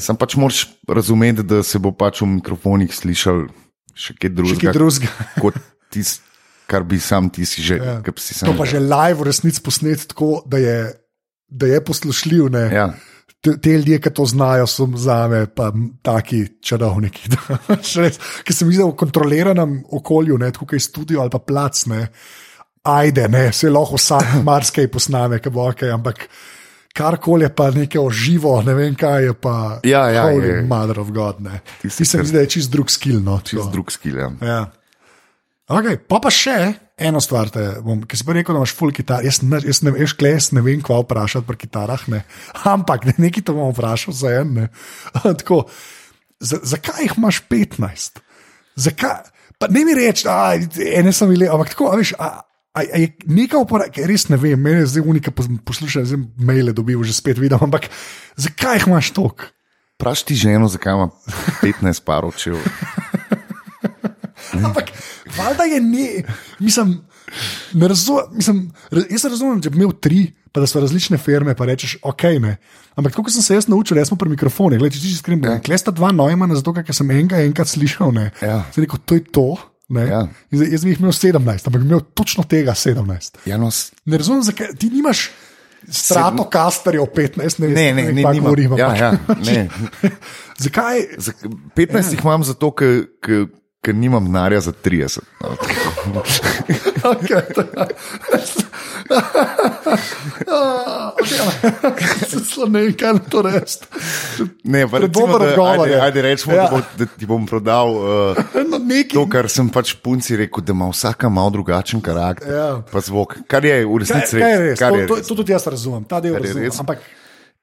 Sam 0.00 0.16
pač 0.16 0.36
moraš 0.36 0.68
razumeti, 0.88 1.42
da 1.42 1.62
se 1.62 1.78
bo 1.78 1.92
pač 1.92 2.22
v 2.22 2.30
mikrofonih 2.38 2.92
slišal 2.94 3.48
še 3.98 4.14
kaj 4.14 4.30
drugega 4.30 4.72
tisto, 5.90 6.24
kar 6.68 6.84
bi 6.84 7.00
sam 7.00 7.30
ti 7.32 7.46
si 7.48 7.64
že. 7.64 7.80
Ja. 7.80 8.00
Si 8.16 8.36
sam 8.36 8.52
to 8.52 8.56
pa 8.58 8.68
že 8.68 8.80
live, 8.80 9.22
v 9.22 9.28
resnici 9.30 9.62
posnet 9.64 10.08
tako, 10.12 10.42
da 10.46 10.60
je, 10.60 10.92
da 11.48 11.66
je 11.66 11.84
poslušljiv. 11.84 12.52
Ja. 12.72 12.92
Te, 13.38 13.54
te 13.54 13.70
ljudje, 13.70 14.00
ki 14.02 14.10
to 14.10 14.26
znajo, 14.26 14.66
so 14.66 14.88
za 14.98 15.28
me 15.30 15.46
pa 15.46 15.70
taki 16.02 16.58
čarovniki. 16.60 17.30
Ki 18.44 18.52
sem 18.52 18.68
videl 18.68 18.90
v 18.90 18.98
kontroliranem 18.98 19.78
okolju, 19.94 20.40
ne, 20.42 20.50
tukaj 20.52 20.82
studio 20.82 21.22
ali 21.22 21.30
pa 21.30 21.38
plac, 21.38 21.84
ne, 21.86 22.08
ajde, 22.82 23.28
ne, 23.30 23.44
se 23.54 23.70
lahko 23.70 23.94
vsak 23.94 24.34
marsikaj 24.48 24.90
posname, 24.90 25.38
bo, 25.54 25.68
okay, 25.70 25.92
ampak 25.94 26.26
karkoli 26.98 27.46
je 27.46 27.52
pa 27.54 27.70
nekaj 27.70 28.00
oživo, 28.02 28.56
ne 28.66 28.74
vem 28.74 28.96
kaj 28.98 29.24
je 29.24 29.34
pa. 29.38 29.54
Ja, 29.86 30.08
ja, 30.10 30.26
je. 30.34 30.62
Mother 30.66 31.00
of 31.00 31.14
God. 31.14 31.46
Ti 31.80 31.90
se 31.90 32.18
mi 32.18 32.26
zdi, 32.26 32.34
da 32.34 32.42
je 32.42 32.50
čist 32.58 32.74
drug 32.74 32.90
skill. 32.90 33.22
No, 33.22 33.38
čist 33.44 33.70
drug 33.72 33.92
skill, 33.94 34.18
ja. 34.18 34.32
ja. 34.42 34.60
Okay, 35.68 35.98
pa 36.00 36.16
pa 36.24 36.30
še 36.32 36.56
eno 36.98 37.20
stvar, 37.20 37.50
bom, 37.84 38.00
ki 38.08 38.18
si 38.18 38.24
pa 38.26 38.34
rekel, 38.34 38.56
da 38.56 38.62
imaš 38.62 38.72
full 38.74 38.94
kitar. 38.94 39.22
Jaz, 39.26 39.42
ne, 39.44 39.60
jaz 39.62 39.82
ne, 39.84 39.92
veš, 39.94 40.16
kles, 40.18 40.50
ne 40.56 40.62
vem, 40.64 40.80
kva 40.84 41.02
vprašati 41.04 41.46
pri 41.46 41.60
kitarah, 41.60 42.06
ne. 42.10 42.24
ampak 42.74 43.06
ne, 43.08 43.14
nekaj 43.20 43.44
to 43.46 43.54
bom 43.58 43.70
vprašal 43.74 44.16
za 44.16 44.32
en. 44.40 44.66
Tako, 45.42 45.66
za, 46.40 46.60
zakaj 46.74 47.04
jih 47.04 47.18
imaš 47.20 47.42
15? 47.52 48.22
Zakaj? 48.80 49.30
Pa 49.58 49.66
ne 49.74 49.82
mi 49.84 49.94
reči, 49.94 50.24
da 50.24 50.54
ene 50.54 51.12
sem 51.12 51.30
videl, 51.30 51.50
ampak 51.50 51.74
tako, 51.74 51.90
veš. 51.98 52.14
A, 52.18 52.38
A 52.78 52.82
je 52.84 53.08
nekaj 53.26 53.58
uporabnika, 53.58 54.04
res 54.06 54.28
ne 54.30 54.36
vem, 54.38 54.60
meni 54.60 54.84
zdaj 54.86 55.02
unika 55.02 55.32
poslušati, 55.34 56.06
zdaj 56.12 56.20
maile 56.46 56.70
dobivam, 56.76 57.02
že 57.02 57.16
spet 57.16 57.40
vidim, 57.40 57.58
ampak 57.58 57.88
zakaj 58.38 58.78
jih 58.78 58.86
imaš 58.86 59.08
toliko? 59.16 59.48
Praš 59.98 60.22
ti 60.28 60.36
ženo, 60.38 60.68
zakaj 60.70 60.94
ima 60.94 61.08
15 61.64 62.04
parov 62.06 62.36
čev. 62.38 62.60
ampak 64.68 64.92
Valjda 65.36 65.64
je 65.68 65.80
ne, 65.80 66.08
mislim, 66.58 66.98
ne 67.72 67.88
razumem. 67.88 68.24
Mislim, 68.32 68.60
jaz 69.10 69.24
razumem, 69.24 69.62
če 69.62 69.70
bi 69.70 69.80
imel 69.80 69.92
tri, 70.00 70.26
pa 70.52 70.62
da 70.62 70.68
so 70.70 70.80
različne 70.80 71.18
firme, 71.20 71.54
pa 71.54 71.66
rečeš, 71.68 71.98
ok. 72.02 72.24
Ne. 72.42 72.56
Ampak 72.98 73.16
tako 73.16 73.30
sem 73.30 73.44
se 73.44 73.58
jaz 73.58 73.68
naučil, 73.68 73.98
jaz 74.00 74.10
smo 74.10 74.18
pri 74.20 74.32
mikrofonu, 74.32 74.78
gledaj, 74.78 74.96
če 74.96 75.02
ti 75.04 75.16
skrbim. 75.16 75.44
Ja. 75.44 75.58
Klesta 75.64 75.94
dva 75.94 76.10
nojma, 76.14 76.48
zato 76.56 76.74
ker 76.74 76.96
sem 76.96 77.10
enega 77.14 77.42
enkrat 77.44 77.70
slišal. 77.70 78.14
Ja. 78.40 78.62
Zdaj, 78.72 78.86
rekel, 78.86 79.04
to 79.04 79.18
je 79.18 79.26
to. 79.32 79.50
Ja. 79.88 80.24
Jaz 80.52 80.84
bi 80.84 80.92
jih 80.92 81.00
imel 81.00 81.14
17, 81.16 81.68
ampak 81.68 81.80
bi 81.80 81.86
imel 81.86 82.02
točno 82.16 82.44
tega 82.44 82.74
17. 82.76 83.38
Ja, 83.48 83.56
no, 83.60 83.70
ne 84.04 84.18
razumem, 84.20 84.42
zakaj 84.44 84.74
ti 84.80 84.90
nimaš. 84.92 85.28
Strato 85.88 86.42
kastarjev 86.50 87.06
15, 87.14 87.60
ne, 87.62 87.68
ne, 87.68 87.84
ne, 87.94 88.02
ne, 88.02 88.12
ne, 88.12 88.40
govorimo, 88.40 88.76
ja, 88.76 88.88
ja, 88.98 89.12
ne. 89.46 89.68
Zakaj? 90.64 91.04
15 91.76 92.16
jih 92.16 92.24
imam 92.24 92.44
zato, 92.44 92.72
ker 92.74 93.46
ker 93.80 93.94
nimam 93.94 94.24
denarja 94.24 94.60
za 94.60 94.72
30. 94.74 95.20
No. 95.40 96.22
okay, 97.10 97.42
Zelo 102.28 102.66
ne 102.72 102.80
vem, 102.80 102.92
kaj 102.92 103.12
na 103.12 103.22
to 103.22 103.42
reči. 103.42 103.78
Ne, 104.64 104.84
pa 104.88 104.98
recimo, 104.98 105.38
da, 105.38 105.54
ajde, 105.72 105.94
ajde 105.96 106.22
rečemo, 106.22 106.54
Ja. 106.54 106.62
da, 106.62 106.70
bo, 106.70 106.80
da 106.98 107.06
ti 107.08 107.26
bom 107.26 107.46
prodal 107.46 107.88
uh, 107.90 108.36
No, 108.68 108.78
to, 109.10 109.24
kar 109.28 109.48
sem 109.48 109.68
pač 109.68 109.94
punci 109.94 110.36
rekel, 110.36 110.62
da 110.62 110.72
ima 110.72 110.88
vsaka 110.88 111.28
malo 111.28 111.50
drugačen 111.50 112.00
karakter. 112.00 112.50
Ja. 112.50 112.68
Pa 112.82 113.00
zvok, 113.00 113.38
kar 113.46 113.64
je 113.64 113.84
v 113.84 113.88
Kaj, 113.88 113.98
resnici 113.98 114.38
kaj 114.38 114.52
je 114.52 114.58
res? 114.60 114.78
Kar 114.78 114.90
To, 114.90 114.96
je 114.96 115.06
to, 115.06 115.16
res. 115.16 115.26
to 115.26 115.34
tudi 115.34 115.52
jaz 115.52 115.66
razumem, 115.66 116.04
ta 116.04 116.20
del 116.20 116.34
razumem. 116.36 116.64
res. 116.64 116.80
Ampak 116.80 116.98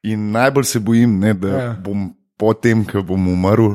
In 0.05 0.29
najbolj 0.31 0.67
se 0.69 0.79
bojim, 0.79 1.15
ne, 1.17 1.31
da 1.33 1.49
ja. 1.49 1.69
bom 1.81 2.11
potem, 2.37 2.83
ko 2.85 3.01
bom 3.01 3.23
umrl, 3.25 3.71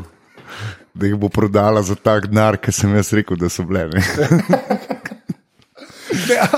da 1.01 1.09
jih 1.09 1.17
bo 1.21 1.31
prodala 1.33 1.83
za 1.83 1.97
tak 1.97 2.29
denar, 2.29 2.61
ki 2.61 2.73
sem 2.75 2.93
jaz 2.99 3.15
rekel, 3.17 3.41
da 3.41 3.49
so 3.49 3.65
bile. 3.65 3.89
Ne. 3.95 4.05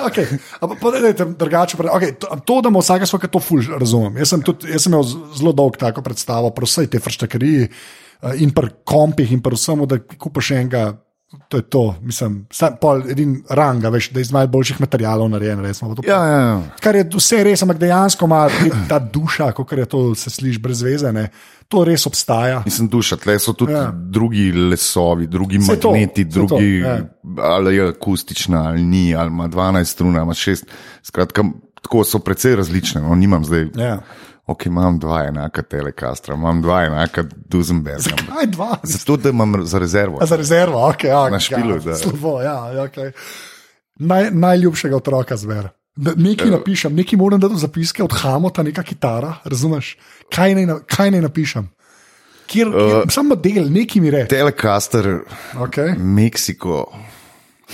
Okay. 0.08 0.26
Ampak 0.60 0.80
povedajte 0.80 1.24
drugače. 1.38 1.76
Okay, 1.76 2.16
to, 2.18 2.28
to, 2.44 2.60
da 2.64 2.72
ima 2.72 2.80
vsake 2.80 3.06
svoje, 3.06 3.28
to 3.28 3.40
ful 3.40 3.60
razumem. 3.78 4.16
Jaz 4.20 4.32
sem, 4.32 4.42
tudi, 4.44 4.70
jaz 4.72 4.86
sem 4.86 4.92
imel 4.92 5.04
zelo 5.36 5.52
dolgo 5.52 5.80
tako 5.80 6.04
predstavo, 6.04 6.50
pri 6.56 6.68
vsej 6.68 6.88
tej 6.92 7.02
frštakariji 7.04 7.62
eh, 7.68 8.42
in 8.44 8.52
pri 8.56 8.72
kompih 8.84 9.32
in 9.32 9.42
pri 9.44 9.58
vsemu, 9.58 9.88
da 9.88 10.00
kupaš 10.00 10.54
enega. 10.58 10.84
To 11.48 11.56
je 11.56 11.62
to, 11.62 11.94
mislim, 12.02 12.46
pol 12.80 13.02
edin 13.10 13.38
ranga, 13.48 13.88
veš, 13.88 14.10
da 14.12 14.20
je 14.20 14.22
iz 14.26 14.32
najboljših 14.32 14.80
materijalov 14.80 15.30
narejen. 15.32 15.60
Resmo, 15.64 15.94
to, 15.94 16.02
Ja, 16.06 16.18
ja, 16.26 16.40
ja. 16.40 16.60
Kar 16.80 16.96
je 16.96 17.06
vse 17.14 17.44
res, 17.44 17.62
ampak 17.62 17.78
dejansko 17.80 18.24
ima 18.28 18.48
ta 18.88 18.98
duša, 18.98 19.52
kot 19.52 19.72
je 19.72 19.86
to, 19.86 20.14
se 20.14 20.30
sliši 20.30 20.58
brez 20.60 20.82
veze, 20.82 21.12
ne, 21.12 21.30
to 21.68 21.84
res 21.88 22.04
obstaja. 22.06 22.62
Nisem 22.66 22.88
duša, 22.88 23.16
tle 23.16 23.38
so 23.40 23.52
tudi 23.52 23.72
Ja. 23.72 23.88
drugi 23.92 24.52
lesovi, 24.52 25.26
drugi 25.26 25.58
to, 25.80 25.90
magneti, 25.90 26.22
saj 26.24 26.30
drugi, 26.30 26.82
to, 26.82 26.88
ja. 26.88 26.98
ali 27.42 27.76
je 27.76 27.88
akustična, 27.88 28.66
ali 28.68 28.82
ni, 28.82 29.14
ali 29.14 29.28
ima 29.32 29.48
12 29.48 29.84
strun, 29.84 30.16
ali 30.16 30.24
ima 30.24 30.34
6. 30.34 30.64
Skratka, 31.02 31.44
tako 31.82 32.04
so 32.04 32.18
precej 32.18 32.56
različne. 32.56 33.00
No, 33.00 33.14
nimam 33.14 33.44
zdaj. 33.44 33.68
Ja. 33.76 34.00
Ok, 34.52 34.66
imam 34.66 34.98
dva 34.98 35.22
enaka 35.24 35.62
telekastra, 35.64 36.34
imam 36.34 36.60
dva 36.60 36.82
enaka 36.84 37.22
Duzenberga. 37.46 38.16
Kaj 38.28 38.46
dva? 38.48 38.70
Zato, 38.84 39.16
da 39.18 39.30
imam 39.30 39.54
za 39.64 39.78
rezervo. 39.78 40.18
A 40.20 40.26
za 40.26 40.36
rezervo, 40.36 40.82
ok, 40.88 41.04
ja, 41.04 41.28
Na 41.28 41.40
špilu, 41.40 41.78
da. 41.80 41.94
Slovo, 41.96 42.40
ja, 42.40 42.56
ja, 42.68 42.82
okay. 42.82 43.12
Naj, 43.96 44.30
najljubšega 44.32 44.96
otroka 44.96 45.36
zver. 45.36 45.68
Da 45.94 46.12
Nekaj 46.16 46.50
napišem, 46.50 46.94
nekaj 46.94 47.16
moram 47.18 47.40
dati 47.40 47.54
v 47.54 47.58
zapiske 47.58 48.02
od 48.02 48.12
Hamota, 48.14 48.62
neka 48.62 48.82
kitara, 48.82 49.34
razumeš? 49.44 49.96
Kaj 50.28 50.54
naj, 50.54 50.66
na- 50.66 50.80
kaj 50.80 51.10
naj 51.10 51.20
napišem? 51.20 51.66
Kjer, 52.46 52.68
kjer, 52.68 52.96
uh, 52.98 53.10
Sam 53.10 53.26
model, 53.26 53.68
nekaj 53.70 54.00
mi 54.00 54.10
reče. 54.10 54.28
Telekaster, 54.28 55.08
Okay. 55.54 55.94
Meksiko, 55.98 56.86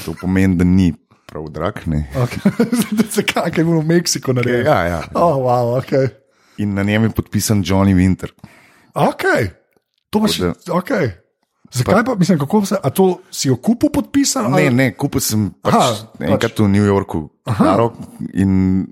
to 0.05 0.15
pomeni, 0.15 0.57
da 0.57 0.65
ni 0.65 0.93
prav 1.27 1.49
drag. 1.49 1.75
Ne? 1.87 2.05
Okay. 2.17 2.67
Zakaj 3.17 3.51
je 3.57 3.65
bilo 3.65 3.81
v 3.81 3.87
Meksiku 3.87 4.33
narejeno? 4.33 4.67
Ja, 4.67 4.83
ja. 4.85 5.01
Oh, 5.15 5.37
wow, 5.39 5.79
okay. 5.79 6.09
In 6.59 6.75
na 6.75 6.83
njem 6.83 7.07
je 7.09 7.11
podpisan 7.15 7.63
Johnny 7.63 7.95
Winter. 7.95 8.33
Okay. 8.95 9.51
To 10.11 10.21
pa 10.25 10.29
še. 10.33 10.53
Okay. 10.75 11.13
Zakaj 11.71 12.01
pa, 12.05 12.15
mislim, 12.17 12.39
kako 12.41 12.63
se, 12.67 12.79
a 12.83 12.91
to 12.91 13.21
si 13.31 13.51
jo 13.51 13.59
kupil 13.61 13.91
podpisan? 13.93 14.49
Ne, 14.51 14.67
ali- 14.67 14.75
ne, 14.75 14.87
kupil 14.97 15.21
sem 15.21 15.51
pač 15.63 15.75
Aha, 15.77 15.91
enkrat 16.25 16.55
pač. 16.57 16.63
v 16.65 16.69
New 16.73 16.85
Yorku, 16.87 17.27
Karo, 17.45 17.91
in, 18.33 18.87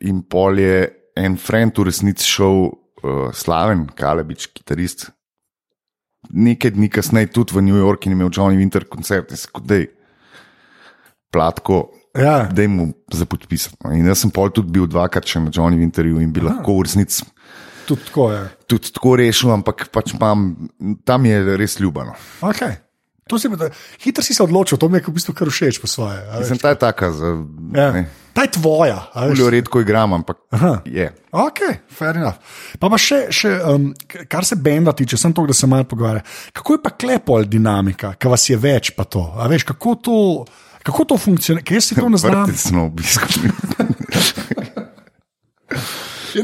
in 0.00 0.22
pol 0.24 0.56
je 0.58 0.88
en 1.20 1.36
friend 1.36 1.76
v 1.76 1.84
resnici 1.90 2.24
šel, 2.24 2.72
uh, 3.04 3.28
slaven, 3.36 3.84
Kalebič, 3.92 4.48
kitarist. 4.56 5.10
Nekaj 6.32 6.72
dni 6.72 6.88
kasneje 6.88 7.28
tudi 7.36 7.52
v 7.52 7.66
New 7.68 7.76
York 7.76 8.06
in 8.08 8.16
imel 8.16 8.32
Johnny 8.32 8.56
Winter 8.56 8.88
koncert, 8.88 9.30
in 9.30 9.36
se 9.36 9.52
kot 9.52 9.68
da 9.68 9.82
je 9.82 9.90
platko, 11.32 11.90
Ja. 12.14 12.44
da 12.52 12.62
jim 12.62 12.92
za 13.12 13.24
podpisati. 13.24 13.76
no. 13.84 13.92
In 13.92 14.06
jaz 14.06 14.20
sem 14.20 14.30
pol 14.30 14.50
tudi 14.50 14.70
bil 14.70 14.86
dvakrat 14.86 15.24
še 15.24 15.40
na 15.40 15.50
Johnny 15.50 15.78
Winterju 15.78 16.20
in 16.20 16.32
bi 16.32 16.40
Aha. 16.40 16.48
lahko 16.50 16.76
v 16.76 16.82
resnici 16.82 17.24
Tudi 17.86 18.04
tako 18.04 18.30
je. 18.32 18.42
tudi 18.66 18.92
tako 18.92 19.16
rešil, 19.16 19.50
ampak 19.50 19.88
pač 19.90 20.12
imam, 20.14 20.68
tam 21.04 21.26
je 21.26 21.56
res 21.56 21.80
ljubano. 21.80 22.12
Okay. 22.40 22.76
To 23.30 23.38
si, 23.38 23.48
hitro 24.02 24.22
si 24.22 24.34
se 24.34 24.42
odločil, 24.42 24.76
to 24.78 24.88
mi 24.88 24.98
je 24.98 25.04
v 25.06 25.14
bistvu 25.14 25.32
kar 25.32 25.48
všeč 25.48 25.78
po 25.80 25.86
svoje. 25.86 26.20
Sem 26.44 26.58
ta 26.58 26.74
taka, 26.74 27.10
za, 27.10 27.38
Ja. 27.72 27.90
ne, 27.92 28.06
Ta 28.32 28.42
je 28.42 28.50
tvoja. 28.50 29.12
Uljo 29.28 29.50
redko 29.50 29.80
igram, 29.80 30.12
ampak 30.12 30.36
je. 30.84 31.06
Ok, 31.32 31.58
fair 31.88 32.16
enough. 32.16 32.36
Pa, 32.78 32.88
pa 32.88 32.96
še, 32.96 33.28
še 33.30 33.60
um, 33.62 33.92
kar 34.26 34.44
se 34.44 34.56
benda 34.56 34.92
tiče, 34.92 35.16
sem 35.16 35.32
to, 35.32 35.44
da 35.44 35.52
se 35.52 35.66
malo 35.66 35.84
pogovarja. 35.84 36.22
Kako 36.52 36.74
je 36.74 36.82
pa 36.82 36.90
klepol 36.90 37.44
dinamika, 37.44 38.14
ki 38.14 38.28
vas 38.28 38.46
je 38.48 38.56
več 38.56 38.90
pa 38.96 39.04
to? 39.04 39.32
A 39.36 39.48
veš, 39.48 39.64
kako 39.64 39.94
to, 39.96 40.16
kako 40.82 41.04
to 41.04 41.18
funkcionira? 41.18 41.64
Ker 41.64 41.76
jaz 41.76 41.84
si 41.84 41.94
to 41.94 42.08
ne 42.08 42.18
znam. 42.18 42.42
Vrtec 42.42 42.60
smo 42.62 42.84
obiskali. 42.84 43.50
Ja, 46.34 46.42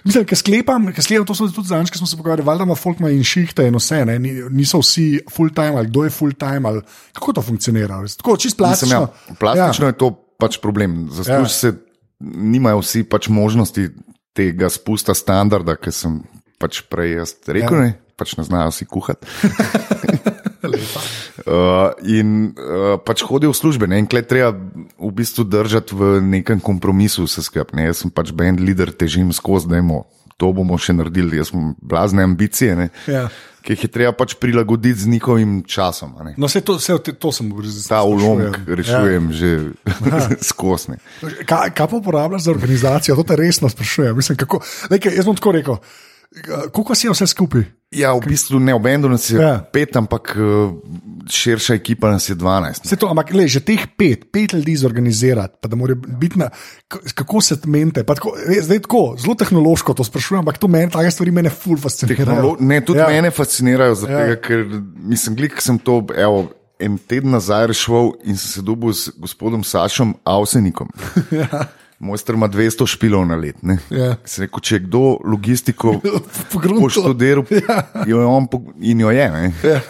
Mislim, 0.00 0.24
ker 0.24 0.38
sklepam, 0.38 0.86
ker 0.96 1.04
sklepam, 1.04 1.26
to 1.28 1.34
smo 1.36 1.50
tudi 1.52 1.68
zadnjič, 1.68 1.90
ko 1.92 1.98
smo 1.98 2.06
se 2.08 2.16
pogovarjali, 2.16 2.46
valjda 2.46 2.64
ima 2.64 2.74
folk 2.74 3.02
in 3.04 3.20
šihte 3.20 3.66
in 3.68 3.76
vse, 3.76 3.98
ne, 4.08 4.14
Ni- 4.18 4.46
niso 4.50 4.78
vsi 4.80 5.20
full 5.28 5.52
time 5.52 5.76
ali 5.76 5.90
kdo 5.90 6.06
je 6.06 6.10
full 6.10 6.32
time 6.32 6.68
ali 6.68 6.80
kako 7.12 7.32
to 7.32 7.42
funkcionira. 7.42 7.98
Tako 8.16 8.36
čist 8.36 8.56
Mislim, 8.56 8.64
plastično. 8.64 9.00
ja, 9.00 9.34
plastično 9.34 9.86
ja. 9.86 9.90
je 9.90 9.98
to 9.98 10.08
pač 10.40 10.56
problem. 10.58 11.08
Zasluži 11.12 11.42
Ja. 11.42 11.48
se, 11.48 11.72
nimajo 12.20 12.80
vsi 12.80 13.04
pač 13.04 13.28
možnosti 13.28 13.90
tega 14.32 14.70
spusta 14.70 15.12
standarda, 15.14 15.76
ki 15.76 15.92
sem 15.92 16.22
pač 16.58 16.80
prej 16.88 17.18
jaz 17.18 17.34
rekel, 17.46 17.76
ja. 17.76 17.80
ne, 17.82 17.92
pač 18.16 18.36
ne 18.40 18.44
znajo 18.44 18.72
si 18.72 18.88
kuhati. 18.88 19.26
Uh, 21.40 21.88
in 22.04 22.52
uh, 22.52 22.98
pač 23.00 23.22
hodijo 23.24 23.54
v 23.54 23.56
službe, 23.56 23.86
ne? 23.88 23.96
in 24.02 24.06
klej 24.06 24.26
treba 24.28 24.52
v 24.52 25.10
bistvu 25.16 25.46
držati 25.48 25.96
v 25.96 26.20
nekem 26.20 26.60
kompromisu 26.60 27.24
vse 27.24 27.40
skupaj. 27.46 27.80
Jaz 27.80 28.02
sem 28.04 28.12
pač 28.12 28.28
band 28.36 28.60
leader, 28.60 28.92
težim 28.92 29.32
skozi, 29.32 29.70
da 29.70 29.80
imamo 29.80 30.04
to 30.40 30.50
bomo 30.56 30.78
še 30.80 30.96
naredili. 30.96 31.40
Jaz 31.40 31.52
imam 31.54 31.72
blazne 31.80 32.24
ambicije, 32.24 32.76
ne? 32.76 32.90
Ja. 33.08 33.28
ki 33.60 33.74
jih 33.74 33.82
je 33.84 33.90
treba 33.92 34.12
pač 34.16 34.34
prilagoditi 34.40 35.02
z 35.02 35.08
njihovim 35.12 35.58
časom. 35.68 36.14
ne. 36.24 36.34
No, 36.40 36.48
vse 36.48 36.62
to, 36.64 36.78
vse 36.80 36.96
to, 37.12 37.32
sem 37.32 37.50
govoril. 37.52 37.72
Ta 37.88 38.00
ulomk 38.08 38.56
rešujem 38.66 39.26
ja. 39.30 39.36
že 39.36 39.50
skozi. 40.50 40.96
Kaj, 41.44 41.74
kaj 41.76 41.86
pa 41.86 41.96
uporabljaš 41.96 42.48
za 42.48 42.54
organizacijo? 42.56 43.16
To 43.20 43.24
te 43.28 43.36
resno 43.36 43.68
sprašujem. 43.68 44.16
Mislim, 44.16 44.38
kako, 44.40 44.62
lejke, 44.90 45.12
jaz 45.12 45.28
bom 45.28 45.36
tako 45.36 45.52
rekel. 45.58 45.76
Kako 46.70 46.94
si 46.94 47.06
je 47.06 47.12
vse 47.12 47.26
skupaj? 47.26 47.62
Ja, 47.90 48.12
v 48.14 48.22
bistvu 48.22 48.60
ne, 48.62 48.70
v 48.70 48.78
Bendu 48.78 49.08
nas 49.10 49.24
je 49.26 49.34
Ja. 49.34 49.58
pet, 49.66 49.96
ampak 49.96 50.30
eh, 50.30 50.42
širša 51.26 51.74
ekipa 51.74 52.06
nas 52.08 52.28
je 52.28 52.34
dvanajst. 52.34 52.84
Vse 52.86 52.94
to, 52.96 53.08
ampak 53.08 53.32
le, 53.34 53.48
že 53.48 53.58
teh 53.60 53.82
pet, 53.90 54.30
pet 54.30 54.52
ljudi 54.52 54.76
zorganizirati, 54.76 55.58
pa 55.58 55.66
da 55.66 55.74
mora 55.74 55.94
biti 55.96 56.38
na, 56.38 56.50
kako 56.88 57.40
se 57.40 57.58
mente. 57.66 58.04
Tako, 58.06 58.36
res, 58.46 58.64
zdaj 58.64 58.78
tako, 58.80 59.16
zelo 59.18 59.34
tehnološko 59.34 59.90
to 59.92 60.06
sprašujem, 60.06 60.38
ampak 60.40 60.58
to 60.58 60.68
meni, 60.68 60.86
take 60.86 61.10
stvari 61.10 61.30
mene 61.32 61.50
ful 61.50 61.74
fascinirajo. 61.76 62.22
Tehnolo 62.24 62.56
ne, 62.60 62.78
tudi 62.80 62.98
Ja. 62.98 63.08
mene 63.08 63.30
fascinirajo, 63.30 63.94
zato, 63.96 64.12
Ja. 64.12 64.26
ja. 64.28 64.38
ker 64.38 64.62
mislim, 64.96 65.34
glik 65.34 65.58
sem 65.58 65.78
to 65.78 65.98
evo, 66.16 66.46
en 66.78 66.94
teden 66.96 67.30
nazaj 67.30 67.66
rešil 67.66 68.14
in 68.22 68.38
sem 68.38 68.48
se 68.52 68.62
dobil 68.62 68.94
s 68.94 69.10
gospodom 69.18 69.64
Sašom 69.64 70.14
Avsenikom. 70.24 70.88
Ja. 71.32 71.66
Mojster 72.00 72.34
ima 72.34 72.48
200 72.48 72.86
špilov 72.86 73.26
na 73.26 73.36
let. 73.36 73.58
ne. 73.62 73.76
Ja. 73.90 74.14
Sem 74.24 74.42
Rekel, 74.42 74.60
če 74.60 74.74
je 74.74 74.80
kdo 74.80 75.00
logistiko 75.22 75.98
poštudiral, 76.80 77.44
Ja. 77.60 77.76
jo 78.06 78.20
je 78.20 78.26
on 78.26 78.46
po- 78.46 78.72
in 78.80 79.00
jo 79.00 79.10
je. 79.10 79.26
ne. 79.28 79.52
Ja. 79.62 79.80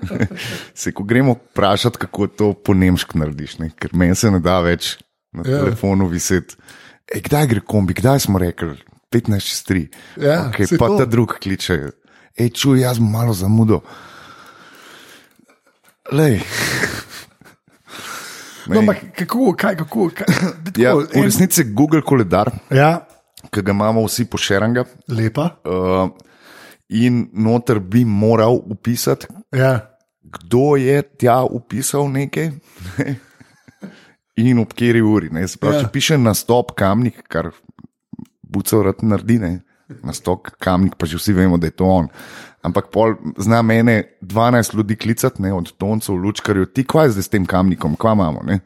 Se, 0.74 0.92
ko 0.92 1.04
gremo 1.04 1.34
vprašati, 1.34 1.98
kako 1.98 2.26
to 2.28 2.52
po 2.54 2.72
nemški 2.74 3.18
narediš, 3.18 3.58
ne? 3.58 3.70
ker 3.70 3.92
meni 3.92 4.14
se 4.14 4.30
ne 4.30 4.40
da 4.40 4.60
več 4.60 4.96
na 5.32 5.44
Ja. 5.44 5.50
ja. 5.50 5.60
telefonu 5.60 6.08
viseti. 6.08 6.56
Ej, 7.06 7.20
kdaj 7.20 7.46
gre 7.46 7.60
kombi, 7.62 7.92
kdaj 7.92 8.20
smo 8.20 8.38
rekli? 8.38 8.78
15 9.12 9.44
čez 9.44 9.60
3. 9.64 9.84
Ja, 10.18 10.48
okay, 10.48 10.64
pa 10.74 10.88
to. 10.88 10.96
ta 10.98 11.04
drug 11.04 11.36
kliče. 11.36 11.76
Ej, 12.34 12.50
čuj, 12.52 12.80
jaz 12.80 12.96
malo 12.98 13.30
zamudil. 13.32 13.84
Lej. 16.10 16.40
No, 18.66 18.78
ampak 18.78 18.96
kako, 19.14 19.52
kaj, 19.52 19.76
kako, 19.76 20.10
kaj, 20.10 20.26
tako, 20.64 20.80
Ja, 20.80 20.94
v 20.94 21.22
resnici 21.22 21.60
je 21.60 21.72
Google 21.72 22.02
koledar, 22.02 22.50
ja, 22.70 23.06
ki 23.50 23.62
ga 23.62 23.72
imamo 23.72 24.04
vsi 24.04 24.24
pošeranga. 24.24 24.84
lepa. 25.08 25.50
Uh, 25.64 26.08
in 26.88 27.28
noter 27.34 27.78
bi 27.78 28.04
moral 28.04 28.60
upisati, 28.64 29.26
Ja. 29.52 29.80
kdo 30.22 30.76
je 30.76 31.02
tja 31.02 31.42
upisal 31.44 32.08
nekaj 32.08 32.50
in 34.36 34.58
ob 34.58 34.68
kateri 34.68 35.00
uri. 35.00 35.28
Pravi, 35.28 35.46
Ja. 35.62 35.72
ja. 35.72 35.82
Če 35.82 35.92
piše 35.92 36.18
na 36.18 36.34
stop 36.34 36.72
kamnik, 36.74 37.22
kar 37.28 37.50
bucev 38.42 38.82
rad 38.82 39.02
naredi, 39.02 39.38
ne. 39.38 39.52
na 40.02 40.12
stop 40.12 40.48
kamnik, 40.58 40.94
pa 40.96 41.06
že 41.06 41.18
vsi 41.18 41.32
vemo, 41.32 41.58
da 41.58 41.66
je 41.66 41.76
to 41.76 41.84
on. 41.86 42.08
Ampak 42.64 42.88
pol 42.92 43.14
zna 43.38 43.62
mene 43.62 44.02
12 44.20 44.76
ljudi 44.76 44.96
klicati, 44.96 45.42
ne, 45.42 45.52
od 45.52 45.72
toncev, 45.76 46.16
lučkarjev, 46.16 46.70
ti 46.72 46.84
kvaj 46.88 47.12
zdaj 47.12 47.26
s 47.26 47.32
tem 47.32 47.46
kamnikom, 47.46 47.96
kva 48.00 48.14
imamo. 48.16 48.40
Ne? 48.46 48.60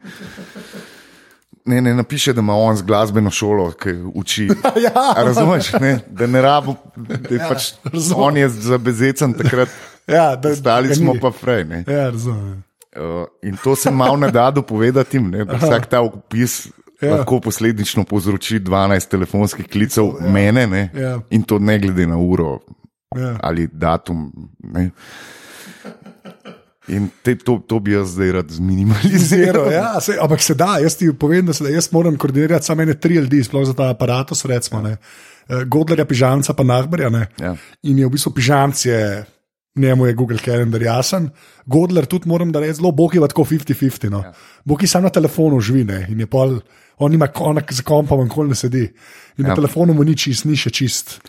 Ne, 1.65 1.81
ne 1.81 1.93
napiše, 1.93 2.33
da 2.33 2.41
ima 2.41 2.55
on 2.55 2.79
z 2.79 2.87
glasbeno 2.87 3.29
šolo, 3.29 3.71
ki 3.71 3.93
uči. 4.13 4.47
Ja. 4.85 5.13
Razumeš, 5.17 5.73
ne? 5.81 5.99
da 6.07 6.27
ne 6.27 6.41
rabo, 6.41 6.75
da 6.95 7.19
je 7.29 7.41
ja, 7.41 7.49
pač, 7.49 7.73
razumem. 7.83 8.23
on 8.23 8.37
je 8.37 8.49
zabezecen 8.49 9.33
takrat, 9.33 9.69
Ja, 10.09 10.35
da, 10.35 10.55
stali 10.55 10.95
smo 10.95 11.13
pa 11.21 11.31
prej. 11.41 11.63
Ne? 11.63 11.83
Ja, 11.87 12.09
razumem. 12.09 12.63
Uh, 12.95 13.27
in 13.41 13.57
to 13.63 13.75
se 13.75 13.91
malo 13.91 14.17
ne 14.17 14.31
da 14.31 14.51
dopovedati, 14.51 15.17
jim, 15.17 15.29
ne, 15.29 15.45
da 15.45 15.57
vsak 15.61 15.85
ta 15.85 16.01
opis 16.01 16.67
ja. 17.01 17.15
lahko 17.15 17.39
posledično 17.39 18.03
povzroči 18.03 18.59
12 18.59 19.09
telefonskih 19.09 19.67
klicev 19.67 20.05
ja. 20.05 20.31
mene 20.31 20.67
ne? 20.67 20.89
Ja. 20.93 21.19
in 21.29 21.43
to 21.43 21.59
ne 21.59 21.79
glede 21.79 22.07
na 22.07 22.17
uro 22.17 22.59
Ja. 23.17 23.37
ali 23.41 23.67
datum. 23.71 24.31
Ne? 24.63 24.91
In 26.87 27.09
te, 27.21 27.35
to, 27.37 27.57
to 27.65 27.79
bi 27.81 27.93
jaz 27.93 28.13
zdaj 28.13 28.31
rad 28.37 28.51
zminimaliziral. 28.53 29.71
Ja, 29.73 29.97
se, 30.01 30.17
ampak 30.21 30.41
se 30.41 30.53
da, 30.57 30.77
jaz 30.81 30.97
ti 30.97 31.09
povem, 31.13 31.45
da, 31.45 31.53
se, 31.53 31.63
da 31.65 31.73
jaz 31.73 31.89
moram 31.93 32.17
koordinirati 32.17 32.65
samo 32.65 32.85
ene 32.85 32.93
tri 33.01 33.17
ljudi, 33.17 33.43
sploh 33.45 33.65
za 33.65 33.73
ta 33.77 33.89
aparatus, 33.93 34.45
recimo. 34.45 34.81
ne. 34.81 34.97
Eh, 35.49 35.65
Godlerja, 35.65 36.05
pižamca, 36.05 36.53
pa 36.53 36.63
Nahbarja. 36.63 37.09
ne. 37.09 37.27
Ja. 37.41 37.55
In 37.83 37.97
je 37.99 38.05
v 38.05 38.13
bistvu 38.13 38.33
pižamc, 38.37 38.85
je, 38.85 39.23
njemu 39.75 40.05
je 40.05 40.13
Google 40.13 40.37
Calendar 40.45 40.81
jasen. 40.81 41.29
Godler 41.65 42.05
tudi 42.05 42.29
moram 42.29 42.51
da 42.51 42.59
reči, 42.59 42.77
zelo 42.81 42.91
bog 42.91 43.15
je 43.15 43.27
tako 43.27 43.43
50-50. 43.43 44.09
No. 44.09 44.21
Ja. 44.25 44.33
Bog 44.65 44.81
je 44.83 44.87
samo 44.87 45.09
na 45.09 45.09
telefonu 45.09 45.59
živi 45.59 45.83
ne. 45.83 46.05
in 46.09 46.19
je 46.19 46.29
pol, 46.29 46.59
on 46.97 47.13
ima 47.13 47.27
konak 47.27 47.73
za 47.73 47.83
kompom, 47.83 48.23
nikoli 48.23 48.49
ne 48.49 48.55
sedi. 48.55 48.85
In 48.85 49.45
ja. 49.45 49.45
Ja. 49.45 49.47
na 49.49 49.55
telefonu 49.55 49.93
mu 49.93 50.03
ni 50.03 50.17
čist, 50.17 50.45
ni 50.45 50.57
še 50.57 50.69
čist. 50.69 51.19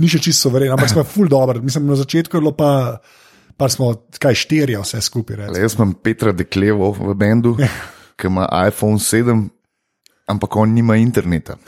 Ni 0.00 0.08
še 0.08 0.18
čisto 0.24 0.48
soveren, 0.48 0.72
ampak 0.72 0.88
smo 0.88 1.04
ful 1.04 1.28
dobro. 1.28 1.60
Mislim, 1.60 1.86
na 1.90 1.96
začetku 1.98 2.36
je 2.36 2.40
bilo 2.40 2.54
pa, 2.56 2.98
pa 3.60 3.68
smo 3.68 3.92
kaj 4.16 4.38
štirje, 4.46 4.80
vse 4.80 5.00
skupaj. 5.04 5.36
Le, 5.52 5.60
jaz 5.60 5.76
imam 5.76 5.92
Petra 5.94 6.32
Deklevo 6.32 6.92
v 6.96 7.14
bendu, 7.20 7.54
ki 8.16 8.30
ima 8.32 8.48
iPhone 8.64 8.96
7, 8.96 9.44
ampak 10.32 10.56
on 10.56 10.72
nima 10.72 10.96
interneta. 10.96 11.58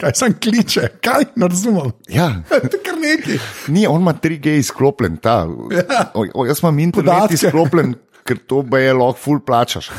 Kaj 0.00 0.14
sem 0.16 0.36
kliče, 0.40 0.86
kaj 1.04 1.26
ne 1.36 1.48
razumem. 1.48 1.90
Ja. 2.08 2.30
To 2.48 2.76
je 2.76 2.80
kar 2.84 2.96
nekaj. 3.00 3.40
Ni, 3.72 3.86
on 3.88 4.00
ima 4.00 4.14
3G 4.16 4.58
izklopljen, 4.60 5.16
ta. 5.20 5.42
Ja. 5.72 6.06
O, 6.16 6.24
o, 6.34 6.46
jaz 6.48 6.62
imam 6.64 6.78
internet 6.80 7.12
Podatke. 7.12 7.36
izklopljen, 7.40 7.94
ker 8.24 8.40
to 8.48 8.62
bi 8.64 8.80
je 8.84 8.94
lahko 8.96 9.20
full 9.20 9.40
plačaš. 9.44 9.90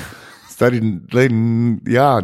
Stari, 0.61 0.77
lej, 1.09 1.29
ja, 1.87 2.21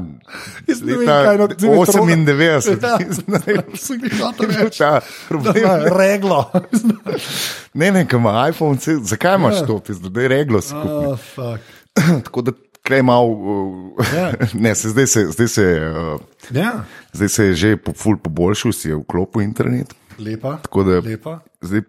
vem, 0.67 0.99
leta 0.99 1.15
kaj 1.23 1.37
no- 1.37 1.47
zdaj 1.49 1.69
me 1.69 1.85
trola. 1.87 2.05
98. 2.05 3.47
Ja, 3.47 3.63
sem 3.75 4.03
jih 4.03 4.19
hotel 4.19 4.51
reči. 4.51 4.79
Ta 4.79 4.91
Da, 4.91 5.01
problem. 5.27 5.55
da, 5.57 5.97
Reglo. 5.97 6.51
Ne, 7.73 7.91
ne, 7.91 8.05
ki 8.05 8.15
ima 8.15 8.45
iPhone, 8.45 8.77
se- 8.77 8.99
zakaj 9.03 9.35
imaš 9.35 9.63
to, 9.63 9.79
pizdo, 9.79 10.09
da 10.09 10.21
je 10.21 10.27
reglo 10.29 10.61
skupaj. 10.61 11.17
Oh. 11.39 11.57
Tako 12.23 12.41
da 12.43 12.51
kraj 12.83 13.01
mal, 13.03 13.25
uh, 13.25 14.05
Ja. 14.11 14.31
ne, 14.59 14.75
se, 14.75 14.89
zdaj, 14.89 15.07
se, 15.07 15.25
zdaj, 15.27 15.47
se, 15.49 15.65
uh, 16.13 16.21
ja, 16.51 16.73
zdaj 17.13 17.29
se 17.29 17.45
je 17.45 17.53
že 17.55 17.77
po, 17.77 17.93
ful 17.93 18.17
poboljšal, 18.17 18.71
si 18.71 18.89
je 18.89 18.95
vklopil 18.97 19.41
internet. 19.41 19.93
lepa. 20.19 20.57
Tako 20.59 20.83
da 20.83 20.99
lepa. 21.01 21.39
zdaj 21.61 21.81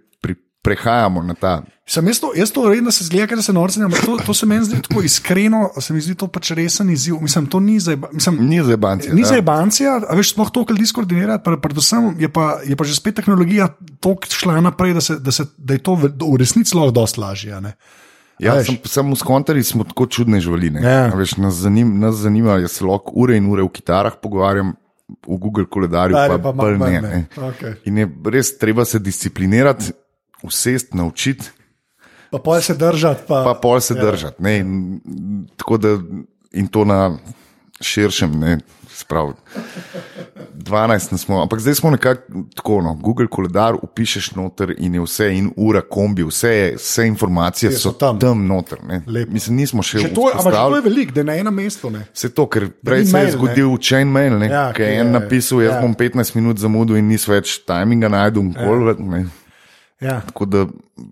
prehajamo 0.69 1.25
na 1.25 1.35
ta. 1.35 1.57
Sem 1.89 2.05
jaz 2.05 2.19
to, 2.21 2.35
jaz 2.37 2.51
to 2.53 2.67
redno 2.69 2.93
se 2.93 3.07
zgleda, 3.07 3.39
da 3.39 3.43
se 3.43 3.53
norcem, 3.57 3.87
ampak 3.87 4.03
to, 4.05 4.19
to 4.21 4.35
se 4.37 4.45
meni 4.47 4.67
zdi 4.67 4.83
tako 4.85 5.01
iskreno, 5.01 5.71
se 5.81 5.95
mi 5.97 6.03
zdi 6.05 6.13
to 6.21 6.27
pač 6.29 6.51
resen 6.53 6.91
izziv. 6.93 7.17
Mislim, 7.25 7.47
to 7.49 7.61
ni 7.61 7.79
za, 7.81 7.97
mislim, 8.13 8.43
Ni 8.45 8.59
za 8.61 8.77
banke. 8.77 9.09
Ni 9.09 9.25
za 9.25 9.39
ebancija, 9.41 9.95
a 10.05 10.17
veš, 10.19 10.35
sploh 10.35 10.51
to, 10.53 10.67
kar 10.69 10.77
ljudi 10.77 10.91
skoordinira, 10.91 11.39
pa- 11.41 11.57
predvsem 11.57 12.11
je 12.21 12.29
pa, 12.29 12.59
je 12.61 12.77
pa 12.77 12.85
že 12.85 12.99
spet 12.99 13.17
tehnologija 13.23 13.71
tako 14.05 14.29
šla 14.29 14.61
naprej, 14.61 14.93
da, 14.95 15.01
se, 15.01 15.17
da, 15.17 15.33
se, 15.33 15.49
da 15.57 15.79
je 15.79 15.83
to 15.83 15.97
v, 15.97 16.13
v 16.13 16.37
resnici 16.37 16.77
lahko 16.77 16.93
dosti 17.01 17.25
lažje. 17.25 17.61
ne. 17.65 17.73
Ja, 18.39 18.59
sem, 18.65 18.77
sem 18.85 19.09
v 19.09 19.17
skontari 19.19 19.65
smo 19.67 19.83
tako 19.89 20.07
čudne 20.07 20.39
živali. 20.45 20.69
Ja. 20.79 20.91
Ja. 20.91 21.07
Veš, 21.17 21.39
nas, 21.41 21.57
zanim, 21.65 21.97
nas 21.99 22.21
zanima, 22.21 22.59
jaz 22.61 22.77
se 22.79 22.85
lahko 22.85 23.17
ure 23.17 23.35
in 23.41 23.49
ure 23.49 23.65
v 23.65 23.73
kitarah 23.73 24.15
pogovarjam, 24.23 24.77
v 25.09 25.39
Google 25.41 25.65
koledarju 25.65 26.15
Koledarju 26.15 26.43
pa, 26.45 26.53
pa 26.53 26.53
pa 26.53 26.91
ne. 26.91 27.01
ne. 27.01 27.25
Okej. 27.33 27.81
In 27.89 27.99
je 27.99 28.07
res 28.29 28.53
treba 28.61 28.85
se 28.85 29.01
disciplinirati, 29.01 29.93
usest, 30.43 30.95
naučiti, 30.95 31.51
Pa 32.31 32.39
pol 32.39 32.61
se 32.61 32.75
držati. 32.75 33.23
Pa, 33.27 33.41
pa 33.45 33.55
pol 33.55 33.81
se 33.81 33.95
ja. 33.95 34.03
držati. 34.03 34.43
ne. 34.43 34.59
In, 34.59 35.01
tako 35.57 35.77
da 35.77 35.99
in 36.53 36.67
to 36.67 36.85
na 36.85 37.17
širšem, 37.81 38.33
ne, 38.33 38.59
sprav. 38.89 39.33
12 40.55 41.13
nas 41.13 41.21
smo, 41.21 41.43
ampak 41.43 41.61
zdaj 41.61 41.75
smo 41.75 41.91
nekako 41.91 42.21
tako. 42.55 42.83
No, 42.83 42.95
Google 42.95 43.27
koledar 43.27 43.75
upišeš 43.75 44.31
noter 44.31 44.75
in 44.79 44.95
je 44.95 45.01
vse, 45.01 45.31
in 45.33 45.51
ura, 45.57 45.81
kombi, 45.81 46.25
vse, 46.25 46.49
je, 46.49 46.75
vse 46.77 47.07
informacije 47.07 47.73
so 47.73 47.79
so 47.79 47.93
tam. 47.93 48.19
tam, 48.19 48.47
noter. 48.47 48.79
ne. 48.85 49.03
Mislim, 49.29 49.57
nismo 49.57 49.83
še 49.83 49.99
je- 49.99 50.11
ampak 50.35 50.53
to 50.53 50.77
je 50.77 50.83
veliko, 50.83 51.13
da 51.13 51.21
je 51.21 51.25
na 51.25 51.35
enem 51.35 51.55
mestu. 51.55 51.91
Ne. 51.91 52.05
Vse 52.15 52.29
to, 52.29 52.47
ker 52.47 52.69
prej 52.85 53.07
se 53.07 53.19
je 53.19 53.33
zgodil 53.33 53.79
chain 53.79 54.09
mail, 54.09 54.39
ne, 54.39 54.47
Ja, 54.47 54.53
ja, 54.53 54.73
ki 54.73 54.83
je 54.83 55.01
en 55.01 55.13
napisal, 55.13 55.63
jaz 55.63 55.71
ja. 55.71 55.77
ja. 55.77 55.83
bom 55.83 55.95
15 55.95 56.35
minut 56.35 56.59
zamudil 56.59 56.97
in 56.97 57.09
nis 57.09 57.29
več 57.29 57.59
timinga 57.65 58.09
najdu 58.09 58.41
in 58.41 58.53
kol. 58.55 58.89
Ja. 58.89 59.25
Ja. 60.01 60.21
Tako 60.21 60.45
da 60.47 60.61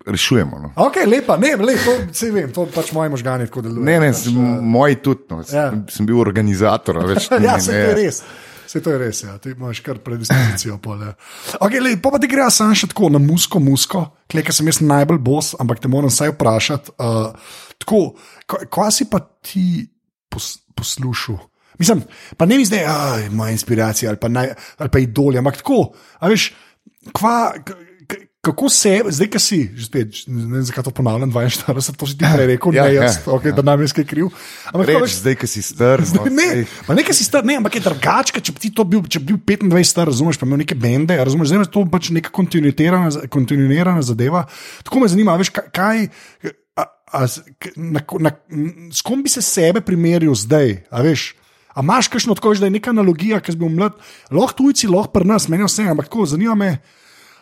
rešujemo. 0.05 0.59
No. 0.59 0.69
Ok, 0.77 0.95
lepa, 1.05 1.35
ne, 1.37 1.55
le, 1.55 1.73
to 1.75 1.95
vse 2.07 2.29
vem, 2.31 2.51
to 2.51 2.63
pač 2.71 2.91
moji 2.91 3.09
možgani 3.09 3.45
tako 3.45 3.61
delujejo. 3.61 3.83
Ne, 3.83 3.99
ne, 3.99 4.13
sem, 4.13 4.35
moji 4.63 4.95
tudi. 4.97 5.25
No. 5.29 5.41
Ja. 5.43 5.65
Ja. 5.65 5.79
Sem 5.89 6.05
bil 6.05 6.19
organizator. 6.19 7.01
Več, 7.05 7.27
Ja, 7.31 7.57
ne, 7.57 7.61
se 7.61 7.71
to 7.71 7.81
je 7.83 7.95
res. 7.95 8.21
Se 8.67 8.81
to 8.83 8.91
je 8.91 8.99
res, 8.99 9.23
ja. 9.23 9.37
ti 9.39 9.51
imaš 9.51 9.79
kar 9.79 9.99
predispozicijo. 10.03 10.77
pol, 10.83 10.99
ja. 11.01 11.13
Okay, 11.57 11.79
lej, 11.79 11.97
pa 11.99 12.11
pa 12.11 12.19
ti 12.19 12.27
gre 12.27 12.47
samo 12.51 12.75
še 12.75 12.89
tako 12.91 13.07
na 13.09 13.19
musko, 13.19 13.59
musko, 13.59 14.01
klej, 14.27 14.43
ker 14.43 14.53
sem 14.53 14.67
jaz 14.67 14.81
najbolj 14.83 15.19
bos, 15.19 15.53
ampak 15.55 15.79
te 15.79 15.87
moram 15.87 16.11
vsaj 16.11 16.33
vprašati. 16.33 16.95
Uh, 16.99 17.31
tako, 17.79 18.01
ko- 18.43 18.63
kva 18.67 18.87
si 18.91 19.07
pa 19.07 19.19
ti 19.41 19.87
pos, 20.27 20.57
poslušal? 20.75 21.39
Mislim, 21.79 22.03
pa 22.35 22.43
ne 22.45 22.57
mi 22.57 22.65
zdaj, 22.65 22.83
da 22.83 22.95
je 23.17 23.29
moja 23.31 23.51
inspiracija 23.51 24.11
ali 24.11 24.19
pa, 24.19 24.27
naj, 24.29 24.51
ali 24.77 24.89
pa 24.89 24.99
idolja, 24.99 25.39
ampak 25.39 25.59
tako, 25.59 25.79
a 26.19 26.27
veš, 26.27 26.49
kva. 27.13 27.35
k- 27.55 27.71
k- 27.71 27.86
Kako 28.45 28.69
se, 28.69 29.01
zdaj, 29.11 29.27
ki 29.33 29.39
si, 29.41 29.57
že 29.75 29.85
spet, 29.89 30.13
ne 30.29 30.45
vem, 30.53 30.61
zakaj 30.63 30.85
to 30.85 30.91
ponavljam, 30.95 31.31
42, 31.33 31.95
to 31.99 32.07
si 32.07 32.15
ti 32.15 32.23
prej 32.23 32.47
rekel, 32.47 32.71
Ja, 32.71 32.85
ne 32.85 32.93
ja. 32.93 33.03
jaz, 33.03 33.17
okay, 33.27 33.51
da 33.51 33.65
nam 33.65 33.81
je 33.81 33.89
skaj 33.91 34.05
kriv. 34.07 34.29
Ampak, 34.69 34.87
Reč, 34.87 35.17
zdaj, 35.19 35.35
ki 35.41 35.47
si 35.49 35.63
star. 35.65 35.99
No, 36.15 36.23
Ne, 36.31 36.45
sej. 36.53 36.61
pa 36.87 36.95
nekaj 36.95 37.17
si 37.17 37.25
star, 37.27 37.43
ne, 37.43 37.57
ampak 37.59 37.75
je 37.75 37.83
drugačka, 37.83 38.39
če 38.39 38.53
bi 38.55 38.61
ti 38.61 38.69
to 38.71 38.85
bil, 38.87 39.01
če 39.03 39.19
bi 39.19 39.33
bil 39.33 39.57
25 39.67 39.89
star, 39.89 40.07
razumeš, 40.07 40.39
pa 40.39 40.47
imel 40.47 40.61
neke 40.63 40.77
bende, 40.79 41.17
razumeš, 41.17 41.49
zdaj 41.49 41.65
je 41.65 41.71
to 41.75 41.83
pač 41.91 42.11
neka 42.13 42.31
kontinuirana, 42.31 43.09
kontinuirana 43.27 44.05
zadeva. 44.05 44.45
Tako 44.85 45.01
me 45.03 45.09
zanima, 45.11 45.35
veš, 45.35 45.51
kaj, 45.51 46.07
a, 46.77 46.85
a, 46.87 47.25
na, 47.75 47.99
na, 48.21 48.31
s 48.93 49.01
kom 49.03 49.25
bi 49.25 49.33
se 49.33 49.41
sebe 49.43 49.81
primerjal 49.81 50.37
zdaj, 50.37 50.85
a 50.87 51.03
veš. 51.03 51.33
A 51.75 51.83
imaš 51.83 52.07
kakšno 52.07 52.37
tako, 52.37 52.55
da 52.57 52.69
je 52.69 52.77
neka 52.77 52.89
analogija, 52.89 53.41
ki 53.43 53.51
si 53.53 53.59
bil 53.59 53.69
mlad, 53.69 53.97
lahko 54.31 54.63
tujci, 54.63 54.87
lahko 54.87 55.11
pri 55.13 55.27
nas, 55.29 55.49
meni 55.51 55.67
vse, 55.67 55.83
ampak 55.89 56.07
tako, 56.07 56.25
zanima 56.25 56.55
me, 56.55 56.71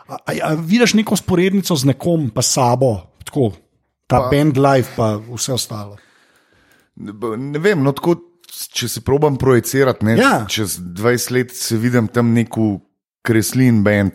a, 0.08 0.16
a, 0.16 0.34
a 0.44 0.54
vidiš 0.54 0.94
neko 0.94 1.16
sporednico 1.16 1.76
z 1.76 1.86
nekom, 1.86 2.30
pa 2.30 2.42
sabo, 2.42 2.98
tako, 3.26 3.52
ta 4.08 4.20
pa, 4.20 4.30
band 4.32 4.58
life, 4.58 4.92
pa 4.96 5.16
vse 5.32 5.54
ostalo. 5.54 5.98
Ne, 6.96 7.60
vem, 7.60 7.84
no, 7.84 7.92
tako, 7.92 8.16
če 8.72 8.88
se 8.88 9.02
probam 9.02 9.38
projicirati, 9.38 10.06
ne, 10.06 10.18
Ja. 10.18 10.46
čez 10.50 10.78
20 10.80 11.32
let 11.32 11.52
se 11.56 11.78
vidim 11.78 12.08
tam 12.08 12.34
neko 12.34 12.80
kreslin 13.26 13.84
band, 13.84 14.12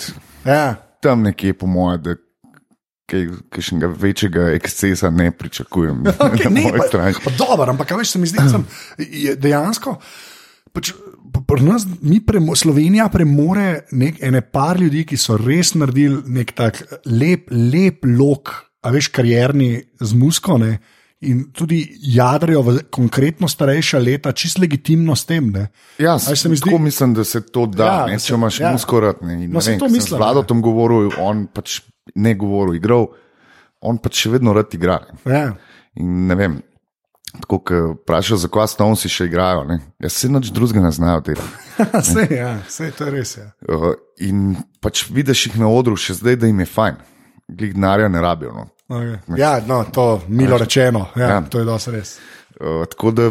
Ja. 0.47 0.74
tam 1.03 1.22
nekje, 1.22 1.55
po 1.59 1.66
mojem, 1.66 2.03
da 2.03 2.14
kaj, 3.11 3.26
kakšnega 3.51 3.86
večjega 3.99 4.49
ekscesa 4.55 5.11
ne 5.11 5.30
pričakujem. 5.30 6.05
Okay, 6.18 6.45
na 6.45 6.51
ne, 6.51 6.62
moji 6.62 6.80
pa, 6.93 7.11
pa 7.24 7.30
dobro, 7.38 7.70
ampak 7.70 7.93
a 7.93 7.97
veš, 7.97 8.11
se 8.14 8.18
mi 8.18 8.26
zdi, 8.30 8.38
da 8.38 8.62
je 8.99 9.36
dejansko. 9.36 9.97
Pač, 10.72 10.93
pri 11.47 11.62
nas, 11.62 11.87
mi 12.01 12.20
premo, 12.20 12.55
Slovenija 12.55 13.09
premore 13.09 13.66
nek, 13.93 14.20
ene 14.20 14.41
par 14.43 14.78
ljudi, 14.78 15.05
ki 15.05 15.16
so 15.16 15.37
res 15.37 15.74
naredili 15.74 16.22
nek 16.28 16.53
tak 16.53 16.78
lep, 17.05 17.49
lep 17.51 18.05
lok, 18.05 18.51
a 18.81 18.91
veš, 18.91 19.09
karjerni 19.09 19.70
z 19.99 20.14
musko. 20.14 20.57
Ne? 20.57 20.78
In 21.22 21.51
tudi 21.53 21.83
jadrijo 22.09 22.62
v 22.62 22.78
konkretno 22.89 23.45
starejša 23.45 23.99
leta, 23.99 24.33
čist 24.33 24.59
legitimno 24.59 25.12
s 25.12 25.26
tem. 25.26 25.51
Ne? 25.51 25.66
Ja, 25.99 26.18
se 26.18 26.49
mi 26.49 26.57
zdi- 26.57 26.78
mislim, 26.78 27.12
da 27.14 27.24
se 27.24 27.43
to 27.43 27.66
da. 27.66 27.85
Ja, 27.85 27.97
Ja, 27.99 28.07
ne, 28.07 28.18
se- 28.18 28.26
če 28.26 28.35
imaš 28.35 28.61
ja. 28.61 28.66
ja. 28.66 28.72
muskorat. 28.72 29.20
Ne, 29.20 29.35
in 29.35 29.51
No, 29.51 29.61
vem, 29.61 29.78
to 29.78 29.85
mislim, 29.87 30.09
Z 30.09 30.16
Vladotom 30.16 30.62
govoril, 30.62 31.11
on 31.18 31.47
pač 31.47 31.83
ne 32.14 32.35
govoril, 32.35 32.74
igral, 32.74 33.07
on 33.81 33.99
pač 33.99 34.16
še 34.16 34.31
vedno 34.31 34.53
rad 34.53 34.72
igra. 34.72 34.97
Ja. 35.26 35.51
In 35.95 36.26
ne 36.26 36.35
vem. 36.35 36.62
Tako, 37.31 37.59
ko 37.59 37.81
vprašajo, 37.95 38.39
zakaj 38.43 38.68
Stonesi 38.72 39.09
še 39.12 39.28
igrajo. 39.28 39.62
Ne? 39.68 39.78
Jaz 40.03 40.16
se 40.18 40.28
nič 40.28 40.51
drugega 40.55 40.83
ne 40.83 40.91
znajo 40.91 41.20
delati. 41.31 41.68
Sej, 42.12 42.26
ja, 42.35 42.51
sej, 42.68 42.91
to 42.97 43.07
je 43.07 43.12
res. 43.14 43.37
Ja. 43.39 43.47
Uh, 43.64 43.95
in 44.20 44.57
pač 44.83 45.07
vidiš 45.09 45.47
jih 45.47 45.61
na 45.62 45.70
odru, 45.72 45.97
še 45.97 46.18
zdaj, 46.18 46.41
da 46.43 46.51
jim 46.51 46.61
je 46.61 46.66
fajn. 46.68 46.99
Glede 47.49 47.78
denarja 47.78 48.09
ne 48.12 48.20
rabijo. 48.20 48.53
No. 48.57 48.66
Okay. 48.91 49.39
ja, 49.39 49.53
no, 49.66 49.85
to 49.95 50.20
milo 50.28 50.59
rečeno, 50.59 51.07
ja, 51.14 51.22
ja. 51.22 51.28
Ja. 51.37 51.43
to 51.47 51.62
je 51.62 51.66
dosti 51.68 51.93
res. 51.95 52.16
Uh, 52.59 52.83
tako 52.91 53.12
da 53.14 53.28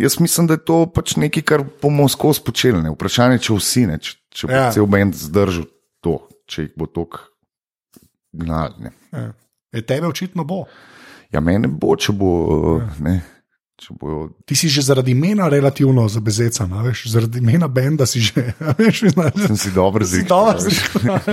jaz 0.00 0.16
mislim, 0.20 0.48
da 0.48 0.56
je 0.56 0.64
to 0.64 0.78
pač 0.88 1.16
nekaj, 1.20 1.44
kar 1.46 1.64
bomo 1.82 2.08
skozi 2.08 2.40
počeli. 2.46 2.80
Ne? 2.82 2.94
Vprašanje 2.96 3.36
je, 3.36 3.44
če 3.46 3.58
vsi, 3.58 3.84
ne? 3.90 3.98
če, 4.00 4.16
če 4.32 4.48
bo 4.48 4.56
Ja. 4.56 4.62
ja. 4.64 4.70
cel 4.74 4.88
bend 4.88 5.18
zdržal 5.20 5.68
to, 6.00 6.16
če 6.48 6.64
jih 6.64 6.72
bo 6.80 6.88
tok 6.88 7.20
gnal. 8.32 8.74
ne. 8.80 8.94
Ja. 9.12 9.28
E, 9.70 9.82
tebe 9.86 10.08
očitno 10.08 10.44
bo. 10.48 10.64
Ja, 11.30 11.40
mene 11.40 11.68
bo, 11.70 11.94
če 11.98 12.14
bo. 12.16 12.30
Uh, 12.50 12.96
ne, 13.04 13.20
če 13.80 13.94
bo 13.98 14.24
Ti 14.48 14.56
si 14.58 14.70
že 14.72 14.82
zaradi 14.84 15.14
imena 15.14 15.48
relativno 15.52 16.06
zabezecan, 16.10 16.72
a 16.74 16.82
veš, 16.84 17.06
zaradi 17.12 17.38
imena 17.42 17.68
benda 17.70 18.06
si 18.06 18.22
že, 18.24 18.50
veš, 18.80 19.04
znaš. 19.14 19.38
sem 19.46 19.60
si 19.60 19.72
dobro 19.74 20.06
zrišal. 20.06 20.58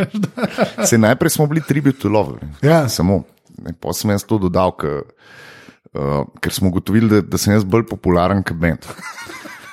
Se 0.90 1.02
najprej 1.02 1.34
smo 1.34 1.48
bili 1.50 1.66
tribute 1.66 2.08
love. 2.08 2.40
Ja. 2.62 2.86
Samo. 2.90 3.24
Pa 3.82 3.94
sem 3.98 4.14
jaz 4.14 4.22
to 4.28 4.38
dodal, 4.38 4.76
ker, 4.78 5.02
uh, 5.98 6.30
ker 6.38 6.54
smo 6.54 6.70
ugotovili, 6.70 7.10
da, 7.10 7.22
da 7.26 7.42
sem 7.42 7.56
jaz 7.56 7.66
bolj 7.66 7.88
popularen 7.90 8.46
kot 8.46 8.60
bend. 8.62 8.86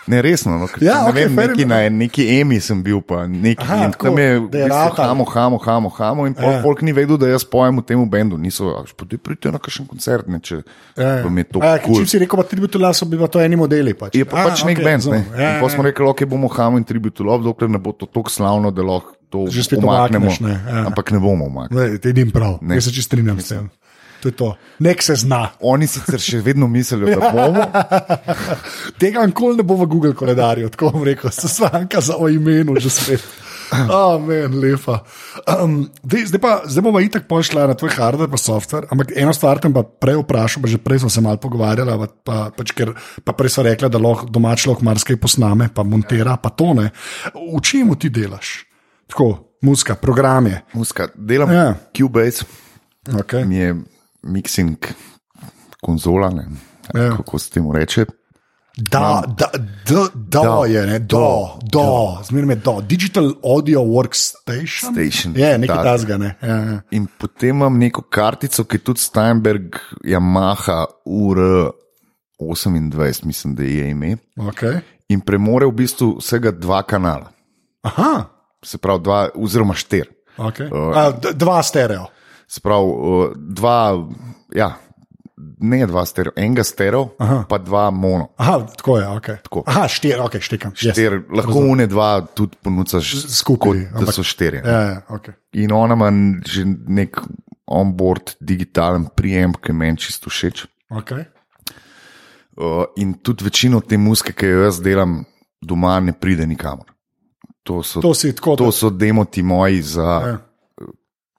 Ne, 0.06 0.20
resno. 0.20 0.58
No, 0.58 0.68
Ja, 0.80 1.02
ne 1.02 1.10
okej, 1.10 1.24
vem, 1.26 1.48
neki, 1.48 1.64
na 1.64 1.88
neki 1.88 2.40
emi 2.40 2.60
sem 2.60 2.82
bil, 2.82 3.00
pa 3.00 3.26
neki, 3.26 3.62
Aha, 3.62 3.88
tako, 3.90 4.06
tam 4.06 4.18
je, 4.18 4.28
rahal. 4.68 4.92
hamo, 4.92 5.24
hamo, 5.24 5.58
hamo, 5.58 5.88
hamo, 5.88 6.26
in 6.26 6.34
pol 6.34 6.52
Ja. 6.52 6.62
folk 6.62 6.82
ni 6.82 6.92
vedel, 6.92 7.16
da 7.16 7.26
jaz 7.26 7.44
pojem 7.44 7.78
v 7.78 7.82
tem 7.82 8.10
bendu. 8.10 8.36
Niso, 8.36 8.68
"A, 8.68 8.84
pojdi 8.96 9.16
pridite 9.16 9.52
na 9.52 9.58
kakšen 9.58 9.86
koncert, 9.86 10.28
ne, 10.28 10.38
če 10.38 10.60
vam 10.96 11.38
je 11.38 11.44
to 11.44 11.58
Ja, 11.58 11.78
kul. 11.78 11.94
Če 11.96 12.06
si 12.06 12.18
rekel, 12.18 12.36
da 12.36 12.42
tribute 12.44 12.78
love 12.78 12.94
so 12.94 13.06
bili 13.06 13.22
pa 13.22 13.28
to 13.28 13.40
eni 13.40 13.56
modeli. 13.56 13.94
Pač. 13.94 14.14
Je 14.14 14.24
pa 14.24 14.44
pač 14.44 14.64
nek 14.64 14.76
okej, 14.76 14.84
band. 14.84 15.04
Ne? 15.06 15.24
Ja, 15.32 15.54
In 15.54 15.60
pa 15.60 15.66
ja, 15.66 15.68
smo 15.68 15.82
rekli, 15.82 16.04
ok, 16.04 16.24
bomo 16.24 16.48
hamo 16.48 16.76
in 16.76 16.84
tribute 16.84 17.16
to 17.16 17.24
love, 17.24 17.42
dokler 17.42 17.70
ne 17.70 17.78
bo 17.78 17.92
to 17.92 18.06
tako 18.06 18.28
slavno, 18.28 18.70
da 18.70 18.82
lahko 18.82 19.16
to 19.30 19.46
Že 19.48 19.62
spet 19.64 19.78
umaknemo. 19.78 20.26
umakneš, 20.26 20.40
ne, 20.40 20.60
ja. 20.68 20.84
Ampak 20.86 21.10
ne 21.10 21.18
bomo 21.18 21.44
umaknili. 21.44 21.90
Ne, 21.96 22.10
idem 22.10 22.30
prav, 22.30 22.58
Ne. 22.62 22.74
jaz 22.76 22.84
se 22.84 22.92
čisto 22.92 23.08
strinjam 23.08 23.40
s 23.40 23.48
tem. 23.48 23.70
To 24.24 24.32
je 24.32 24.36
to. 24.40 24.46
Nek 24.80 25.02
se 25.04 25.18
zna. 25.20 25.50
Oni 25.60 25.84
sicer 25.84 26.16
še 26.16 26.38
vedno 26.40 26.64
mislijo, 26.64 27.12
da 27.12 27.28
bomo. 27.34 27.60
Tega 28.96 29.26
nikoli 29.28 29.58
ne 29.60 29.64
bo 29.66 29.76
v 29.76 29.86
Google 29.90 30.14
koledarju, 30.16 30.70
tako 30.72 30.94
bom 30.96 31.04
rekel, 31.04 31.28
se 31.28 31.48
svanka 31.48 32.00
za 32.00 32.16
o 32.16 32.28
imenu 32.32 32.78
že 32.80 32.88
spet. 32.90 33.24
Oh, 33.90 34.20
men, 34.20 34.52
lepa. 34.60 35.00
Um, 35.48 35.88
dej, 36.04 36.28
zdaj, 36.28 36.38
pa, 36.38 36.50
zdaj 36.68 36.84
bomo 36.84 37.00
itak 37.00 37.24
pošla 37.26 37.64
na 37.66 37.74
tvoj 37.74 37.90
hardware, 37.96 38.30
pa 38.30 38.38
software. 38.38 38.86
Ampak 38.92 39.10
eno 39.16 39.32
stvar 39.34 39.58
sem 39.58 39.72
pa 39.74 39.82
prej 39.82 40.20
vprašal, 40.20 40.62
pa 40.62 40.68
že 40.70 40.78
prej 40.78 41.02
smo 41.02 41.10
se 41.10 41.24
malo 41.24 41.40
pogovarjali, 41.42 41.96
pa, 41.96 42.06
pa, 42.22 42.36
pač, 42.54 42.70
ker 42.76 42.92
pa 43.24 43.32
prej 43.34 43.56
so 43.56 43.64
rekli, 43.64 43.88
da 43.90 43.98
lahko 43.98 44.28
domač 44.30 44.68
lahko 44.68 44.84
marsikaj 44.84 45.18
posname, 45.18 45.72
pa 45.74 45.82
montira, 45.82 46.36
pa 46.38 46.52
to 46.54 46.70
ne. 46.76 46.92
V 47.34 47.58
čem 47.64 47.88
ti 47.98 48.12
delaš? 48.12 48.68
Tako, 49.10 49.56
muska, 49.64 49.96
programe. 49.98 50.62
Muska, 50.76 51.08
delam 51.16 51.50
Ja. 51.50 51.64
ja. 51.72 51.74
Cubase, 51.96 52.44
Okay. 53.04 53.44
mi 53.48 53.56
je 53.58 53.74
mixing 54.24 54.76
konzola, 55.80 56.30
ne, 56.30 56.46
Ja. 56.94 57.16
kako 57.16 57.38
se 57.38 57.50
temu 57.50 57.72
reče. 57.72 58.04
Da, 58.76 59.22
da, 59.28 59.46
da, 59.86 60.06
da 60.14 60.40
Da. 60.40 60.64
je, 60.66 60.86
ne, 60.86 60.98
do, 60.98 61.28
do, 61.62 61.84
zmeraj 62.24 62.46
me 62.46 62.54
do. 62.56 62.80
Digital 62.82 63.24
Audio 63.44 63.80
Workstation. 63.80 64.90
Station. 64.92 65.34
Je, 65.36 65.58
nekaj 65.58 65.82
tasga, 65.84 66.16
ne. 66.18 66.34
Ja, 66.42 66.56
ja. 66.56 66.80
In 66.90 67.06
potem 67.18 67.48
imam 67.50 67.78
neko 67.78 68.02
kartico, 68.02 68.64
ki 68.64 68.76
je 68.76 68.80
tudi 68.80 69.00
Steinberg, 69.00 69.76
Yamaha, 70.04 70.84
UR28, 71.06 71.74
mislim, 73.24 73.54
da 73.54 73.62
je 73.62 73.90
ime. 73.90 74.16
Okay. 74.36 74.80
In 75.08 75.20
premore 75.20 75.66
v 75.66 75.72
bistvu 75.72 76.16
vsega 76.18 76.50
dva 76.50 76.82
kanala, 76.82 77.30
Aha, 77.82 78.24
se 78.64 78.78
pravi, 78.78 79.02
dva, 79.02 79.28
oziroma 79.36 79.74
štiri. 79.74 80.08
okay. 80.36 80.66
Uh, 80.66 80.96
A, 80.96 81.10
d- 81.12 81.32
dva 81.34 81.62
stereo. 81.62 82.06
Uh, 82.62 83.32
dva, 83.36 84.06
ja, 84.54 84.74
ne 85.58 85.86
dva 85.86 86.04
stereo, 86.06 86.32
enega 86.36 86.64
stereo, 86.64 87.08
Aha. 87.18 87.44
pa 87.48 87.58
dva 87.58 87.90
mono. 87.90 88.28
Aha, 88.36 88.58
tako 88.76 88.98
je, 88.98 89.06
okay. 89.06 89.40
Tako. 89.42 89.62
Aha, 89.66 89.88
štiri, 89.88 90.20
ok, 90.20 90.38
štekam. 90.40 90.74
Štir, 90.76 91.18
yes. 91.18 91.36
Lahko 91.36 91.64
une 91.64 91.86
dva 91.90 92.20
tudi 92.34 92.58
ponucaš 92.62 93.14
Skupaj, 93.28 93.84
kot 93.92 94.06
da 94.06 94.14
so 94.14 94.24
štiri. 94.26 94.62
Ja, 94.64 94.80
ja, 94.80 95.00
okay. 95.08 95.36
In 95.52 95.72
ona 95.72 95.98
ima 95.98 96.10
že 96.46 96.64
nek 96.86 97.20
onboard 97.66 98.36
digitalen 98.40 99.08
prijem, 99.16 99.54
ki 99.56 99.72
meni 99.72 99.98
čisto 99.98 100.30
všeč. 100.30 100.66
Okay. 100.94 101.24
Uh, 102.54 102.84
in 102.96 103.16
tudi 103.18 103.44
večino 103.44 103.80
te 103.80 103.98
muske, 103.98 104.32
ki 104.32 104.46
jo 104.46 104.66
jaz 104.68 104.82
delam 104.84 105.24
doma, 105.64 105.98
ne 106.00 106.12
pride 106.12 106.46
nikamor. 106.46 106.92
To 107.64 107.82
so, 107.82 108.02
To 108.04 108.12
tako. 108.12 108.56
to 108.60 108.72
so 108.72 108.90
demoti 108.90 109.42
moji, 109.42 109.82
za 109.82 110.02
Ja. 110.02 110.34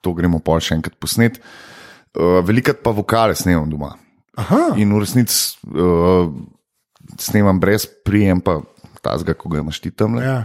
To 0.06 0.14
gremo 0.14 0.38
pa 0.40 0.60
še 0.62 0.78
enkrat 0.78 0.96
posnet. 1.02 1.42
Uh, 2.16 2.40
velikrat 2.46 2.80
pa 2.86 2.94
vokale 2.96 3.34
snemam 3.36 3.66
doma. 3.68 3.96
Aha, 4.38 4.76
In 4.78 4.94
v 4.94 5.02
resnici 5.02 5.56
uh, 5.72 6.30
snemam 7.20 7.58
brez 7.60 7.88
prijempa, 8.06 8.60
tazga, 9.02 9.34
ko 9.34 9.50
ga 9.52 9.64
imaš 9.64 9.82
ti 9.82 9.92
tam. 9.92 10.20
ja. 10.22 10.44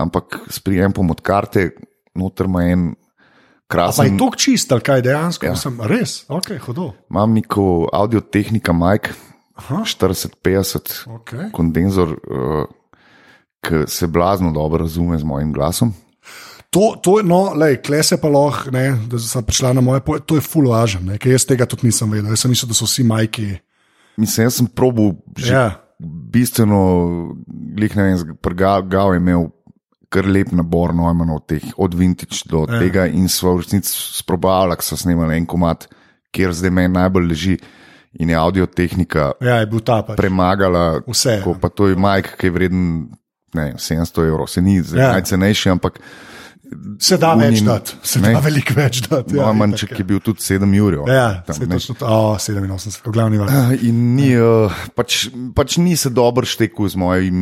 Ampak 0.00 0.46
s 0.48 0.56
prijempom 0.64 1.10
od 1.12 1.20
karte, 1.20 1.74
noter 2.16 2.48
ima 2.48 2.62
en 2.64 2.94
Pa 3.72 3.76
je 3.76 3.88
krasen. 3.88 4.16
to 4.20 4.28
čist, 4.36 4.72
ali 4.72 4.84
kaj 4.84 5.02
dejansko? 5.04 5.46
Ja. 5.48 5.56
Sem, 5.56 5.76
res, 5.88 6.24
ok, 6.28 6.56
hodo. 6.66 6.90
Imam 7.12 7.32
neko 7.32 7.88
audio 7.92 8.20
tehnika 8.20 8.72
Mike 8.72 9.12
Aha, 9.56 9.82
4050 9.84 11.08
okay. 11.08 11.50
kondenzor, 11.52 12.12
uh, 12.12 12.64
ki 13.64 13.84
se 13.88 14.08
blazno 14.08 14.52
dobro 14.52 14.84
razume 14.84 15.18
z 15.18 15.24
mojim 15.24 15.52
glasom. 15.52 15.92
To, 16.72 16.94
to 16.96 17.18
no, 17.20 17.52
lej, 17.52 17.82
kle 17.84 18.00
se 18.00 18.16
pa 18.16 18.30
lahko, 18.32 18.70
ne, 18.72 18.86
da 19.10 19.18
sem 19.20 19.44
prišla 19.44 19.74
na 19.76 19.82
moje, 19.84 20.00
po- 20.00 20.16
to 20.18 20.38
je 20.38 20.44
ne, 21.04 21.18
ker 21.20 21.34
jaz 21.34 21.44
tega 21.44 21.66
tudi 21.68 21.90
nisem 21.90 22.08
vedel. 22.08 22.32
Jaz 22.32 22.46
sem 22.46 22.52
mislil, 22.52 22.70
da 22.72 22.76
so 22.78 22.88
vsi 22.88 23.04
majki. 23.04 23.48
Mislim, 24.16 24.46
jaz 24.46 24.56
sem 24.56 24.66
probil 24.66 25.12
že 25.36 25.52
Ja. 25.52 25.66
bistveno, 26.32 26.80
glih 27.76 27.92
ne 27.96 28.02
vem, 28.02 28.36
prgal 28.40 28.82
je 29.12 29.20
imel 29.20 29.50
kar 30.12 30.26
lep 30.28 30.50
nabor 30.52 30.92
Neumanov, 30.92 31.44
teh, 31.48 31.62
od 31.76 31.94
vintage 31.96 32.42
do 32.48 32.66
ja. 32.68 32.80
tega 32.80 33.06
in 33.08 33.28
smo 33.28 33.54
v 33.56 33.62
resnici 33.62 33.92
sprobavali, 33.92 34.76
ko 34.76 34.84
so 34.84 34.96
snemali 34.96 35.36
en 35.36 35.46
komat, 35.48 35.86
kjer 36.32 36.52
zdaj 36.52 36.70
meni 36.70 36.92
najbolj 36.96 37.28
leži 37.28 37.54
in 38.20 38.28
je 38.28 38.36
audio 38.36 38.66
tehnika 38.66 39.32
Ja, 39.40 39.60
je 39.62 39.68
ta 39.80 40.02
pač. 40.04 40.16
premagala. 40.20 41.00
Vse, 41.08 41.38
Tako, 41.40 41.56
ja. 41.56 41.60
pa 41.60 41.68
to 41.68 41.88
je 41.88 41.96
Mike, 41.96 42.36
ki 42.36 42.46
je 42.46 42.50
vreden 42.52 42.84
ne, 43.54 43.64
vem, 43.72 43.76
700 43.80 44.28
evrov, 44.28 44.48
se 44.48 44.60
ni 44.60 44.80
ja. 44.80 45.12
najcenejši, 45.12 45.70
ampak 45.70 46.00
Se 46.98 47.16
da 47.16 47.32
Unin- 47.32 47.50
več 47.50 47.62
dati, 47.62 47.94
se 48.02 48.20
ne. 48.20 48.32
da 48.32 48.40
veliko 48.40 48.74
več 48.74 49.00
dati. 49.02 49.36
ja, 49.36 49.42
Ja, 49.42 49.52
Manček 49.52 49.90
itak, 49.90 49.98
je 49.98 50.04
bil 50.04 50.20
tudi 50.20 50.40
7 50.40 50.74
jurjev. 50.74 51.06
Ja, 51.06 51.42
tam, 51.42 51.54
se 51.54 51.66
točno 51.66 51.94
to. 51.94 52.06
Oh, 52.06 52.36
87, 52.36 53.02
glavni 53.08 53.38
vrh. 53.38 53.50
Ah, 53.50 53.72
In 53.82 54.14
ni, 54.14 54.32
uh, 54.36 54.72
pač, 54.94 55.26
pač 55.54 55.76
ni 55.76 55.96
se 55.96 56.10
dobro 56.10 56.44
štekel 56.44 56.88
z 56.88 56.96
mojim 56.96 57.34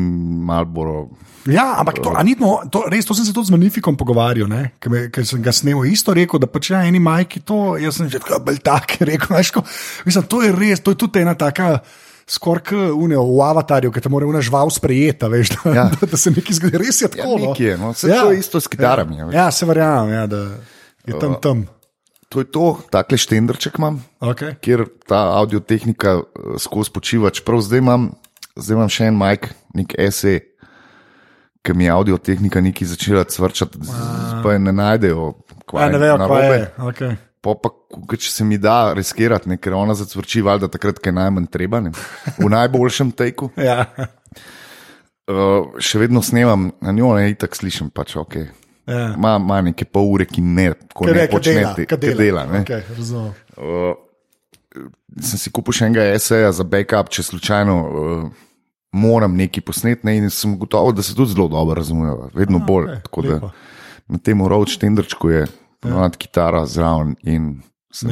Malboro. 0.44 1.08
Ja, 1.46 1.78
ampak 1.78 2.02
to, 2.02 2.12
a 2.12 2.20
ni, 2.22 2.34
no, 2.36 2.60
to, 2.68 2.84
res, 2.86 3.04
to 3.04 3.14
sem 3.16 3.24
se 3.24 3.32
tudi 3.32 3.48
z 3.48 3.54
Magnifikom 3.54 3.96
pogovarjal, 3.96 4.44
ne, 4.46 4.72
ker, 4.76 4.92
me, 4.92 5.06
ker 5.08 5.24
sem 5.24 5.40
ga 5.40 5.50
snemal. 5.50 5.88
Isto 5.88 6.12
rekel, 6.12 6.36
da 6.36 6.46
pač 6.46 6.68
ja, 6.70 6.82
eni 6.84 7.00
majki 7.00 7.40
to, 7.40 7.78
jaz 7.80 7.96
sem 7.96 8.08
že 8.08 8.20
tako 8.20 8.42
bolj 8.44 8.60
tak 8.60 8.98
rekel. 9.08 9.32
Veš, 9.32 9.50
ko, 9.52 9.62
mislim, 10.04 10.24
to 10.28 10.42
je 10.42 10.52
res, 10.52 10.80
to 10.80 10.92
je 10.92 11.00
tudi 11.00 11.20
ena 11.20 11.32
taka. 11.34 11.80
Skoraj 12.30 12.70
v 12.94 13.40
avatarju, 13.42 13.90
ki 13.90 14.00
te 14.04 14.10
mora 14.12 14.28
unažval 14.30 14.70
sprejeti, 14.70 15.26
veš, 15.26 15.50
da, 15.50 15.60
ja. 15.66 15.74
Ja. 15.74 15.84
da, 15.98 16.06
da 16.06 16.16
se 16.20 16.30
nekaj 16.30 16.54
zgodi. 16.60 16.78
Res 16.78 17.00
je 17.02 17.08
Ja, 17.08 17.10
tako. 17.16 17.38
no. 17.38 17.48
nekje 17.48 17.66
je, 17.66 17.78
no. 17.78 17.90
Saj 17.94 18.10
to 18.12 18.30
je 18.30 18.38
isto 18.38 18.60
s 18.62 18.70
kitarami, 18.70 19.18
Ja, 19.18 19.30
ja 19.34 19.46
se 19.50 19.66
verjamem, 19.66 20.12
ja, 20.14 20.26
da 20.30 20.44
je 21.06 21.18
tam 21.18 21.34
tam. 21.42 21.66
To 22.30 22.38
je 22.38 22.46
to, 22.46 22.78
takle 22.94 23.18
štendrček 23.18 23.74
imam, 23.82 23.98
Okay. 24.22 24.54
kjer 24.62 24.84
ta 25.10 25.34
audiotehnika 25.42 26.10
eh, 26.22 26.22
skozi 26.62 26.94
počiva. 26.94 27.30
Čeprav 27.34 27.58
zdaj 27.66 27.82
imam, 27.82 28.04
zdaj 28.54 28.76
imam 28.76 28.88
še 28.92 29.08
en 29.10 29.18
majk, 29.18 29.48
nek 29.74 29.96
SE, 30.14 30.36
ki 31.66 31.74
mi 31.74 31.84
je 31.84 31.90
audiotehnika 31.90 32.62
nekaj 32.62 32.86
začela 32.86 33.24
cvrčati, 33.26 33.82
pa 34.44 34.54
je 34.54 34.62
ne 34.62 34.72
najdejo. 34.72 35.32
Ja, 35.74 35.88
ne 35.90 35.98
vejo, 35.98 36.22
kaj 36.22 36.46
je. 36.46 36.62
Okay. 36.78 37.18
Pa, 37.40 37.54
pa 37.56 37.70
če 38.16 38.28
se 38.28 38.44
mi 38.44 38.58
da 38.60 38.92
riskirati, 38.96 39.48
ne, 39.48 39.56
ker 39.56 39.72
ona 39.76 39.94
zacvrči, 39.96 40.42
valjda 40.44 40.68
takrat, 40.72 40.98
ko 41.00 41.08
je 41.08 41.16
najmanj 41.16 41.46
treba, 41.52 41.80
ne, 41.80 41.92
v 42.36 42.50
najboljšem 42.52 43.14
teku. 43.16 43.52
Ja. 43.70 43.86
Uh, 45.30 45.76
še 45.78 46.00
vedno 46.00 46.18
snemam 46.26 46.72
na 46.82 46.90
njo, 46.96 47.12
ne 47.14 47.28
itak 47.30 47.54
slišim, 47.54 47.92
pač 47.94 48.16
ok. 48.18 48.34
Ja. 48.90 49.12
Ma, 49.20 49.36
ma 49.38 49.60
neke 49.62 49.86
pol 49.86 50.08
ure, 50.16 50.26
ki 50.26 50.42
ne, 50.42 50.72
ko 50.90 51.06
Ker 51.06 51.14
ne 51.14 51.26
počnete, 51.30 51.84
kad 51.86 52.02
ki 52.02 52.16
dela. 52.18 52.42
ne. 52.50 52.64
Okay, 52.64 52.82
razumem. 52.96 53.30
Uh, 53.54 53.92
sem 55.22 55.38
si 55.38 55.52
kupil 55.54 55.76
še 55.76 55.86
enega 55.86 56.18
SE-ja 56.18 56.50
za 56.56 56.66
backup, 56.66 57.12
če 57.14 57.28
slučajno 57.28 57.76
uh, 57.78 58.24
moram 58.92 59.38
nekaj 59.38 59.64
posneti, 59.66 60.06
ne, 60.08 60.16
in 60.18 60.34
sem 60.34 60.58
gotovo, 60.58 60.90
da 60.96 61.02
se 61.06 61.14
tudi 61.14 61.36
zelo 61.36 61.46
dobro 61.52 61.78
razumejo, 61.78 62.30
vedno 62.34 62.58
Aha, 62.58 62.66
bolj. 62.66 62.90
Tako 63.06 63.26
da 63.28 63.40
na 64.10 64.18
tem 64.18 64.42
road 64.42 64.74
tendrčku 64.80 65.30
je 65.30 65.46
ponovadi 65.80 66.16
kitara 66.18 66.66
zraven 66.66 67.16
in 67.22 67.62
se 67.92 68.06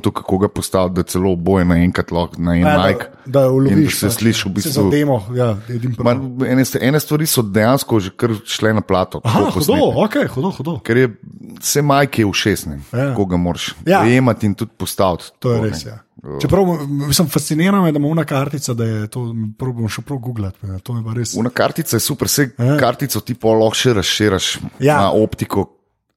to, 0.00 0.10
kako 0.10 0.38
ga 0.38 0.48
postaviti, 0.48 0.94
da 0.94 1.02
celo 1.02 1.32
oboje 1.32 1.64
naenkrat 1.64 2.10
lahko 2.10 2.40
na 2.40 2.54
en 2.54 2.60
Ja, 2.60 2.78
mic. 2.78 2.96
da, 3.26 3.40
da 3.40 3.48
uloviš. 3.48 3.84
da 3.84 3.90
se 3.92 4.06
pač, 4.06 4.14
sliši 4.14 4.40
v 4.40 4.42
Se 4.42 4.48
bistvu. 4.50 4.72
za 4.72 4.90
demo, 4.90 5.26
ja, 5.34 5.56
edim 5.68 5.94
pa. 5.94 6.02
Ma, 6.04 6.12
ene, 6.46 6.64
ene 6.80 7.00
stvari 7.00 7.26
so 7.26 7.42
dejansko 7.42 8.00
že 8.00 8.10
kar 8.10 8.30
šle 8.46 8.72
na 8.72 8.80
plato. 8.80 9.20
Aha, 9.24 9.38
tako 9.40 9.50
hudo, 9.52 9.66
posnete. 9.66 10.24
ok, 10.24 10.34
hudo, 10.34 10.50
hudo. 10.50 10.78
Ker 10.80 10.96
je 10.96 11.08
vse 11.60 11.82
majke 11.82 12.24
v 12.24 12.32
šestnem, 12.32 12.80
Ja. 12.92 12.98
ja. 13.00 13.14
koga 13.14 13.36
moraš 13.36 13.74
Ja. 13.86 14.00
dojemati 14.00 14.46
in 14.46 14.54
tudi 14.54 14.70
postaviti. 14.76 15.24
To 15.38 15.52
je 15.52 15.60
res. 15.60 15.84
ne. 15.84 15.90
Ja. 15.90 15.98
Čeprav 16.40 16.64
sem 17.12 17.28
fasciniran, 17.28 17.84
da 17.84 17.98
ima 17.98 18.08
una 18.08 18.24
kartica, 18.24 18.74
da 18.74 18.84
je 18.84 19.06
to, 19.06 19.20
bom 19.72 19.88
še 19.88 20.02
prav 20.02 20.18
googlati. 20.18 20.58
ne, 20.62 20.80
res. 21.14 21.34
Una 21.34 21.50
kartica 21.50 21.96
je 21.96 22.00
super, 22.00 22.26
vse 22.26 22.50
Ja. 22.58 22.64
ja. 22.64 22.76
kartico 22.76 23.20
ti 23.20 23.34
pa 23.34 23.48
lahko 23.50 23.74
še 23.74 23.92
razširiš 23.92 24.56
Ja. 24.56 24.70
ja. 24.80 24.96
na 24.96 25.12
optiko, 25.12 25.68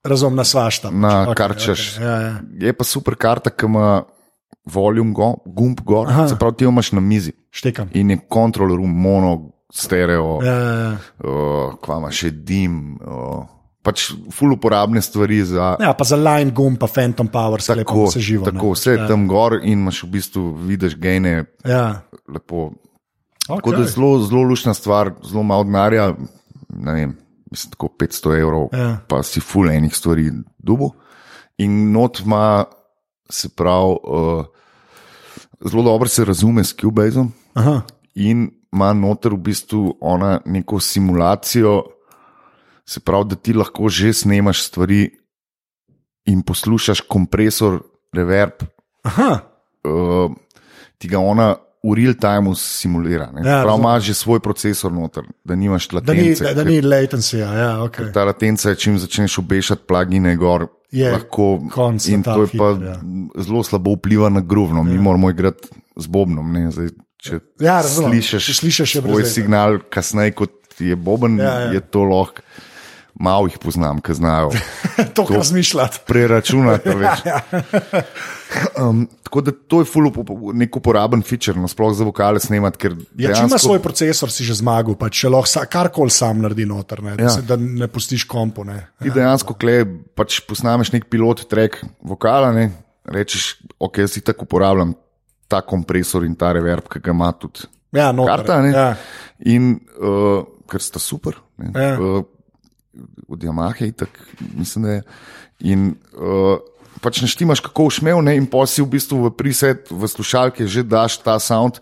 Razumem, 0.03 0.35
na 0.35 0.43
svašta. 0.43 0.89
na 0.91 1.21
Ok, 1.21 1.27
okay, 1.27 1.33
kar 1.35 1.55
češ. 1.55 1.81
ok, 1.91 2.01
Ja, 2.01 2.15
ja. 2.17 2.33
Je 2.59 2.73
pa 2.73 2.83
super 2.83 3.15
karta, 3.15 3.49
ki 3.49 3.65
ima 3.65 4.03
volume, 4.65 5.13
go, 5.13 5.35
gumb 5.47 5.79
gor, 5.81 6.07
Aha. 6.07 6.27
se 6.27 6.35
pravi, 6.35 6.55
ti 6.55 6.63
jo 6.63 6.69
imaš 6.69 6.91
na 6.91 6.99
mizi 6.99 7.31
Štekam. 7.51 7.89
in 7.93 8.09
je 8.09 8.17
kontrol 8.29 8.67
room, 8.69 8.91
mono, 8.91 9.33
stereo, 9.69 10.39
Ja, 10.41 10.53
ja, 10.53 10.73
ja. 10.73 10.91
uh, 11.19 11.73
kva 11.77 11.97
ima 11.97 12.11
še 12.11 12.31
dim. 12.31 12.97
Uh, 12.97 13.45
pač 13.81 14.03
ful 14.29 14.53
uporabne 14.53 15.01
stvari 15.01 15.43
za. 15.43 15.75
ja, 15.79 15.93
pa 15.93 16.03
za 16.03 16.15
line 16.15 16.51
gum, 16.51 16.75
pa 16.75 16.87
Phantom 16.87 17.27
Power, 17.27 17.61
se 17.61 17.75
lepo 17.75 17.89
Tako, 17.91 18.11
se 18.11 18.19
živo. 18.19 18.45
tako 18.45 18.65
ne. 18.67 18.73
vse 18.73 18.91
je 18.91 18.97
ja. 18.97 19.07
tam 19.07 19.27
gor 19.27 19.55
in 19.55 19.79
imaš 19.79 20.03
v 20.03 20.09
bistvu, 20.09 20.53
vidiš 20.55 20.95
gene, 20.95 21.45
Ja. 21.65 22.01
lepo 22.27 22.71
Tako 23.47 23.71
da 23.71 23.77
je 23.77 23.87
zelo, 23.87 24.19
zelo 24.19 24.41
lušna 24.43 24.73
stvar, 24.73 25.11
zelo 25.23 25.43
malo 25.43 25.63
denarja, 25.63 26.13
ne 26.69 26.93
vem, 26.93 27.17
mislim, 27.51 27.71
tako 27.71 27.87
500 27.99 28.39
evrov, 28.39 28.67
Ja. 28.73 28.97
pa 29.07 29.23
si 29.23 29.39
ful 29.39 29.69
enih 29.69 29.95
stvari 29.95 30.31
dubu. 30.57 30.91
In 31.57 31.91
not 31.91 32.19
ima, 32.19 32.65
se 33.29 33.49
pravi, 33.49 33.95
uh, 34.03 34.45
zelo 35.69 35.83
dobro 35.83 36.07
se 36.09 36.25
razume 36.25 36.63
s 36.63 36.73
Cubaseom 36.73 37.31
in 38.15 38.49
ima 38.73 38.93
noter 38.93 39.33
v 39.33 39.37
bistvu 39.37 39.97
ona 40.01 40.39
neko 40.45 40.79
simulacijo, 40.79 41.83
se 42.85 42.99
pravi, 42.99 43.25
da 43.25 43.35
ti 43.35 43.53
lahko 43.53 43.89
že 43.89 44.13
snemaš 44.13 44.63
stvari 44.67 45.09
in 46.25 46.41
poslušaš 46.41 47.01
kompresor, 47.01 47.81
reverb, 48.13 48.63
Aha. 49.03 49.39
uh, 49.83 50.31
ti 50.97 51.07
ga 51.07 51.19
ona 51.19 51.55
v 51.83 51.93
real 51.93 52.13
timeu 52.13 52.53
simulira. 52.53 53.31
Ja, 53.35 53.49
Ja, 53.51 53.63
Prav 53.63 53.79
imaš 53.79 54.03
že 54.03 54.13
svoj 54.15 54.39
procesor 54.39 54.91
noter, 54.91 55.23
da 55.43 55.55
nimaš 55.55 55.87
Da 55.89 56.13
ni, 56.13 56.21
latence. 56.21 56.43
da, 56.43 56.53
da 56.53 56.63
ni 56.63 56.81
latency, 56.81 57.37
ja, 57.37 57.83
ok. 57.83 57.97
Ta 58.13 58.23
latenca 58.23 58.69
je, 58.69 58.75
čim 58.75 58.99
začneš 58.99 59.37
obešati 59.37 59.81
plugine 59.83 60.35
gor. 60.35 60.67
Je 60.91 61.11
lahko, 61.11 61.61
in 62.05 62.21
to 62.21 62.41
je 62.41 62.47
pa 62.49 62.73
hiter, 62.73 62.83
ja. 62.85 62.95
zelo 63.37 63.63
slabo 63.63 63.91
vpliva 63.91 64.29
na 64.29 64.41
gruvno. 64.41 64.83
Mi 64.83 64.97
moramo 64.97 65.29
igrati 65.29 65.67
z 65.95 66.07
Bobnom. 66.07 66.51
Ne? 66.53 66.71
Zdaj, 66.71 66.89
če 67.17 67.39
Ja, 67.59 67.79
razumem. 67.79 68.11
slišiš, 68.11 68.45
Če 68.45 68.53
slišiš, 68.53 68.91
svoj 68.97 69.23
signal, 69.25 69.79
kasneje 69.89 70.31
kot 70.33 70.51
je 70.79 70.95
Boben, 70.95 71.39
Ja, 71.39 71.45
ja, 71.45 71.51
ja. 71.51 71.59
ja. 71.61 71.71
je 71.71 71.79
to 71.81 72.03
lahko. 72.03 72.41
Malo 73.13 73.47
jih 73.47 73.57
poznam, 73.59 73.99
ki 73.99 74.13
znajo 74.13 74.51
to 75.15 75.25
razmišljati. 75.29 75.99
preračunati. 76.07 76.89
a 76.89 76.93
veš. 76.93 77.19
Um, 78.75 79.07
tako 79.23 79.41
da 79.41 79.51
to 79.67 79.79
je 79.79 79.85
ful 79.85 80.03
up- 80.03 80.17
up- 80.19 80.53
nek 80.53 80.75
uporaben 80.75 81.21
feature, 81.23 81.55
no, 81.55 81.67
sploh 81.71 81.93
za 81.95 82.03
vokale 82.03 82.39
snemati. 82.39 82.77
ker 82.77 82.91
Ja, 82.91 83.31
če 83.31 83.39
ima 83.39 83.47
dejansko- 83.47 83.59
svoj 83.59 83.79
procesor, 83.79 84.31
si 84.31 84.43
že 84.43 84.53
zmagal, 84.53 84.95
pa 84.95 85.07
če 85.09 85.29
lahko 85.29 85.63
karkoli 85.69 86.09
sam 86.11 86.41
naredi 86.41 86.65
noter, 86.65 86.99
ne, 87.01 87.15
da, 87.15 87.23
Ja. 87.23 87.29
se, 87.29 87.41
da 87.41 87.55
ne 87.55 87.87
pustiš 87.87 88.23
kompo. 88.23 88.63
Ne. 88.63 88.87
Ti 88.99 89.09
dejansko 89.09 89.53
kle, 89.53 89.85
pač 90.15 90.41
posnameš 90.41 90.91
nek 90.91 91.07
pilot, 91.07 91.47
trek 91.47 91.79
vokala, 92.03 92.51
ne? 92.51 92.71
rečeš, 93.05 93.55
ok, 93.79 93.97
jaz 93.97 94.11
si 94.11 94.21
tako 94.21 94.43
uporabljam 94.43 94.93
ta 95.47 95.61
kompresor 95.61 96.25
in 96.25 96.35
ta 96.35 96.51
reverb, 96.51 96.85
ki 96.91 96.99
ga 96.99 97.11
ima 97.11 97.31
tudi 97.31 97.63
Ja, 97.91 98.11
noter, 98.11 98.35
karta. 98.35 98.61
Ne? 98.61 98.69
Ja. 98.71 98.95
In 99.47 99.79
uh, 99.97 100.43
ker 100.69 100.79
sta 100.81 100.99
super. 100.99 101.33
Ne? 101.57 101.71
Ja. 101.75 101.95
Uh, 101.99 102.23
od 103.31 103.43
Yamaha 103.43 103.87
je 103.87 103.91
tako, 104.03 104.27
mislim, 104.57 104.85
da 104.85 104.97
je. 104.97 105.03
In 105.71 105.93
uh, 106.17 106.59
pač 107.01 107.21
naštimaš, 107.21 107.61
kako 107.65 107.89
ušmev, 107.89 108.21
ne? 108.25 108.35
in 108.37 108.47
si 108.67 108.81
v 108.81 108.87
bistvu 108.87 109.25
v 109.25 109.33
preset, 109.33 109.89
v 109.89 110.07
slušalke 110.07 110.67
že 110.67 110.83
daš 110.83 111.21
ta 111.21 111.39
sound. 111.39 111.79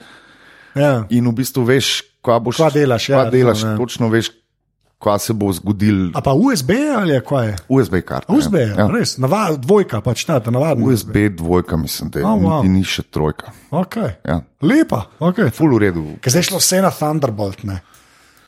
Ja. 0.75 1.05
In 1.09 1.27
v 1.27 1.33
bistvu 1.33 1.65
veš, 1.65 2.03
kva 2.21 2.39
boš 2.39 2.59
Kva 2.59 2.69
delaš, 2.69 3.09
ja, 3.09 3.15
kva 3.17 3.31
delaš 3.31 3.63
razumem, 3.63 3.73
ja. 3.73 3.79
točno 3.79 4.09
veš, 4.09 4.31
kva 4.99 5.15
se 5.19 5.33
bo 5.33 5.51
zgodil. 5.55 6.11
A 6.13 6.21
pa 6.21 6.35
USB 6.35 6.75
ali 6.95 7.15
je 7.15 7.21
kaj? 7.23 7.47
je? 7.47 7.55
USB 7.67 7.95
karta. 8.05 8.33
USB, 8.33 8.59
ja. 8.59 8.75
ja. 8.83 8.87
res, 8.91 9.17
Nava, 9.17 9.55
dvojka, 9.55 10.03
pač 10.03 10.27
ta, 10.27 10.39
ta 10.43 10.51
navadna. 10.51 10.85
USB 10.85 11.31
dvojka, 11.35 11.79
mislim, 11.79 12.11
da 12.11 12.19
je. 12.19 12.25
Oh, 12.25 12.35
wow. 12.35 12.59
wow. 12.59 12.67
Ni 12.67 12.83
še 12.83 13.07
trojka. 13.07 13.55
Okay. 13.71 14.19
Ja. 14.27 14.41
Lepa, 14.61 15.07
okay. 15.23 15.51
Full 15.55 15.79
v 15.79 15.83
redu. 15.87 16.05
Ker 16.23 16.35
zdaj 16.35 16.51
šlo 16.51 16.59
vse 16.59 16.83
na 16.83 16.91
Thunderbolt. 16.91 17.63
Ne. 17.67 17.79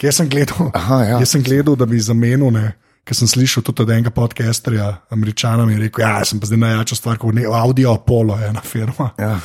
Jaz 0.01 0.17
sem 0.17 0.29
gledal, 0.29 0.71
Aha, 0.73 1.03
ja. 1.05 1.17
jaz 1.21 1.35
sem 1.35 1.43
gledal 1.45 1.75
da 1.77 1.85
bi 1.85 1.99
zamenil, 2.01 2.49
ne, 2.49 2.71
ker 3.05 3.17
sem 3.17 3.27
slišal 3.27 3.65
tudi 3.65 3.83
od 3.83 3.89
enega 3.89 4.13
podcasterja, 4.13 4.91
američana, 5.09 5.65
mi 5.65 5.73
je 5.73 5.85
rekel, 5.87 6.05
ja, 6.05 6.21
sem 6.25 6.39
pa 6.39 6.49
zdaj 6.49 6.61
najjača 6.61 6.95
stvar, 6.95 7.17
kot 7.21 7.35
ne, 7.35 7.45
Audio 7.45 7.93
Apollo 7.93 8.37
je 8.39 8.49
ena 8.51 8.61
firma. 8.61 9.11
Ja. 9.19 9.39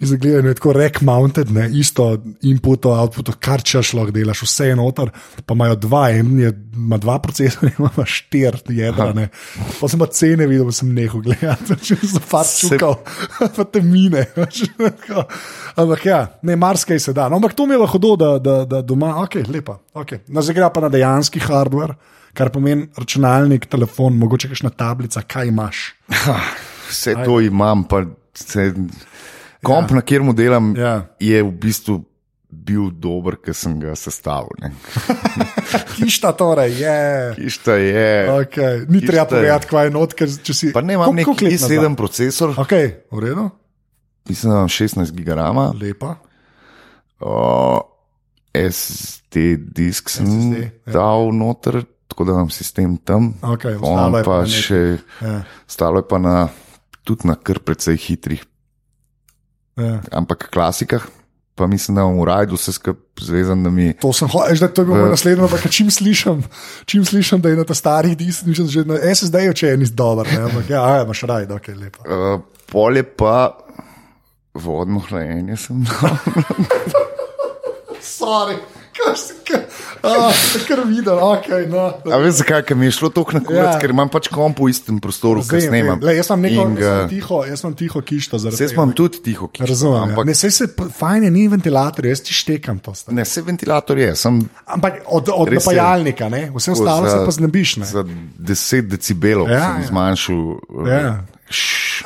In 0.00 0.08
zdaj 0.08 0.18
gledajo, 0.18 0.48
je 0.48 0.56
tako 0.56 0.72
rack 0.72 1.02
mounted, 1.04 1.50
ne, 1.52 1.66
isto 1.76 2.04
input, 2.48 2.86
output, 2.88 3.34
kar 3.36 3.60
češ 3.60 3.90
lahko 3.98 4.14
delaš, 4.16 4.46
vse 4.46 4.70
je 4.70 4.76
noter, 4.78 5.10
pa 5.44 5.52
imajo 5.52 5.76
dva, 5.76 6.06
en 6.16 6.30
je, 6.40 6.52
ima 6.72 6.96
dva 6.96 7.18
procesorja, 7.20 7.74
ima 7.78 7.90
pa 7.96 8.06
štiri 8.08 8.78
jedra. 8.78 9.10
ne. 9.12 9.26
Pa 9.76 9.90
sem 9.92 10.00
pa 10.00 10.08
cene 10.08 10.46
videl, 10.48 10.64
pa 10.70 10.72
sem 10.78 10.94
nehal 10.96 11.20
gledati, 11.26 11.76
če 11.90 11.98
sem 12.00 12.24
pa 12.30 12.40
čukal, 12.48 12.96
pa 13.58 13.68
te 13.68 13.84
mine. 13.84 14.24
Ampak 15.76 16.08
ja, 16.08 16.22
ne, 16.48 16.56
marsikaj 16.56 17.04
se 17.04 17.16
da. 17.16 17.28
No, 17.28 17.36
ampak 17.36 17.52
to 17.58 17.68
mi 17.68 17.76
je 17.76 17.84
lahko 17.84 18.00
hudo, 18.00 18.14
da, 18.16 18.32
da, 18.40 18.56
da 18.64 18.80
doma, 18.80 19.12
ok, 19.26 19.42
lepa. 19.52 19.76
Okay. 20.00 20.24
No, 20.32 20.40
zdaj 20.40 20.56
gre 20.62 20.72
pa 20.72 20.86
na 20.86 20.88
dejanski 20.88 21.44
hardware, 21.44 21.98
kar 22.32 22.48
pomeni 22.54 22.88
računalnik, 22.96 23.68
telefon, 23.68 24.16
mogoče 24.16 24.48
kakšna 24.48 24.72
tablica, 24.72 25.20
kaj 25.28 25.52
imaš. 25.52 25.90
Vse 26.88 27.18
to 27.20 27.42
imam, 27.44 27.84
pa 27.84 28.06
se, 28.32 28.70
komp, 29.62 29.90
ja. 29.90 29.96
na 29.96 30.22
mu 30.22 30.32
delam, 30.32 30.74
Ja. 30.76 31.06
je 31.18 31.42
v 31.42 31.50
bistvu 31.52 32.04
bil 32.50 32.90
dober, 32.90 33.36
ker 33.36 33.54
sem 33.54 33.78
ga 33.78 33.94
sestavil. 33.94 34.50
Kišta 35.96 36.32
torej 36.32 36.72
je. 36.76 36.98
Kišta 37.36 37.74
je. 37.74 38.08
Okay. 38.40 38.74
Ni 38.88 38.98
Kišta 38.98 39.12
treba 39.12 39.26
povedati, 39.28 39.66
kaj 39.66 39.84
je 39.86 39.90
not, 39.90 40.14
ker 40.14 40.28
če 40.28 40.52
si. 40.52 40.72
Pa 40.72 40.82
ne 40.82 40.94
imam 40.94 41.14
nazaj? 41.14 41.46
i7 41.46 41.94
procesor, 41.94 42.54
Ok, 42.58 42.74
v 43.06 43.18
redu, 43.20 43.50
mislim, 44.26 44.50
da 44.50 44.56
imam 44.58 44.68
16 44.68 45.12
gigabajta, 45.12 45.66
lepa. 45.76 46.10
uh, 47.20 47.78
SD 48.50 49.36
disk 49.70 50.10
sem 50.10 50.26
SSD, 50.26 50.54
ja. 50.58 50.92
dal 50.92 51.30
noter, 51.30 51.84
tako 52.06 52.24
da 52.24 52.32
imam 52.32 52.50
sistem 52.50 52.98
tam. 52.98 53.34
Okay, 53.40 53.78
ostalo 53.78 54.18
je 54.18 54.24
pa 54.24 54.36
nekaj. 54.40 54.50
še, 54.50 54.80
Ja, 55.22 55.36
stalo 55.66 55.96
je 55.96 56.06
pa 56.08 56.18
na, 56.18 56.34
tudi 57.04 57.30
na 57.30 57.36
kar 57.36 57.60
precej 57.60 57.94
hitrih, 57.96 58.42
ja. 59.80 60.00
ampak 60.12 60.50
klasikah. 60.52 61.06
Pa 61.54 61.66
mislim, 61.66 61.94
da 61.94 62.00
imam 62.00 62.20
v 62.20 62.24
raju 62.24 62.56
vse 62.56 62.72
skupaj 62.72 63.24
zvezan, 63.26 63.66
mi 63.74 63.90
To 64.00 64.12
sem 64.16 64.28
hotel, 64.32 64.56
da 64.56 64.68
to 64.72 64.80
je 64.80 64.86
bilo 64.86 65.02
V- 65.04 65.10
naslednjo, 65.12 65.44
ampak 65.44 65.66
čim 65.68 65.90
slišim, 65.90 66.40
čim 66.88 67.04
slišim, 67.04 67.40
da 67.40 67.52
je 67.52 67.58
na 67.58 67.66
ta 67.68 67.74
starih 67.76 68.16
diskih, 68.16 68.56
že 68.56 68.84
na 68.88 68.96
SSD-ju, 68.96 69.52
če 69.52 69.74
je 69.74 69.80
nis 69.82 69.92
dober, 69.92 70.24
ne, 70.30 70.40
ampak 70.46 70.70
ja, 70.72 70.80
aj, 70.86 71.04
imaš 71.04 71.20
raj, 71.28 71.44
da 71.50 71.58
je 71.66 71.74
lepo. 71.76 72.06
Uh, 72.06 72.40
polje 72.70 73.02
pa 73.02 73.58
vodno 74.54 75.02
hlajenje 75.04 75.56
sem 75.56 75.84
dal. 75.84 76.16
Sorry, 78.00 78.56
kar 80.66 80.80
videl, 80.86 81.18
ok, 81.18 81.46
no. 81.66 81.82
A 82.06 82.18
veš, 82.18 82.34
zakaj 82.36 82.62
Ker 82.62 82.76
mi 82.76 82.86
je 82.86 82.92
šlo 82.92 83.10
tako 83.10 83.32
na 83.32 83.40
konec, 83.40 83.58
Ja. 83.58 83.70
ja. 83.70 83.78
ker 83.78 83.90
imam 83.90 84.08
pač 84.08 84.28
komp 84.28 84.58
v 84.58 84.68
istem 84.68 84.98
prostoru, 84.98 85.42
ki 85.42 85.60
snemam. 85.60 86.00
Lej, 86.00 86.16
jaz 86.16 86.26
sem 86.26 86.40
neko, 86.40 86.62
In 86.62 86.70
jaz 86.72 86.84
sem 86.86 86.98
ga- 86.98 87.08
tiho, 87.08 87.38
jaz 87.44 87.60
sem 87.60 87.74
tiho 87.74 88.00
kišto 88.02 88.36
Vse 88.38 88.70
imam 88.72 88.92
tudi 88.92 89.20
tiho, 89.20 89.48
ki 89.48 89.64
Razumem, 89.64 89.96
ampak 89.98 90.10
ampak 90.10 90.24
ja. 90.24 90.24
ne, 90.26 90.34
se 90.50 90.66
p- 90.68 90.88
fajn 90.90 91.24
je, 91.24 91.30
ni 91.30 91.48
ventilator, 91.48 92.06
jaz 92.06 92.20
ti 92.20 92.32
štekam 92.32 92.78
to. 92.78 92.94
stvar. 92.94 93.14
ne, 93.14 93.22
vse 93.22 93.42
ventilator 93.42 93.98
je, 93.98 94.16
sem 94.16 94.40
Ampak 94.66 95.02
od, 95.06 95.28
od 95.28 95.48
napajalnika, 95.50 96.28
ne? 96.28 96.50
vse 96.50 96.70
ostalo 96.72 97.04
se 97.06 97.18
pa 97.18 97.30
znebiš. 97.30 97.76
Ne? 97.76 97.86
Za 97.86 98.04
10 98.38 98.88
decibelov 98.88 99.48
Ja, 99.48 99.54
ja, 99.54 99.66
sem 99.66 99.82
ja. 99.82 99.88
zmanjšal. 99.88 100.40
uh, 100.68 100.88
Ja. 100.88 101.24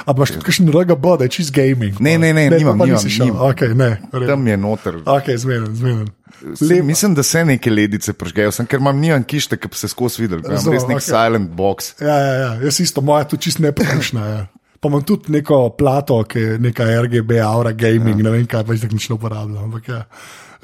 A 0.04 0.12
imaš 0.16 0.34
tudi 0.34 0.44
kakšen 0.44 0.68
RGB, 0.72 1.06
da 1.18 1.24
je 1.24 1.30
čist 1.36 1.52
gaming? 1.54 2.00
Ne, 2.00 2.18
ne, 2.18 2.32
ne, 2.32 2.48
ne 2.50 2.58
nimam, 2.58 2.78
nimam, 2.78 3.04
nimam. 3.04 3.42
Okay, 3.50 3.74
ne, 3.74 4.00
v 4.12 4.18
redu. 4.18 4.32
Tam 4.32 4.46
je 4.46 4.56
noter. 4.56 4.96
Ok, 5.06 5.30
zmeden, 5.36 5.76
zmeden. 5.76 6.08
Se, 6.54 6.82
mislim, 6.82 7.14
da 7.14 7.22
se 7.22 7.44
neke 7.44 7.70
ledice 7.70 8.12
prežgejo, 8.12 8.52
sem, 8.52 8.66
ker 8.66 8.80
imam 8.82 8.98
nijan 9.00 9.24
kište, 9.24 9.56
ki 9.56 9.70
se 9.72 9.88
skozi 9.88 10.24
videl. 10.24 10.42
Imam 10.42 10.56
Razumem, 10.56 10.78
res 10.78 10.88
nek 10.88 10.98
okay. 10.98 11.06
silent 11.08 11.50
box. 11.56 11.92
Ja, 12.00 12.16
ja, 12.18 12.34
ja, 12.40 12.50
jaz 12.64 12.80
isto, 12.80 13.00
moja 13.00 13.28
tu 13.28 13.36
čist 13.40 13.62
neposlušna. 13.64 14.26
Ja. 14.26 14.46
Pa 14.80 14.90
imam 14.90 15.04
tudi 15.06 15.32
neko 15.32 15.70
plato, 15.78 16.18
ki 16.28 16.40
je 16.40 16.56
neka 16.60 16.88
RGB, 17.06 17.38
aura 17.44 17.72
gaming, 17.72 18.18
ja. 18.18 18.26
ne 18.26 18.34
vem 18.34 18.48
kaj, 18.50 18.66
pa 18.66 18.76
jih 18.76 18.84
tako 18.84 18.98
nič 18.98 19.08
ne 19.08 19.16
uporabljam. 19.16 19.68
Ampak 19.70 19.88
ja, 19.88 20.02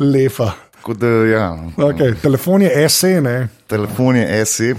lepa. 0.00 0.50
Tako 0.80 0.94
da, 0.96 1.08
ja, 1.28 1.46
Okay, 1.76 2.14
telefon 2.22 2.62
je 2.62 2.88
SE, 2.88 3.20
ne. 3.20 3.48
telefon 3.68 4.16
je 4.16 4.44
SE, 4.46 4.74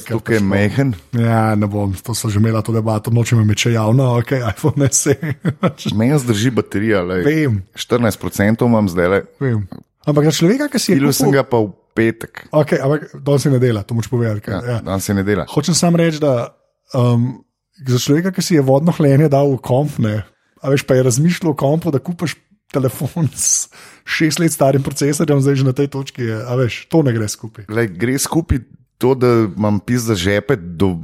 tukaj 0.00 0.36
je 0.36 0.40
težko. 0.40 0.48
mehen. 0.48 0.94
Ja, 1.12 1.54
ne 1.58 1.66
bom, 1.68 1.92
to 1.92 2.14
so 2.16 2.30
že 2.32 2.40
imela 2.40 2.62
to 2.64 2.72
debato, 2.72 3.12
nočem 3.12 3.42
imeti 3.44 3.66
če 3.66 3.74
javno, 3.76 4.08
ok, 4.22 4.32
iPhone 4.48 4.88
SE. 4.88 5.16
Meni 5.98 6.18
zdrži 6.18 6.50
baterija, 6.56 7.02
lej. 7.04 7.24
Vem. 7.28 7.60
14% 7.76 8.66
imam 8.66 8.88
zdaj, 8.88 9.08
le. 9.08 9.20
Vem. 9.42 9.66
Ampak 10.08 10.24
za 10.30 10.34
človeka, 10.40 10.66
ki 10.72 10.78
si 10.82 10.92
je 10.92 10.98
Pilil 10.98 11.12
sem 11.14 11.30
ga 11.30 11.44
pa 11.46 11.60
v 11.62 11.70
petek. 11.94 12.46
Okay, 12.50 12.80
ampak 12.82 13.12
to 13.22 13.38
se 13.38 13.50
ne 13.52 13.60
dela, 13.62 13.84
to 13.86 13.94
moč 13.94 14.08
povedati. 14.10 14.50
Ja, 14.50 14.58
Ja, 14.58 14.70
ja. 14.72 14.78
Dan 14.82 15.00
se 15.00 15.14
ne 15.14 15.22
dela. 15.22 15.44
Hočem 15.46 15.76
samo 15.78 16.00
reči, 16.00 16.18
da 16.18 16.56
um, 16.96 17.44
za 17.86 17.98
človeka, 18.02 18.32
ki 18.34 18.42
si 18.42 18.56
je 18.56 18.64
vodno 18.64 18.90
hlajenje 18.96 19.28
dal 19.30 19.52
v 19.54 19.60
komp, 19.62 19.98
ne, 20.02 20.24
a 20.62 20.70
veš, 20.72 20.82
pa 20.88 20.94
je 20.98 21.06
razmišljal 21.06 21.52
o 21.52 21.58
kompu, 21.58 21.90
da 21.94 22.02
kupaš 22.02 22.34
telefon 22.72 23.28
s 23.36 23.68
šest 24.08 24.40
let 24.40 24.52
starim 24.54 24.82
procesorjem, 24.82 25.42
zdaj 25.44 25.60
že 25.60 25.64
na 25.68 25.74
tej 25.76 25.88
točki 25.92 26.24
je, 26.24 26.36
a 26.40 26.52
veš, 26.56 26.86
to 26.90 27.02
ne 27.04 27.12
gre 27.12 27.28
skupaj. 27.28 27.66
Lej, 27.68 27.92
gre 27.94 28.16
skupaj 28.18 28.62
to, 29.02 29.14
da 29.18 29.32
imam 29.56 29.80
pis 29.80 30.06
za 30.06 30.14
žepe 30.14 30.56
do, 30.56 30.94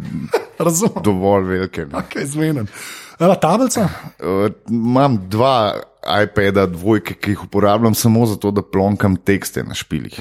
dovolj 1.07 1.45
velike. 1.45 1.87
ne. 1.87 1.99
Ok, 1.99 2.23
zmeden. 2.25 2.67
Ela 3.19 3.35
tablica? 3.35 3.89
Uh, 4.23 4.51
imam 4.71 5.19
dva 5.29 5.81
iPada, 6.23 6.67
dvojke, 6.71 7.15
ki 7.15 7.35
jih 7.35 7.45
uporabljam 7.45 7.95
samo 7.95 8.27
zato, 8.27 8.51
da 8.55 8.63
plonkam 8.63 9.17
tekste 9.17 9.65
na 9.67 9.75
špilih. 9.75 10.21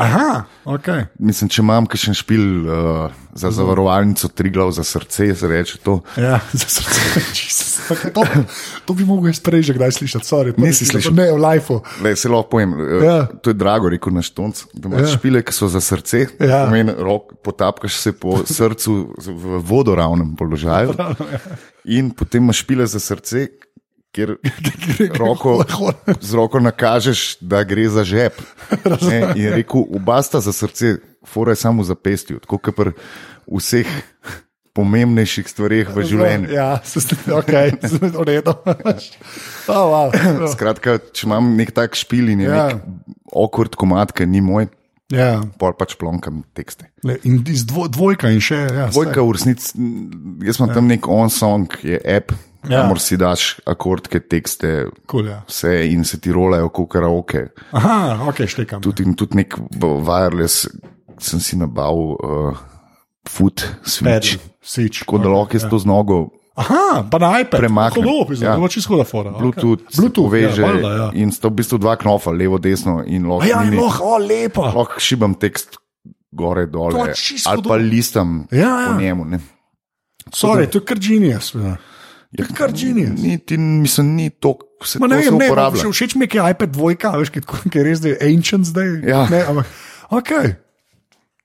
Aha, 0.00 0.44
okay. 0.64 1.04
Mislim, 1.20 1.50
če 1.52 1.60
imam 1.60 1.84
kakšen 1.86 2.14
špil 2.16 2.44
uh, 2.64 3.12
za 3.36 3.50
zavarovalnico, 3.52 4.30
tri 4.32 4.48
glav 4.50 4.70
za 4.72 4.84
srce, 4.84 5.34
se 5.36 5.48
reče 5.48 5.78
to. 5.84 5.98
Ja, 6.16 6.38
za 6.60 6.68
srce. 6.68 7.20
Okay, 7.92 8.08
to, 8.16 8.24
to 8.88 8.94
bi 8.96 9.04
mogel 9.04 9.28
jaz 9.28 9.40
prej 9.44 9.66
že 9.68 9.76
kdaj 9.76 9.92
slišati, 9.92 10.24
sorry. 10.24 10.54
Nisi 10.56 10.88
slišal? 10.88 11.12
Ne, 11.12 11.28
v 11.32 11.38
lifeu. 11.38 11.82
Le, 12.00 12.14
se 12.16 12.30
lahko 12.32 12.48
povem, 12.50 12.72
uh, 12.72 13.04
Ja. 13.04 13.18
to 13.44 13.52
je 13.52 13.58
drago, 13.60 13.92
rekel 13.92 14.16
naš 14.16 14.32
tonc. 14.32 14.64
Da 14.72 14.88
imaš 14.88 15.04
Ja. 15.04 15.08
ja. 15.10 15.12
špile, 15.18 15.42
ki 15.44 15.52
so 15.52 15.68
za 15.68 15.80
srce, 15.84 16.24
Ja. 16.40 16.64
pomeni, 16.64 16.96
rok, 16.96 17.36
potapkaš 17.44 18.00
se 18.00 18.12
po 18.16 18.40
srcu 18.48 19.12
v 19.20 19.60
vodoravnem 19.60 20.32
položaju. 20.40 20.96
In 21.98 22.10
potem 22.16 22.42
imaš 22.42 22.64
špile 22.64 22.86
za 22.86 23.00
srce, 23.00 23.48
kjer 24.12 24.36
roko, 25.22 25.62
z 26.20 26.34
roko 26.36 26.60
nakažeš, 26.60 27.40
da 27.40 27.62
gre 27.64 27.88
za 27.88 28.04
žep. 28.04 28.36
Ne, 29.08 29.32
in 29.36 29.52
rekel, 29.56 29.84
oba 29.96 30.20
sta 30.22 30.40
za 30.40 30.52
srce, 30.52 30.98
fora 31.26 31.52
je 31.52 31.62
samo 31.64 31.82
v 31.82 31.90
zapestju, 31.90 32.40
tako 32.44 32.58
kot 32.60 32.76
pri 32.76 32.92
vseh 33.48 33.88
pomembnejših 34.72 35.48
stvareh 35.52 35.88
v 35.92 36.04
življenju. 36.08 36.48
Ja, 36.54 36.78
se 36.84 37.02
strinjam, 37.04 37.42
ok, 37.42 37.52
v 38.16 38.22
redu. 38.24 38.54
Oh, 39.68 39.88
wow. 39.92 40.14
Skratka, 40.48 40.96
če 41.12 41.26
imam 41.28 41.50
nek 41.58 41.74
tak 41.76 41.96
špil 41.98 42.32
in 42.32 42.46
je 42.46 42.48
Ja. 42.48 42.68
nek 42.72 42.86
okord 43.32 43.76
komat, 43.76 44.14
ki 44.16 44.24
ni 44.28 44.40
moj, 44.44 44.70
Ja. 45.12 45.42
pol 45.60 45.74
pač 45.76 45.92
plonkam 46.00 46.40
tekste. 46.56 46.88
Le, 47.04 47.18
in 47.28 47.42
iz 47.52 47.66
dvo, 47.68 47.84
dvojka 47.92 48.30
in 48.32 48.40
še. 48.40 48.62
Ja, 48.72 48.86
Dvojka 48.88 49.20
v 49.20 49.34
resnici, 49.36 49.74
jaz 50.40 50.56
imam 50.56 50.72
ja. 50.72 50.76
tam 50.80 50.88
nek 50.88 51.04
on-song, 51.04 51.68
je 51.84 52.00
app, 52.00 52.32
Ja. 52.62 52.76
ja. 52.76 52.82
kamor 52.82 53.00
si 53.02 53.16
daš 53.18 53.56
akordke, 53.66 54.20
tekste, 54.20 54.88
Cool, 55.10 55.32
ja. 55.32 55.40
vse 55.48 55.72
in 55.90 56.04
se 56.06 56.20
ti 56.22 56.32
rolajo 56.32 56.68
kot 56.70 56.90
karaoke. 56.94 57.48
Aha, 57.72 58.20
ok, 58.28 58.44
štekam. 58.46 58.82
Tudi, 58.84 59.06
tudi 59.18 59.40
nek 59.42 59.56
wireless 59.80 60.68
sem 61.22 61.42
si 61.42 61.58
nabal, 61.58 62.14
uh, 62.18 62.62
foot 63.28 63.66
switch. 63.82 64.38
Sič. 64.62 65.02
Tako 65.02 65.18
da 65.18 65.32
lahko 65.32 65.58
jaz 65.58 65.66
to 65.70 65.78
z 65.82 65.90
nogo 65.90 66.28
Aha, 66.52 67.08
pa 67.08 67.16
na 67.16 67.40
iPad. 67.40 67.64
Premaknem. 67.64 68.04
Hudo, 68.04 68.34
ja. 68.36 68.52
Ja. 68.60 68.68
čisto 68.68 68.92
huda 68.92 69.04
fora. 69.08 69.32
Bluetooth, 69.32 69.80
okay. 69.80 69.96
Bluetooth 69.96 70.28
poveže 70.28 70.60
ja, 70.60 70.68
valjda, 70.68 70.90
ja. 70.96 71.06
in 71.16 71.32
sta 71.32 71.48
v 71.48 71.56
bistvu 71.62 71.78
dva 71.80 71.96
knofa, 71.96 72.34
levo, 72.36 72.60
desno 72.60 73.00
in 73.08 73.24
lahko. 73.24 73.46
A 73.46 73.48
ja, 73.48 73.62
in 73.64 73.78
lahko, 73.80 74.18
lepo. 74.20 74.66
lahko 74.68 75.00
šibam 75.00 75.34
tekst 75.40 75.80
gore, 76.32 76.66
čisto 77.16 77.50
ali 77.50 77.64
pa 77.64 77.76
listam 77.80 78.46
Ja, 78.52 78.68
ja. 78.68 78.92
po 78.92 79.00
njemu. 79.00 79.24
Ne. 79.24 79.40
Sorry, 80.28 80.68
to 80.68 80.80
je 80.80 80.84
kar 80.84 81.00
genius. 81.00 81.54
Ja. 81.56 81.76
Ja, 82.32 82.46
kar 82.56 82.72
genius. 82.72 83.20
Ni, 83.20 83.36
ti, 83.38 83.58
mislim, 83.60 84.14
ni 84.16 84.30
to, 84.30 84.56
se, 84.84 84.98
Ma 84.98 85.08
to 85.08 85.14
ne 85.14 85.22
se 85.22 85.30
ne, 85.30 85.46
uporablja. 85.50 85.82
všeč 85.82 85.92
všeč 85.92 86.14
mi 86.16 86.24
je, 86.24 86.40
je 86.40 86.50
iPad 86.54 86.70
2, 86.72 86.96
veš, 87.20 87.30
ki 87.30 87.42
je 87.44 87.80
je 87.80 87.84
res 87.84 87.98
zdaj 88.00 88.14
ancient 88.24 88.64
zdaj. 88.64 88.88
Ja. 89.04 89.26
Ne, 89.28 89.42
ampak, 89.44 89.66
ok. 90.08 90.30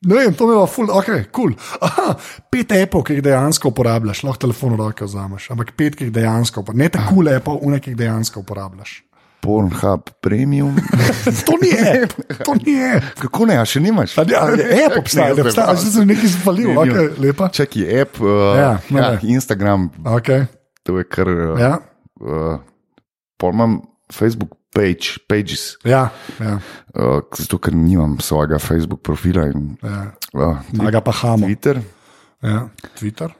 Ne 0.07 0.15
vem, 0.15 0.33
to 0.37 0.47
je 0.47 0.67
ful, 0.71 0.87
ok, 0.93 1.09
kul. 1.33 1.51
Cool. 1.51 1.53
Aha, 1.81 2.13
pet 2.53 2.71
appov, 2.71 3.03
ki 3.03 3.17
jih 3.17 3.25
dejansko 3.25 3.73
uporabljaš, 3.73 4.21
lahko 4.23 4.45
telefon 4.45 4.77
v 4.77 4.85
roke 4.85 5.03
vzameš, 5.03 5.49
ampak 5.51 5.73
pet, 5.75 5.97
ki 5.97 6.07
jih 6.07 6.13
dejansko 6.15 6.61
uporabljaš. 6.63 6.83
Ne 6.85 6.93
tako 6.93 7.17
kul 7.17 7.31
appov, 7.33 7.59
une, 7.67 7.81
ki 7.83 7.91
jih 7.91 7.99
dejansko 8.05 8.45
uporabljaš. 8.45 9.01
Pornhub 9.43 10.07
premium. 10.21 10.77
To 11.47 11.57
ni 11.61 11.69
app, 11.75 12.13
to 12.45 12.55
ni 12.55 12.77
app. 12.79 13.11
Kako 13.19 13.45
ne, 13.51 13.57
a 13.59 13.65
še 13.67 13.81
nimaš? 13.83 14.15
A 14.17 14.23
Ja, 14.29 14.45
app 14.87 14.97
obstaja, 15.01 15.35
ne 15.35 15.43
obstaja, 15.43 15.75
zdaj 15.75 15.91
sem 15.93 16.07
nekaj 16.09 16.31
zvalil, 16.37 16.71
ok, 16.79 17.19
lepa. 17.21 17.49
Čakaj, 17.53 17.83
app, 18.01 18.21
uh, 18.23 18.29
Ja, 18.55 18.61
ja, 18.61 18.71
no, 18.89 19.01
ja, 19.01 19.09
ne. 19.17 19.33
Instagram, 19.35 19.89
Okay. 20.17 20.47
To 20.87 20.95
je 21.01 21.05
kar. 21.11 21.27
Uh, 21.27 21.59
Ja, 21.59 21.73
uh, 22.23 22.55
pol 23.37 23.53
imam 23.53 23.81
Facebook 24.13 24.55
page, 24.73 25.17
pages, 25.27 25.75
ja, 25.83 26.05
ja, 26.39 26.55
uh, 26.95 27.19
zato 27.35 27.57
ker 27.59 27.75
nimam 27.75 28.17
svojega 28.23 28.59
Facebook 28.61 29.01
profila 29.03 29.47
in 29.51 29.73
ja. 29.83 30.11
uh, 30.33 30.59
A 30.85 30.91
ga 30.93 31.01
pa 31.03 31.11
hamo. 31.23 31.47
Twitter, 31.49 31.81
Ja. 32.45 32.67
Twitter. 32.99 33.31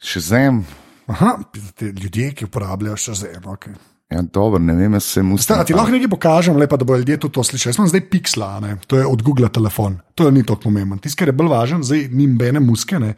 še 0.00 0.20
zem. 0.24 0.62
Aha, 1.10 1.34
ljudje, 1.80 2.30
ki 2.32 2.46
uporabljajo 2.48 2.96
še 2.96 3.14
zdaj. 3.20 3.40
Okay. 3.52 3.74
Ja, 4.10 4.22
dobro, 4.22 4.58
ne 4.58 4.74
vem, 4.74 4.96
jaz 4.98 5.06
sem 5.06 5.28
Sta, 5.38 5.60
ti 5.62 5.74
lahko 5.74 5.92
nekaj 5.94 6.10
pokažem, 6.10 6.56
lepa, 6.58 6.74
da 6.80 6.84
bo 6.84 6.96
ljudje 6.98 7.14
tudi 7.22 7.34
to 7.36 7.44
slišali. 7.46 7.70
Jaz 7.70 7.78
imam 7.78 7.90
zdaj 7.92 8.00
Pixla, 8.10 8.48
ne? 8.64 8.72
to 8.90 8.98
je 8.98 9.06
od 9.06 9.22
Google 9.22 9.48
telefon, 9.54 10.00
to 10.18 10.26
je 10.26 10.32
ni 10.34 10.42
tako 10.42 10.64
pomemben. 10.66 10.98
Tisti, 10.98 11.20
kar 11.20 11.30
je 11.30 11.36
bolj 11.38 11.52
važen, 11.52 11.84
zdaj 11.86 12.08
ni 12.10 12.26
nobene 12.26 12.60
muske. 12.60 12.98
Ne? 12.98 13.12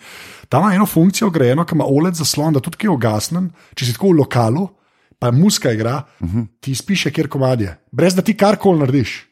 Tam 0.53 0.67
ima 0.67 0.75
eno 0.77 0.87
funkcijo, 0.87 1.31
grejeno, 1.33 1.65
ki 1.65 1.79
ima 1.79 1.89
OLED 1.89 2.21
zaslon, 2.21 2.53
da 2.53 2.61
tudi 2.61 2.83
ki 2.83 2.91
je 2.91 2.93
ugasnen, 2.93 3.49
če 3.73 3.89
si 3.89 3.97
tako 3.97 4.13
v 4.13 4.19
lokalu, 4.21 4.69
pa 5.17 5.33
muska 5.33 5.73
igra, 5.73 6.03
uh 6.21 6.29
-huh. 6.29 6.47
ti 6.61 6.75
spiše 6.75 7.11
kjer 7.11 7.29
komadje, 7.29 7.79
brez 7.91 8.15
da 8.15 8.23
ti 8.23 8.37
karkoli 8.37 8.79
narediš. 8.79 9.29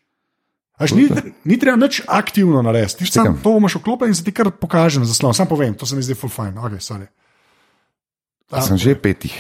Až 0.81 0.97
ni, 0.97 1.09
ni 1.45 1.59
treba 1.59 1.77
nič 1.77 2.03
aktivno 2.09 2.63
narediti, 2.63 3.05
ti 3.05 3.13
sam 3.13 3.41
to 3.43 3.57
imaš 3.57 3.75
vklopen 3.75 4.09
in 4.09 4.15
se 4.15 4.25
ti 4.25 4.33
kar 4.33 4.51
pokaže 4.51 5.01
na 5.01 5.05
zaslon. 5.05 5.35
Sam 5.35 5.47
povem, 5.47 5.75
to 5.75 5.87
se 5.87 5.97
mi 5.97 6.03
zdi 6.03 6.15
full 6.15 6.33
fine. 6.33 6.57
Okay, 6.57 6.81
sorry. 6.81 7.07
A, 8.51 8.63
Sem 8.63 8.79
že 8.79 8.95
petih. 8.95 9.37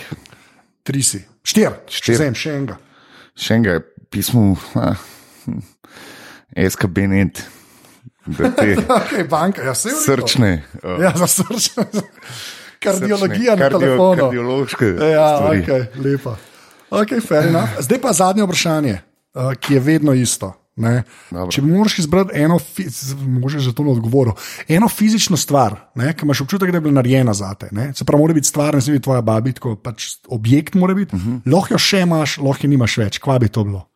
Tri 0.83 1.03
si, 1.03 1.20
štiri, 1.43 1.70
Štiri. 1.87 2.16
Zem, 2.16 2.35
še 2.35 2.51
enega. 2.57 2.76
Še 3.37 3.55
enega 3.55 3.81
pismo, 4.11 4.57
ah, 4.74 4.97
hm, 5.45 5.61
SKB 6.57 7.07
net, 7.07 7.43
te 8.57 8.74
Okay, 9.01 9.24
banka, 9.24 9.62
ja, 9.62 9.74
srčne. 9.74 10.62
Uh, 10.83 10.99
Ja, 10.99 11.12
za 11.14 11.26
srčne. 11.26 11.85
Kardiologija 12.78 13.57
na 13.57 13.62
kardio- 13.62 13.78
telefonu. 13.78 14.22
Kardiološke. 14.22 14.87
Ja, 14.87 15.37
stvari. 15.37 15.61
okay, 15.61 15.81
lepa. 15.97 16.37
Okay, 16.91 17.20
fair 17.20 17.47
enough. 17.47 17.68
Zdaj 17.78 18.01
pa 18.01 18.12
zadnje 18.12 18.43
vprašanje, 18.43 18.97
uh, 19.35 19.53
ki 19.55 19.74
je 19.74 19.81
vedno 19.81 20.12
isto. 20.12 20.53
Če 21.50 21.62
moraš 21.62 21.98
izbrati 21.98 22.30
eno, 22.40 22.58
fi- 22.58 22.88
z- 22.88 23.16
mogoče 23.18 23.58
že 23.58 23.74
to 23.74 23.82
odgovoril, 23.82 24.32
eno 24.68 24.88
fizično 24.88 25.36
stvar, 25.36 25.74
ne, 25.94 26.14
ki 26.16 26.24
imaš 26.24 26.40
občutek, 26.40 26.70
da 26.70 26.76
je 26.76 26.80
bila 26.80 26.94
narejena 26.94 27.34
za 27.34 27.54
te. 27.54 27.68
Ne? 27.72 27.90
Se 27.94 28.04
pravi, 28.04 28.22
mora 28.22 28.34
biti 28.34 28.48
stvar, 28.48 28.74
ne 28.74 28.80
sme 28.80 28.96
biti 28.96 29.04
tvoja 29.04 29.20
babi, 29.20 29.52
tako 29.52 29.74
pač 29.76 30.16
objekt 30.28 30.74
mora 30.74 30.94
biti. 30.94 31.16
Uh 31.16 31.22
-huh. 31.22 31.40
Lahko 31.52 31.74
jo 31.74 31.78
še 31.78 32.00
imaš, 32.00 32.38
lahko 32.38 32.66
jo 32.66 32.70
nimaš 32.70 32.96
več. 32.96 33.18
Kva 33.18 33.38
bi 33.38 33.48
to 33.48 33.64
bilo? 33.64 33.88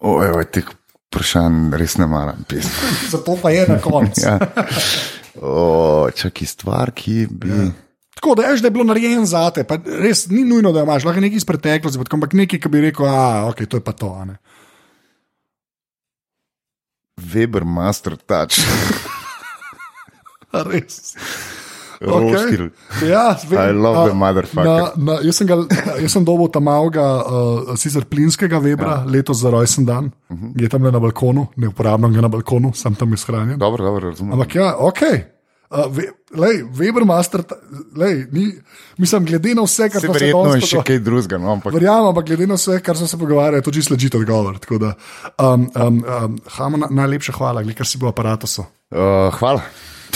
O, 0.00 0.24
evo, 0.24 0.44
teh 0.44 0.64
vprašanj 1.08 1.76
res 1.76 1.96
ne 1.98 2.06
maram. 2.06 2.44
Zato 3.12 3.38
pa 3.42 3.50
je 3.50 3.66
na 3.68 3.78
koncu. 3.78 4.20
Ja. 5.38 6.10
Čakaj, 6.14 6.46
stvar, 6.46 6.90
ki 6.90 7.26
bi. 7.30 7.48
Ja. 7.48 7.70
Tako 8.14 8.34
da, 8.34 8.42
veš, 8.42 8.60
da 8.60 8.66
je 8.66 8.70
bilo 8.70 8.84
narejeno 8.84 9.26
za 9.26 9.50
te, 9.50 9.62
pa 9.64 9.78
res 10.02 10.26
ni 10.26 10.42
nujno, 10.44 10.72
da 10.72 10.82
imaš, 10.82 11.04
lahko 11.04 11.18
je 11.18 11.20
nekaj 11.20 11.36
iz 11.36 11.44
preteklosti, 11.44 11.98
ampak 12.10 12.32
nekaj, 12.32 12.58
ki 12.58 12.68
bi 12.68 12.80
rekel, 12.80 13.06
da 13.06 13.46
okay, 13.46 13.66
to 13.66 13.76
je 13.76 13.84
pa 13.84 13.92
to. 13.92 14.24
ne. 14.24 14.36
Weber 17.34 17.64
Master 17.64 18.16
Touch, 18.16 18.58
Res. 20.70 21.16
Roškil. 22.00 22.68
Ja, 23.08 23.34
I 23.50 23.72
love 23.74 23.98
a, 23.98 24.06
the 24.06 24.14
motherfucker. 24.14 24.64
Na, 24.64 24.90
na, 24.96 25.16
jaz, 25.26 25.40
sem 25.40 25.48
ga, 25.48 25.56
jaz 25.98 26.14
sem 26.14 26.24
dobil 26.24 26.46
tam 26.54 26.68
malega, 26.68 27.06
uh, 27.26 27.72
sicer 27.80 28.06
plinskega 28.06 28.60
Webra, 28.62 29.00
ja. 29.00 29.10
letos 29.10 29.42
za 29.42 29.50
rojsten 29.50 29.86
dan, 29.86 30.12
uh. 30.30 30.36
-huh. 30.36 30.52
je 30.62 30.68
tam 30.68 30.82
na 30.82 31.00
balkonu, 31.00 31.48
ne 31.56 31.68
uporabljam 31.68 32.12
ga 32.12 32.20
na 32.20 32.28
balkonu, 32.28 32.70
sem 32.74 32.94
tam 32.94 33.12
izhranjen. 33.14 33.58
Dobro, 33.58 33.84
dobro, 33.84 34.10
razumem. 34.10 34.32
Ampak 34.32 34.54
ja, 34.54 34.76
ok. 34.78 35.02
Uh, 35.68 35.84
ve, 35.92 36.06
lej, 36.32 36.62
Weber 36.72 37.04
Master, 37.04 37.42
ta- 37.44 37.58
lej, 37.96 38.26
ni, 38.32 38.46
mislim, 38.96 39.26
glede 39.28 39.52
na 39.54 39.66
vse, 39.66 39.90
kar 39.92 40.00
Se 40.00 40.06
se 40.06 40.12
verjetno 40.12 40.54
je 40.56 40.64
še 40.64 40.80
kaj 40.80 40.98
drugega, 41.04 41.36
no, 41.38 41.50
ampak 41.52 41.74
Verjamem, 41.76 42.08
ampak 42.08 42.24
glede 42.30 42.46
na 42.48 42.56
vse, 42.56 42.78
kar 42.80 42.96
smo 42.96 43.06
se 43.06 43.18
pogovarjali, 43.20 43.60
je 43.60 43.66
to 43.66 43.74
čisto 43.76 43.92
ležite 43.92 44.16
odgovor. 44.16 44.56
Da, 44.80 44.94
um, 45.36 45.68
um, 45.76 46.00
um, 46.08 46.38
Hamo, 46.56 46.80
na, 46.80 46.88
najlepša 47.02 47.36
hvala, 47.36 47.62
glede, 47.62 47.76
kar 47.76 47.86
si 47.86 48.00
bil 48.00 48.08
v 48.08 48.16
aparatu. 48.16 48.48
uh, 48.48 49.28
hvala. 49.36 49.60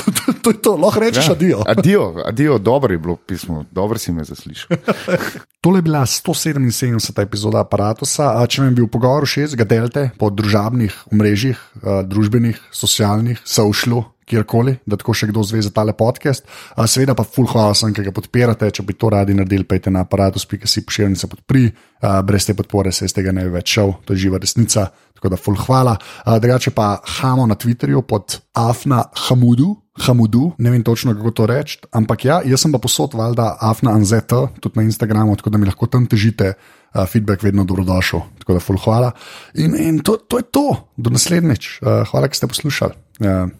To, 0.05 0.11
to, 0.12 0.32
to 0.42 0.50
je 0.50 0.59
to, 0.62 0.76
lahko 0.76 1.00
rečeš 1.00 1.28
ja. 1.28 1.32
adijo. 1.32 1.62
Adijo, 1.66 2.05
adijo, 2.24 2.59
dobro 2.59 2.94
je 2.94 2.98
bilo 2.98 3.16
pismo, 3.16 3.64
dobro 3.70 3.98
si 3.98 4.12
me 4.12 4.24
zaslišal. 4.24 4.76
Tole 5.62 5.78
je 5.78 5.82
bila 5.82 6.00
177. 6.07 7.22
epizoda 7.22 7.61
aparata. 7.61 8.07
Če 8.46 8.62
vam 8.62 8.70
je 8.70 8.76
bil 8.80 8.88
pogovor 8.90 9.26
všeč, 9.28 9.55
ga 9.59 9.64
delite 9.64 10.09
po 10.18 10.30
družabnih 10.30 10.96
omrežjih, 11.12 11.61
a, 11.82 12.00
družbenih, 12.03 12.59
socialnih, 12.74 13.38
socialu, 13.46 14.03
kjerkoli, 14.26 14.76
da 14.86 14.96
tako 14.98 15.14
še 15.16 15.28
kdo 15.30 15.44
zve 15.46 15.62
za 15.62 15.70
tale 15.74 15.94
podcast. 15.96 16.46
A, 16.74 16.86
Seveda 16.90 17.14
pa 17.18 17.26
full 17.26 17.46
hvala 17.50 17.76
sem, 17.78 17.92
ki 17.94 18.07
ga 18.09 18.14
podpirate. 18.14 18.70
Če 18.74 18.84
bi 18.86 18.96
to 18.98 19.12
radi 19.12 19.36
naredili, 19.36 19.66
pejte 19.68 19.92
na 19.94 20.03
aparatus.si 20.07 20.84
pošiljnica 20.88 21.30
podpri. 21.30 21.68
A, 22.03 22.18
Brez 22.26 22.48
te 22.48 22.57
podpore 22.59 22.92
se 22.92 23.07
iz 23.07 23.14
tega 23.14 23.34
ne 23.34 23.46
bi 23.46 23.55
več 23.59 23.76
šel, 23.76 23.94
to 24.07 24.16
je 24.16 24.24
živa 24.26 24.42
resnica. 24.42 24.88
Tako 25.23 25.31
da 25.31 25.39
full 25.39 25.57
hvala. 25.66 25.97
A, 26.25 26.39
Drugače 26.43 26.73
pa 26.75 26.97
hamo 27.07 27.47
na 27.47 27.55
Twitterju 27.55 28.03
pod 28.03 28.41
Afna 28.59 29.05
Hamudu. 29.29 29.77
Hamudu, 30.03 30.51
ne 30.59 30.70
vem 30.73 30.83
točno 30.83 31.12
kako 31.14 31.31
to 31.31 31.47
reči, 31.47 31.77
ampak 31.93 32.25
ja, 32.25 32.39
jaz 32.49 32.62
sem 32.64 32.73
pa 32.73 32.79
posod, 32.81 33.12
valjda, 33.14 33.59
Afna 33.61 33.93
Anzeta, 33.93 34.47
tudi 34.61 34.81
na 34.81 34.87
Instagramu, 34.89 35.37
tako 35.37 35.51
da 35.53 35.61
mi 35.61 35.68
lahko 35.68 35.87
tam 35.87 36.07
težite, 36.09 36.55
uh, 36.57 37.05
feedback 37.05 37.45
vedno 37.45 37.66
dobrodošel. 37.68 38.23
Tako 38.41 38.57
da, 38.57 38.61
full 38.64 38.81
hvala. 38.81 39.12
In, 39.55 39.77
in 39.77 40.01
to, 40.01 40.16
to 40.16 40.41
je 40.41 40.49
to, 40.49 40.64
do 40.97 41.12
naslednjič. 41.12 41.68
Uh, 41.83 42.09
hvala, 42.09 42.33
ki 42.33 42.41
ste 42.41 42.49
poslušali. 42.49 42.97
Uh, 43.20 43.53